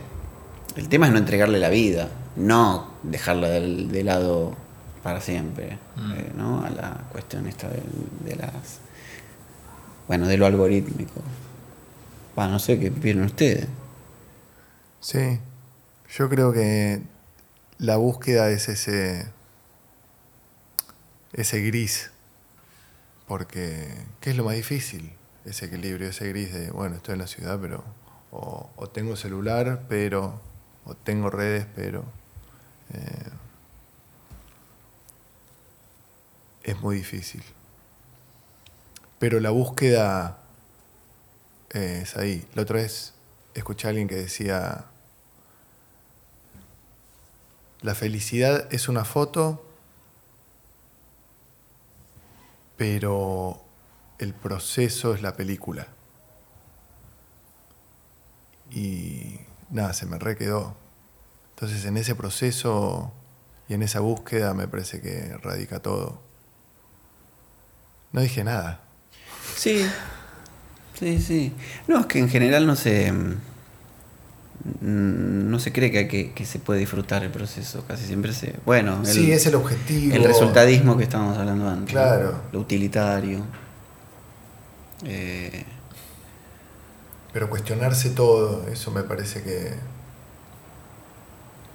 [0.76, 4.54] El tema es no entregarle la vida, no dejarla de, lado
[5.02, 6.12] para siempre, Mm.
[6.12, 6.64] eh, ¿no?
[6.64, 7.82] A la cuestión esta de,
[8.24, 8.80] de las...
[10.08, 11.22] Bueno, de lo algorítmico.
[12.38, 13.66] Va, no sé qué vieron ustedes.
[15.00, 15.38] Sí,
[16.16, 17.00] yo creo que
[17.78, 19.26] la búsqueda es ese,
[21.32, 22.10] ese gris,
[23.28, 23.88] porque
[24.20, 25.12] ¿qué es lo más difícil?
[25.44, 27.84] Ese equilibrio, ese gris de, bueno, estoy en la ciudad, pero,
[28.76, 30.40] o, tengo celular, pero,
[30.84, 32.04] o tengo redes, pero...
[32.94, 33.30] eh,
[36.66, 37.44] es muy difícil.
[39.20, 40.38] Pero la búsqueda
[41.72, 42.46] eh, es ahí.
[42.54, 43.14] La otra vez
[43.54, 44.86] escuché a alguien que decía,
[47.82, 49.64] la felicidad es una foto,
[52.76, 53.62] pero
[54.18, 55.86] el proceso es la película.
[58.70, 59.40] Y
[59.70, 60.76] nada, se me requedó.
[61.54, 63.12] Entonces en ese proceso
[63.68, 66.20] y en esa búsqueda me parece que radica todo.
[68.12, 68.80] No dije nada.
[69.56, 69.86] Sí,
[70.98, 71.52] sí, sí.
[71.88, 73.12] No, es que en general no se.
[73.12, 73.36] mm,
[75.50, 77.84] No se cree que, que, que se puede disfrutar el proceso.
[77.86, 78.54] Casi siempre se.
[78.66, 80.14] Bueno, el, sí, es el objetivo.
[80.14, 81.94] el resultadismo que estábamos hablando antes.
[81.94, 82.00] ¿no?
[82.00, 82.40] Claro.
[82.52, 83.40] Lo utilitario.
[85.04, 85.64] Eh,
[87.36, 89.74] Pero cuestionarse todo, eso me parece que,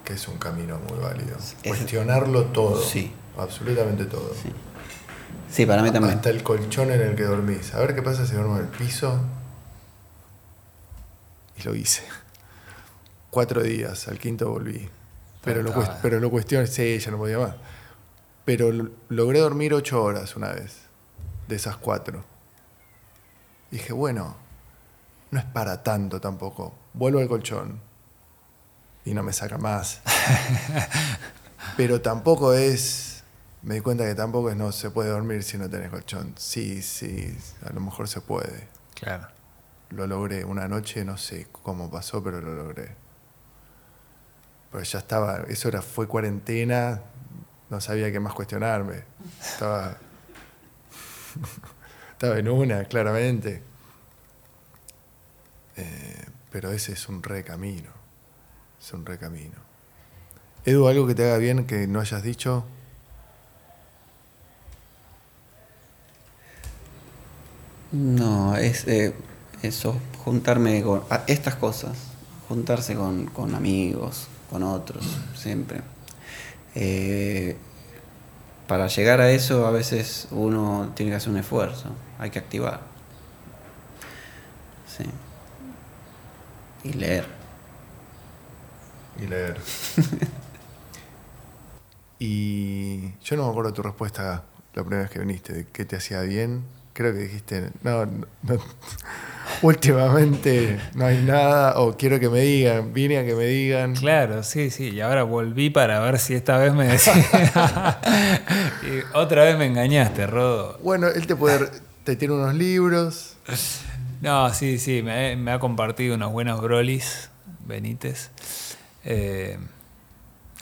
[0.04, 1.36] que es un camino muy válido.
[1.38, 2.82] Es- Cuestionarlo todo.
[2.82, 3.12] Sí.
[3.38, 4.34] Absolutamente todo.
[4.34, 4.52] sí.
[5.48, 6.16] sí, para mí también.
[6.16, 7.72] Hasta el colchón en el que dormís.
[7.74, 9.20] A ver qué pasa si duermo en el piso.
[11.56, 12.02] Y lo hice.
[13.30, 14.88] Cuatro días, al quinto volví.
[15.44, 17.54] Pero lo, Pero estaba- pero lo cuestioné, sí, ya no podía más.
[18.44, 18.72] Pero
[19.10, 20.78] logré dormir ocho horas una vez,
[21.46, 22.24] de esas cuatro.
[23.70, 24.41] Dije, bueno,
[25.32, 26.74] no es para tanto tampoco.
[26.92, 27.80] Vuelvo al colchón.
[29.04, 30.02] Y no me saca más.
[31.76, 33.24] Pero tampoco es.
[33.62, 36.34] Me di cuenta que tampoco es no se puede dormir si no tenés colchón.
[36.36, 37.34] Sí, sí,
[37.66, 38.68] a lo mejor se puede.
[38.94, 39.26] Claro.
[39.88, 42.94] Lo logré una noche, no sé cómo pasó, pero lo logré.
[44.70, 47.00] Pero ya estaba, eso era, fue cuarentena,
[47.70, 49.04] no sabía qué más cuestionarme.
[49.40, 49.96] Estaba,
[52.12, 53.71] estaba en una, claramente.
[55.76, 57.90] Eh, pero ese es un recamino.
[58.80, 59.56] Es un recamino.
[60.64, 62.64] Edu, algo que te haga bien que no hayas dicho.
[67.92, 69.12] No, es eh,
[69.62, 71.96] eso, juntarme con estas cosas,
[72.48, 75.04] juntarse con, con amigos, con otros,
[75.36, 75.82] siempre.
[76.74, 77.56] Eh,
[78.66, 82.80] para llegar a eso a veces uno tiene que hacer un esfuerzo, hay que activar.
[84.86, 85.04] Sí.
[86.84, 87.26] Y leer.
[89.20, 89.56] y leer.
[92.18, 94.44] y yo no me acuerdo tu respuesta
[94.74, 96.64] la primera vez que viniste, de qué te hacía bien.
[96.92, 98.58] Creo que dijiste, no, no, no,
[99.62, 103.94] últimamente no hay nada, o quiero que me digan, vine a que me digan.
[103.94, 104.90] Claro, sí, sí.
[104.90, 107.14] Y ahora volví para ver si esta vez me decía.
[108.82, 110.78] y otra vez me engañaste, Rodo.
[110.82, 111.70] Bueno, él te puede,
[112.04, 113.36] te tiene unos libros.
[114.22, 115.02] No, sí, sí.
[115.02, 117.28] Me, ha compartido unos buenos brolis,
[117.66, 118.30] Benítez.
[119.04, 119.58] Eh,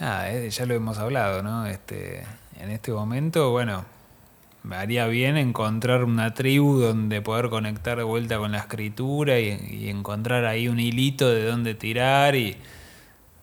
[0.01, 1.67] eh, ya lo hemos hablado, ¿no?
[1.67, 2.25] Este,
[2.59, 3.85] en este momento, bueno,
[4.63, 9.91] me haría bien encontrar una tribu donde poder conectar de vuelta con la escritura y,
[9.91, 12.57] encontrar ahí un hilito de dónde tirar y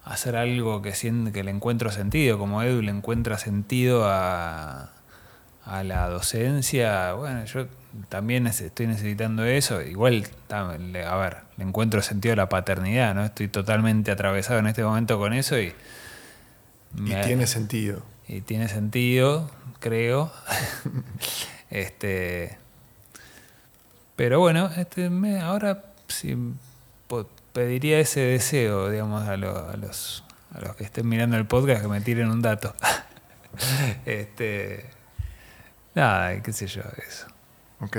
[0.04, 0.94] hacer algo que
[1.32, 4.97] que le encuentro sentido, como Edu le encuentra sentido a,
[5.68, 7.14] a la docencia.
[7.14, 7.68] Bueno, yo
[8.10, 9.82] también estoy necesitando eso.
[9.82, 10.64] Igual, a
[11.18, 13.26] ver, le encuentro sentido a la paternidad, ¿no?
[13.26, 15.74] Estoy totalmente atravesado en este momento con eso y...
[17.06, 18.02] Y tiene sentido.
[18.28, 20.32] y tiene sentido, creo.
[21.70, 22.58] este.
[24.16, 26.36] Pero bueno, este, me- ahora sí
[27.54, 30.24] pediría ese deseo, digamos, a, lo- a los
[30.56, 32.74] a los que estén mirando el podcast que me tiren un dato.
[34.06, 34.86] este.
[35.98, 37.26] Nada, qué sé yo, eso.
[37.82, 37.98] Ok.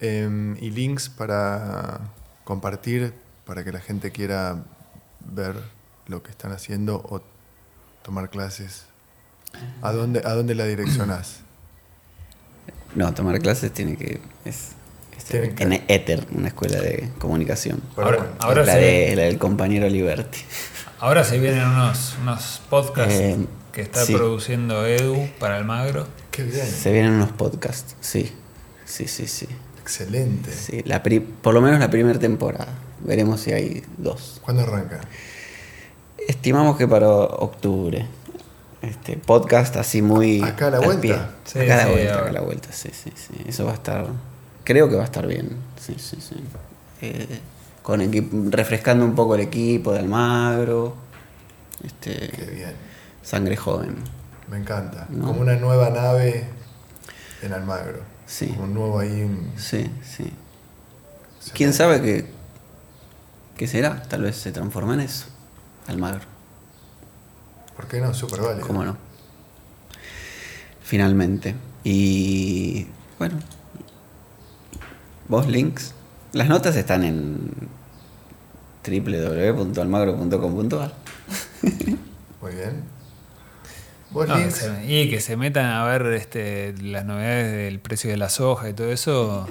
[0.00, 2.00] Em, y links para
[2.42, 3.14] compartir
[3.46, 4.56] para que la gente quiera
[5.20, 5.54] ver
[6.08, 7.22] lo que están haciendo o
[8.02, 8.86] tomar clases?
[9.82, 11.40] ¿A dónde, a dónde la direccionás?
[12.94, 14.20] No, tomar clases tiene que.
[14.44, 14.72] Es,
[15.16, 17.80] es Tiene que- en Ether, una escuela de comunicación.
[17.96, 20.40] Ahora- bueno, ahora la, se- de- la del compañero Liberty.
[21.00, 24.14] Ahora se vienen unos, unos podcasts Eh, que está sí.
[24.14, 26.06] produciendo Edu para Almagro.
[26.30, 26.66] Qué bien.
[26.66, 28.30] Se vienen unos podcasts, sí.
[28.84, 29.46] Sí, sí, sí.
[29.80, 30.52] Excelente.
[30.52, 32.68] sí la pri- por lo menos la primera temporada.
[33.00, 34.40] Veremos si hay dos.
[34.44, 35.00] ¿Cuándo arranca?
[36.28, 38.06] Estimamos que para octubre.
[38.80, 40.42] Este podcast así muy.
[40.42, 41.00] ¿Acá a la vuelta?
[41.00, 41.16] pie.
[41.44, 43.34] Sí, acá a la sí, vuelta, acá a la vuelta, sí, sí, sí.
[43.46, 44.06] Eso va a estar.
[44.64, 45.50] Creo que va a estar bien.
[45.80, 46.36] Sí, sí, sí.
[47.00, 47.40] Eh,
[47.82, 48.00] con
[48.52, 50.94] refrescando un poco el equipo de Almagro.
[51.84, 52.72] Este, Qué bien.
[53.22, 53.96] Sangre joven.
[54.50, 55.06] Me encanta.
[55.10, 55.26] No.
[55.28, 56.44] Como una nueva nave
[57.42, 58.00] en Almagro.
[58.26, 58.48] Sí.
[58.48, 59.22] Como un nuevo ahí.
[59.22, 60.30] un- Sí, sí.
[61.54, 62.26] ¿Quién sabe qué,
[63.56, 64.02] qué será?
[64.04, 65.26] Tal vez se transforma en eso.
[65.86, 66.20] Almagro.
[67.76, 68.12] ¿Por qué no?
[68.14, 68.66] Súper válido.
[68.66, 68.96] ¿Cómo no?
[70.82, 71.54] Finalmente.
[71.84, 72.86] Y
[73.18, 73.38] bueno.
[75.28, 75.94] Vos links.
[76.32, 77.50] Las notas están en
[78.86, 80.92] www.almagro.com.ar.
[82.40, 82.82] Muy bien.
[84.12, 84.56] ¿Vos, No, que Links?
[84.56, 88.68] se- y que se metan a ver este, las novedades del precio de la soja
[88.68, 89.48] y todo eso.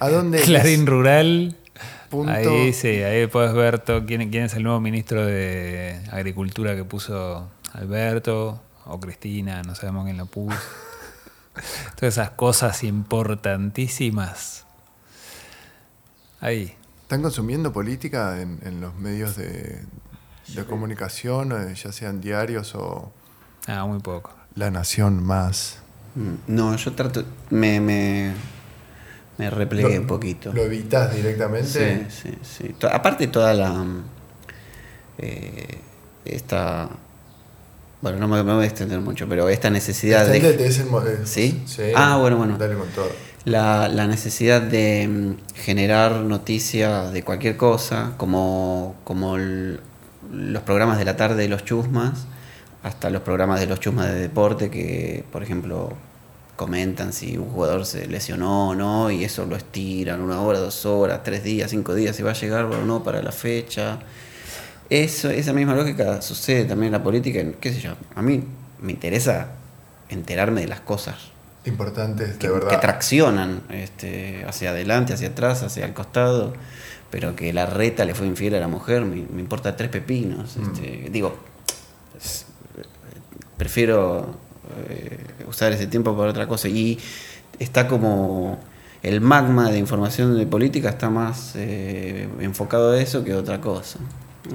[0.00, 0.40] ¿A dónde?
[0.42, 1.56] Clarín Rural.
[2.10, 2.32] Punto.
[2.32, 6.84] Ahí sí, ahí puedes ver todo, quién, quién es el nuevo ministro de Agricultura que
[6.84, 10.56] puso Alberto o Cristina, no sabemos quién lo puso.
[11.96, 14.64] Todas esas cosas importantísimas.
[16.40, 16.74] Ahí.
[17.02, 19.82] ¿Están consumiendo política en, en los medios de,
[20.48, 23.12] de comunicación, ya sean diarios o
[23.68, 24.32] Ah, muy poco.
[24.56, 25.78] La Nación más?
[26.16, 27.22] Mm, No, yo trato.
[27.50, 28.32] Me, me,
[29.36, 30.52] me replegué Lo- un poquito.
[30.52, 32.08] ¿Lo evitas directamente?
[32.08, 32.74] Sí, sí, sí.
[32.78, 33.70] To- Aparte toda la...
[33.72, 34.04] mm,
[35.18, 35.78] eh,
[36.24, 36.88] esta...
[38.00, 40.68] Bueno, no me, me voy a extender mucho, pero esta necesidad Extendete, de...
[40.68, 41.64] es el eh, ¿Sí?
[41.96, 42.56] Ah, bueno, bueno.
[42.56, 43.10] Dale con todo.
[43.44, 49.80] La, la necesidad de mm, generar noticias de cualquier cosa, como, como el-
[50.32, 52.26] los programas de la tarde de los chusmas,
[52.82, 55.92] hasta los programas de los chusmas de deporte que, por ejemplo,
[56.56, 60.86] comentan si un jugador se lesionó o no, y eso lo estiran una hora, dos
[60.86, 63.98] horas, tres días, cinco días, si va a llegar o no para la fecha.
[64.90, 68.42] Eso, esa misma lógica sucede también en la política, en- qué sé yo, a mí
[68.80, 69.48] me interesa
[70.08, 71.16] enterarme de las cosas
[71.66, 72.68] Importantes, de que, verdad.
[72.70, 76.54] que traccionan este, hacia adelante, hacia atrás, hacia el costado,
[77.10, 80.56] pero que la reta le fue infiel a la mujer, me, me importa tres pepinos.
[80.56, 80.62] Mm.
[80.72, 81.36] este, digo,
[83.58, 84.36] prefiero
[84.88, 86.68] eh, usar ese tiempo para otra cosa.
[86.68, 86.98] Y
[87.58, 88.58] está como
[89.02, 93.60] el magma de información de política está más eh, enfocado a eso que a otra
[93.60, 93.98] cosa.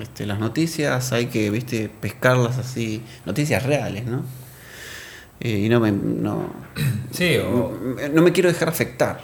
[0.01, 4.23] Este, las noticias hay que, viste, pescarlas así, noticias reales, ¿no?
[5.39, 6.47] Eh, y no me, no,
[7.11, 7.77] Sí, o,
[8.13, 9.19] no me quiero dejar afectar.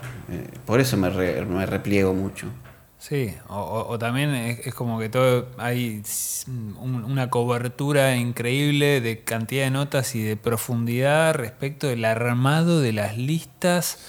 [0.65, 2.47] por eso me, re- me repliego mucho.
[3.00, 6.04] Sí, o, o- también es, es como que todo hay
[6.48, 12.92] un- una cobertura increíble de cantidad de notas y de profundidad respecto del armado de
[12.94, 14.00] las listas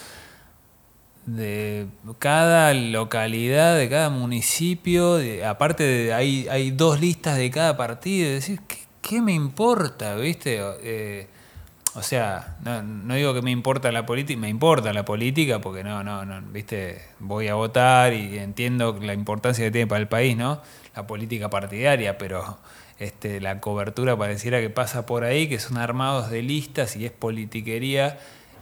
[1.27, 1.87] de
[2.19, 5.17] cada localidad, de cada municipio.
[5.17, 8.29] de- aparte, de, hay, hay dos listas de cada partido.
[8.29, 10.17] Es decir, ¿qué, qué me importa?
[10.17, 10.61] ¿Viste?
[10.83, 11.29] Eh,
[11.95, 15.83] o sea, no, no digo que me importa la política, me importa la política porque
[15.83, 20.09] no, no, no, viste, voy a votar y entiendo la importancia que tiene para el
[20.09, 20.61] país, ¿no?
[20.95, 22.59] La política partidaria, pero
[22.99, 27.13] este, la cobertura pareciera que pasa por ahí, que son armados de listas y es
[27.13, 28.19] politiquería,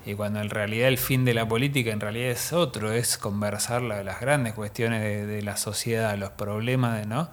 [0.07, 3.83] y cuando en realidad el fin de la política en realidad es otro, es conversar
[3.83, 7.29] la- las grandes cuestiones de, de la sociedad, los problemas, ¿no?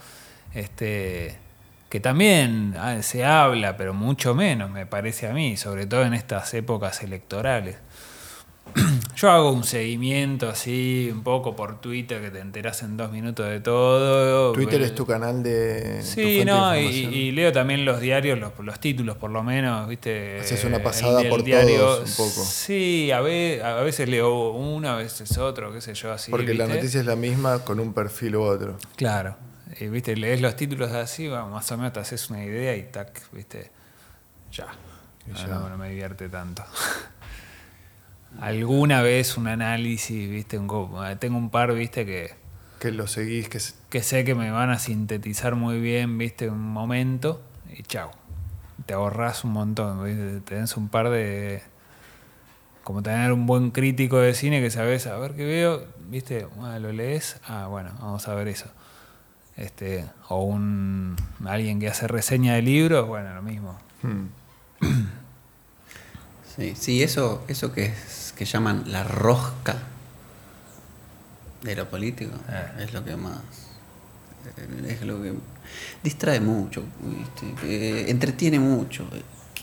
[0.53, 1.37] Este,
[1.95, 6.13] que también ah, se habla, pero mucho menos, me parece a mí, sobre todo en
[6.13, 7.77] estas épocas electorales.
[9.15, 13.47] Yo hago un seguimiento así, un poco por Twitter, que te enteras en dos minutos
[13.47, 14.51] de todo.
[14.51, 16.01] Twitter es tu canal de.
[16.01, 20.41] Sí, de no, y, leo también los diarios, los, los títulos por lo menos, ¿viste?
[20.41, 22.43] Haces una pasada el por diario- todos un poco.
[22.45, 26.29] Sí, a, ve- a veces leo uno, a veces otro, qué sé yo, así.
[26.29, 28.77] Porque la noticia es la misma con un perfil u otro.
[28.97, 29.37] Claro.
[29.79, 32.83] Y viste, lees los títulos así, bueno, más o menos te haces una idea y
[32.83, 33.71] tac, viste.
[34.51, 34.67] Ya.
[35.27, 35.47] Y No, ya.
[35.47, 36.63] no, no me divierte tanto.
[38.39, 42.33] Alguna vez un análisis, viste, un co- tengo un par, viste, que,
[42.79, 43.47] Que lo seguís,
[43.89, 47.41] que sé que me van a sintetizar muy bien, viste, un momento
[47.73, 48.11] y chao.
[48.85, 50.41] Te ahorras un montón, ¿viste?
[50.41, 51.63] tenés un par de
[52.83, 56.45] como tener un buen crítico de cine que sabes, a ver qué veo, ¿viste?
[56.61, 58.67] Ah, lo lees, ah, bueno, vamos a ver eso.
[59.57, 61.15] Este, o un
[61.45, 63.77] alguien que hace reseña de libros, bueno, lo mismo.
[64.01, 64.25] Hmm.
[66.55, 69.75] Sí, sí, eso, eso que es, que llaman la rosca
[71.63, 72.83] de lo político Eh.
[72.85, 73.41] es lo que más
[74.57, 75.33] eh, es lo que
[76.03, 77.61] distrae mucho, ¿viste?
[77.61, 79.05] Que entretiene mucho,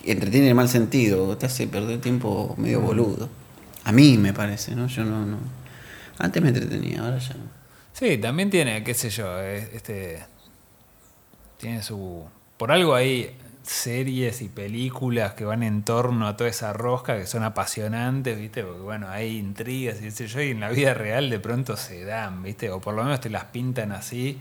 [0.05, 3.29] entretiene en el mal sentido, te hace perder tiempo medio boludo.
[3.85, 4.87] A mí me parece, ¿no?
[4.89, 5.39] Yo no, no.
[6.19, 7.62] Antes me entretenía, ahora ya no.
[7.93, 10.25] Sí, también tiene, qué sé yo, eh, este
[11.59, 12.25] tiene su
[12.57, 17.27] por algo hay series y películas que van en torno a toda esa rosca que
[17.27, 18.65] son apasionantes, ¿viste?
[18.65, 21.77] Porque bueno, hay intrigas y qué sé yo, y en la vida real de pronto
[21.77, 22.71] se dan, ¿viste?
[22.71, 24.41] O por lo menos te las pintan así.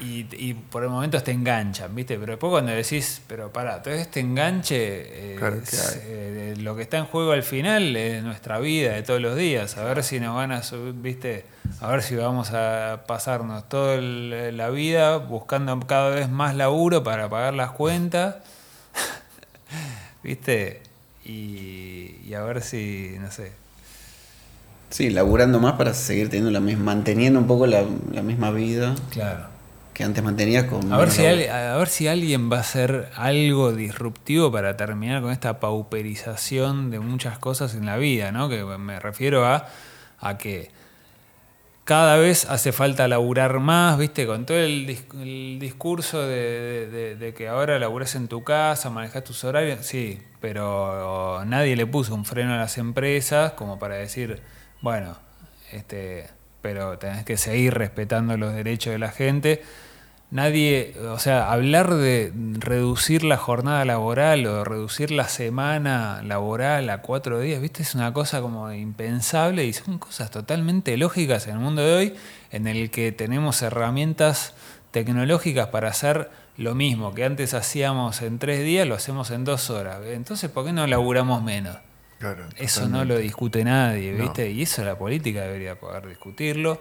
[0.00, 2.18] Y, y por el momento te enganchan, ¿viste?
[2.18, 6.00] Pero después cuando decís, pero pará, todo este enganche, eh, Claro, es, ¿qué hay?
[6.04, 9.76] eh, lo que está en juego al final es nuestra vida de todos los días.
[9.78, 11.44] A ver si nos van a subir, ¿viste?
[11.80, 17.28] A ver si vamos a pasarnos toda la vida buscando cada vez más laburo para
[17.30, 18.36] pagar las cuentas,
[20.22, 20.82] ¿viste?
[21.24, 23.52] Y, y a ver si, no sé,
[24.88, 28.94] Sí, laburando más para seguir teniendo la misma, manteniendo un poco la, la misma vida
[29.10, 29.46] claro.
[29.96, 30.92] Que antes mantenía con.
[30.92, 35.22] A ver, si al- a ver si alguien va a hacer algo disruptivo para terminar
[35.22, 38.50] con esta pauperización de muchas cosas en la vida, ¿no?
[38.50, 39.66] Que me refiero a,
[40.20, 40.70] a que
[41.84, 44.26] cada vez hace falta laburar más, ¿viste?
[44.26, 48.90] Con todo el, dis- el discurso de, de- de que ahora laburás en tu casa,
[48.90, 53.94] manejas tus horarios, sí, pero nadie le puso un freno a las empresas como para
[53.94, 54.42] decir,
[54.82, 55.16] bueno,
[55.72, 56.26] este,
[56.60, 59.62] pero tenés que seguir respetando los derechos de la gente.
[60.30, 67.00] Nadie, o sea, hablar de reducir la jornada laboral o reducir la semana laboral a
[67.00, 67.82] cuatro días, ¿viste?
[67.82, 72.14] Es una cosa como impensable y son cosas totalmente lógicas en el mundo de hoy
[72.50, 74.54] en el que tenemos herramientas
[74.90, 79.70] tecnológicas para hacer lo mismo que antes hacíamos en tres días, lo hacemos en dos
[79.70, 80.00] horas.
[80.06, 81.76] Entonces, ¿por qué no laburamos menos?
[82.18, 84.24] Claro, Eso no lo discute nadie, No.
[84.24, 84.50] ¿viste?
[84.50, 86.80] Y eso la política debería poder discutirlo.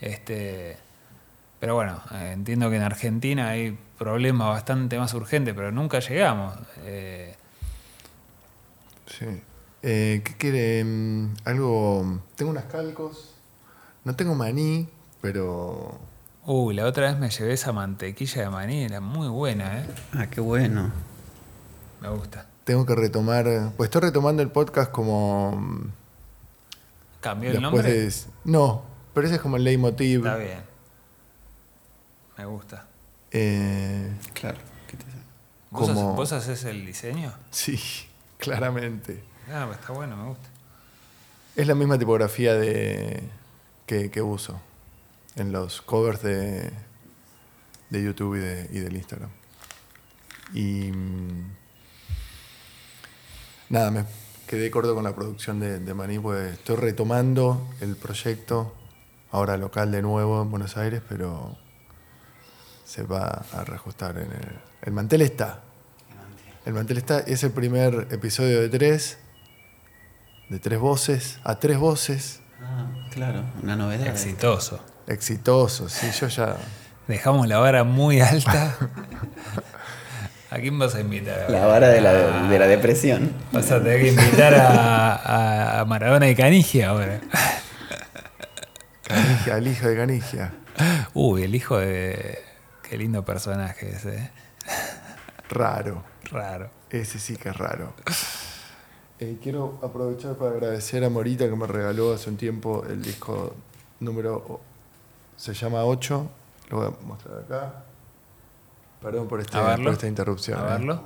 [0.00, 0.76] Este,
[1.60, 6.54] pero bueno, eh, entiendo que en Argentina hay problemas bastante más urgentes, pero nunca llegamos.
[6.84, 7.34] Eh,
[9.06, 9.24] Sí.
[9.82, 10.84] Eh, ¿Qué quiere?
[11.44, 12.20] Algo.
[12.34, 13.34] Tengo unas calcos.
[14.04, 14.88] No tengo maní,
[15.20, 15.98] pero.
[16.44, 19.86] uy, la otra vez me llevé esa mantequilla de maní, era muy buena, ¿eh?
[20.14, 20.90] Ah, qué bueno.
[22.00, 22.46] Me gusta.
[22.64, 23.46] Tengo que retomar.
[23.76, 25.60] Pues estoy retomando el podcast como.
[27.20, 27.82] ¿Cambió el nombre?
[27.90, 28.12] de.
[28.44, 28.82] No,
[29.14, 30.26] pero ese es como el leitmotiv.
[30.26, 30.60] Está bien.
[32.38, 32.86] Me gusta.
[33.32, 34.58] Eh, Claro.
[34.88, 35.04] ¿qué te-
[35.70, 37.32] ¿Vos, Como- haces- vos haces el diseño?
[37.50, 37.78] sí,
[38.38, 39.22] claramente.
[39.52, 40.48] Ah, pues está bueno, me gusta.
[41.56, 43.22] Es la misma tipografía de
[43.86, 44.60] que, que uso
[45.36, 46.70] en los covers de,
[47.90, 49.30] de YouTube y, de, y del Instagram.
[50.52, 51.50] Y mm,
[53.70, 54.04] nada, me
[54.46, 58.74] quedé corto con la producción de, de Maní, pues estoy retomando el proyecto,
[59.30, 61.56] ahora local de nuevo en Buenos Aires, pero
[62.86, 64.58] se va a reajustar en el...
[64.82, 65.60] El mantel está.
[66.64, 69.18] El mantel está, es el primer episodio de tres,
[70.48, 74.06] de tres voces, a tres voces, Ah, claro, una novedad.
[74.06, 74.82] Exitoso.
[75.06, 75.92] exitosos.
[75.92, 76.56] Sí, yo ya.
[77.06, 78.74] Dejamos la vara muy alta.
[80.50, 81.50] ¿A quién vas a invitar?
[81.50, 83.30] La vara de la, de la depresión.
[83.52, 87.20] Vas a tener que invitar a, a- a Maradona y Canigia ahora.
[89.02, 90.52] Canigia, el hijo de Canigia.
[91.14, 92.38] Uy, el hijo de.
[92.88, 94.16] Qué lindo personaje ese.
[94.16, 94.30] ¿eh?
[95.48, 96.02] Raro.
[96.30, 96.70] Raro.
[96.90, 97.92] Ese sí que es raro.
[99.18, 103.54] Eh, quiero aprovechar para agradecer a Morita que me regaló hace un tiempo el disco
[104.00, 104.60] número.
[105.36, 106.30] Se llama 8.
[106.70, 107.84] Lo voy a mostrar acá.
[109.00, 110.58] Perdón por, este, por esta interrupción.
[110.60, 110.68] A eh.
[110.70, 111.02] verlo.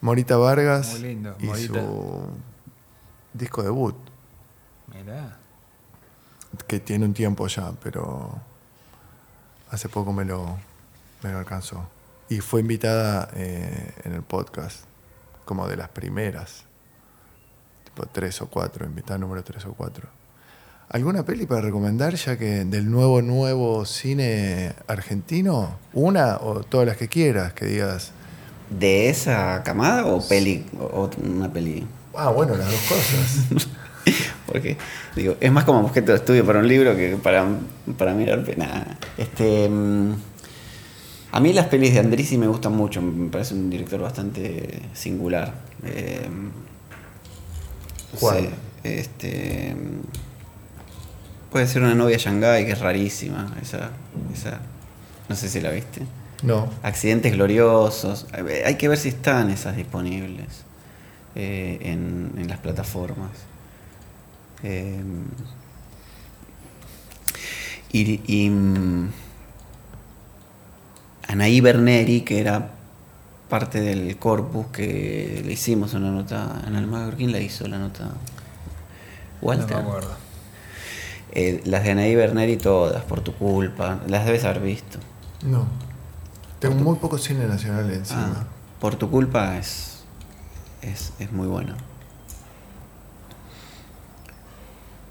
[0.00, 0.92] Morita Vargas.
[0.92, 1.80] Muy lindo, Y Morita.
[1.80, 2.28] su
[3.32, 3.96] disco debut.
[4.92, 5.38] Mirá.
[6.66, 8.40] que tiene un tiempo ya, pero
[9.72, 10.58] hace poco me lo,
[11.22, 11.88] me lo alcanzó.
[12.28, 14.84] Y fue invitada eh, en el podcast,
[15.44, 16.64] como de las primeras,
[17.84, 20.08] tipo tres o cuatro, invitada número tres o cuatro.
[20.90, 25.78] ¿Alguna peli para recomendar, ya que del nuevo, nuevo cine argentino?
[25.94, 28.12] ¿Una o todas las que quieras, que digas?
[28.68, 30.66] ¿De esa camada o peli?
[30.78, 31.86] O una peli.
[32.14, 33.68] Ah, bueno, las dos cosas.
[34.52, 34.76] Porque,
[35.16, 37.46] digo, es más como objeto de estudio para un libro que para,
[37.96, 38.44] para mirar.
[38.58, 38.98] Nada.
[39.16, 39.68] Este.
[39.68, 40.12] mm,
[41.32, 45.54] A mí las pelis de Andrisi me gustan mucho, me parece un director bastante singular.
[45.84, 46.28] Eh,
[48.20, 48.50] ¿Cuál?
[48.82, 49.74] sé, este,
[51.50, 53.54] puede ser una novia Shanghai, que es rarísima.
[53.62, 53.90] Esa,
[54.34, 54.60] esa,
[55.28, 56.02] no sé si la viste.
[56.42, 56.68] No.
[56.82, 58.26] Accidentes gloriosos.
[58.66, 60.64] Hay que ver si están esas disponibles
[61.34, 63.30] eh, en, en las plataformas.
[64.62, 65.02] Eh,
[67.92, 69.10] y, y, mm,
[71.28, 72.70] Anaí Berneri, que era
[73.48, 77.16] parte del corpus que le hicimos una nota en Almagro.
[77.16, 78.10] ¿Quién la hizo la nota?
[79.40, 79.76] Walter.
[79.76, 80.16] No me acuerdo.
[81.32, 84.00] Eh, las de Anaí Berneri todas, por tu culpa.
[84.06, 84.98] Las debes haber visto.
[85.44, 85.66] No.
[86.60, 88.32] Tengo muy poco cine nacional encima.
[88.36, 88.44] Ah,
[88.80, 90.04] por tu culpa es,
[90.80, 91.74] es, es muy bueno.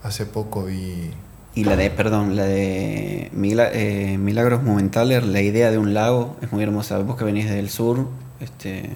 [0.04, 1.12] Hace poco vi.
[1.54, 6.38] Y la de, perdón, la de Mila- eh, Milagros Momentales, la idea de un lago
[6.42, 6.98] es muy hermosa.
[7.00, 8.08] Vos que venís del sur,
[8.40, 8.90] este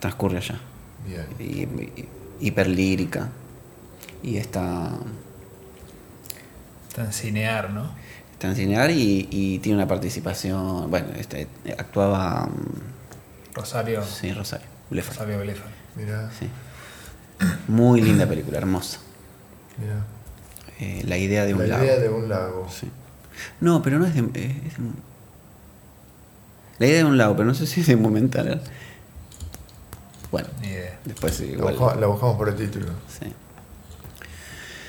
[0.00, 0.58] transcurre allá.
[1.06, 1.26] Bien.
[1.38, 2.08] Y, y-
[2.40, 3.28] hiperlírica.
[4.22, 4.90] Y está,
[6.88, 7.90] Está en cinear, ¿no?
[8.32, 10.90] está en cinear y, y tiene una participación.
[10.90, 11.46] Bueno, este,
[11.78, 12.46] actuaba.
[12.46, 14.02] mm, Rosario.
[14.02, 14.66] Sí, Rosario.
[14.88, 15.12] Blefar.
[15.14, 15.68] Rosario Blefar.
[15.96, 16.48] Mira, Sí.
[17.68, 18.98] Muy linda película, hermosa.
[20.80, 21.84] Eh, la idea de un La lago.
[21.84, 22.66] idea de un lago.
[22.70, 22.90] Sí.
[23.60, 24.32] No, pero no es de, es
[24.78, 24.90] de-
[26.78, 28.62] La idea de un lago, pero no sé si es de Momental.
[30.30, 30.98] Bueno, Ni idea.
[31.04, 32.00] después La, igual.
[32.00, 32.86] la buscamos por el título.
[33.08, 33.32] Sí.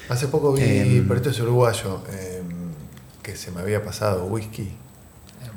[0.10, 1.08] Hace poco vi, Em.
[1.08, 2.72] pero esto es uruguayo, em,
[3.24, 4.72] que se me había pasado, whisky.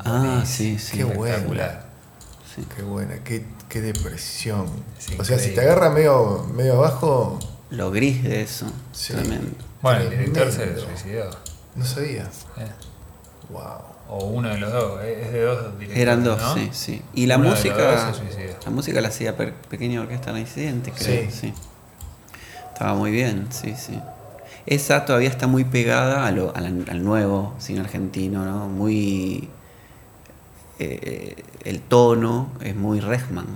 [0.00, 0.96] Ah, sí, sí.
[0.98, 1.80] Qué buena.
[2.54, 2.64] Sí.
[2.76, 4.66] Qué buena, qué, qué depresión.
[4.98, 7.38] Es o sea, si te agarra medio, medio abajo,
[7.76, 8.66] Lo gris de eso.
[8.92, 9.12] Sí.
[9.12, 9.50] Tremendo.
[9.82, 11.30] Bueno, el director se suicidó.
[11.76, 12.22] no sabía.
[12.58, 12.68] eh.
[13.50, 13.62] Wow.
[14.08, 15.00] O uno de los dos.
[15.02, 15.96] eh, Es de dos directores.
[16.02, 16.54] Eran dos, ¿no?
[16.54, 17.02] sí, sí.
[17.14, 18.12] Y la Uno música.
[18.64, 21.30] La música la hacía per- Pequeña Orquesta Reincidente, creo.
[21.30, 21.36] Sí.
[21.40, 21.54] Sí.
[22.72, 23.98] Estaba muy bien, sí, sí.
[24.66, 28.68] Esa todavía está muy pegada a lo- a la- al nuevo cine argentino, ¿no?
[28.68, 29.48] Muy.
[30.78, 33.46] eh, el tono es muy Resman.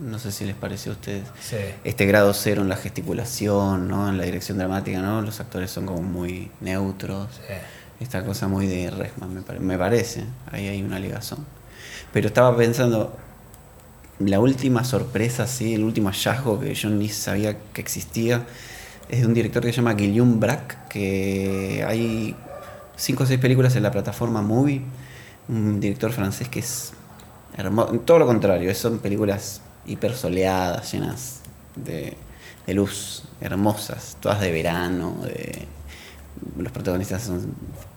[0.00, 1.24] No sé si les pareció a ustedes.
[1.40, 1.56] Sí.
[1.84, 4.08] Este grado cero en la gesticulación, ¿no?
[4.08, 5.22] En la dirección dramática, ¿no?
[5.22, 7.28] Los actores son como muy neutros.
[7.46, 7.54] sí.
[8.00, 10.22] Esta cosa muy de Resman, me, pare- me parece.
[10.52, 11.44] Ahí hay una ligazón.
[12.12, 13.16] Pero estaba pensando,
[14.20, 18.46] la última sorpresa, sí, el último hallazgo que yo ni sabía que existía,
[19.08, 22.36] es de un director que se llama Guillaume Braque, que hay
[22.96, 24.82] cinco o seis películas en la plataforma Movie.
[25.48, 26.92] Un director francés que es
[27.56, 27.98] hermoso.
[28.04, 31.40] Todo lo contrario, son películas hiper soleadas, llenas
[31.76, 32.16] de,
[32.66, 35.66] de luz, hermosas, todas de verano, de
[36.56, 37.52] los protagonistas son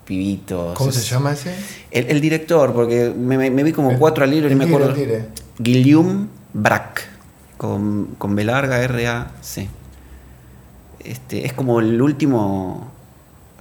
[0.06, 0.76] pibitos.
[0.78, 1.54] ¿Cómo es- se llama ese?
[1.92, 4.64] El, el director, porque me, me- me vi como cuatro al hilo y no me
[4.66, 4.94] acuerdo.
[4.94, 5.26] tire.
[5.60, 7.04] Guillaume Braque,
[7.58, 9.68] con, con B larga R-A-C.
[11.04, 12.91] Este, es como el último.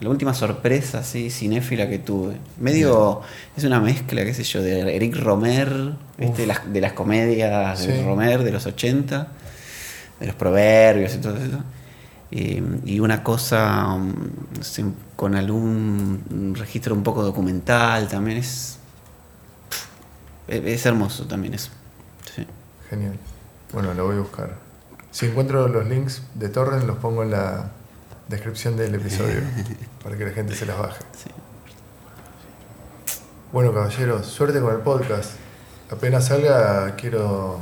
[0.00, 2.36] La última sorpresa así, cinéfila que tuve.
[2.58, 3.20] Medio.
[3.56, 6.42] Es una mezcla, qué sé yo, de Eric Romer, ¿viste?
[6.42, 8.02] De, las, de las comedias de Sí.
[8.02, 9.28] Romer de los 80,
[10.20, 11.62] de los proverbios y todo eso.
[12.30, 13.98] Y, y una cosa
[14.62, 14.84] sé,
[15.16, 18.38] con algún registro un poco documental también.
[18.38, 18.78] Es.
[20.48, 21.70] Es hermoso también eso.
[22.34, 22.46] Sí.
[22.88, 23.16] Genial.
[23.72, 24.56] Bueno, lo voy a buscar.
[25.10, 27.70] Si encuentro los links de Torrent, los pongo en la
[28.30, 29.40] descripción del episodio
[30.02, 31.00] para que la gente se las baje.
[31.22, 31.30] Sí.
[33.52, 35.32] Bueno, caballeros, suerte con el podcast.
[35.90, 37.58] Apenas salga, quiero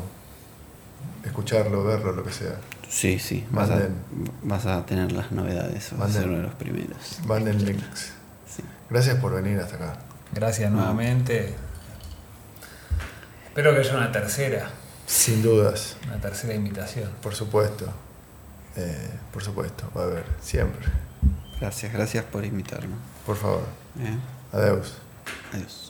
[1.24, 2.56] escucharlo, verlo, lo que sea.
[2.88, 3.94] Sí, sí, vas a, Manden.
[4.42, 7.20] vas a tener las novedades, vas a ser uno de los primeros.
[7.26, 8.12] Manden links.
[8.54, 8.62] Sí.
[8.90, 9.98] Gracias por venir hasta acá.
[10.32, 11.54] Gracias nuevamente.
[13.46, 14.70] Espero que haya una tercera.
[15.06, 17.10] Sin dudas, Una tercera invitación.
[17.22, 17.86] por supuesto.
[18.80, 20.86] Eh, por supuesto, va a haber, siempre.
[21.60, 22.94] Gracias, gracias por invitarme.
[23.26, 23.64] Por favor.
[23.98, 24.16] ¿eh?
[24.52, 24.94] Adeus.
[25.52, 25.87] Adiós.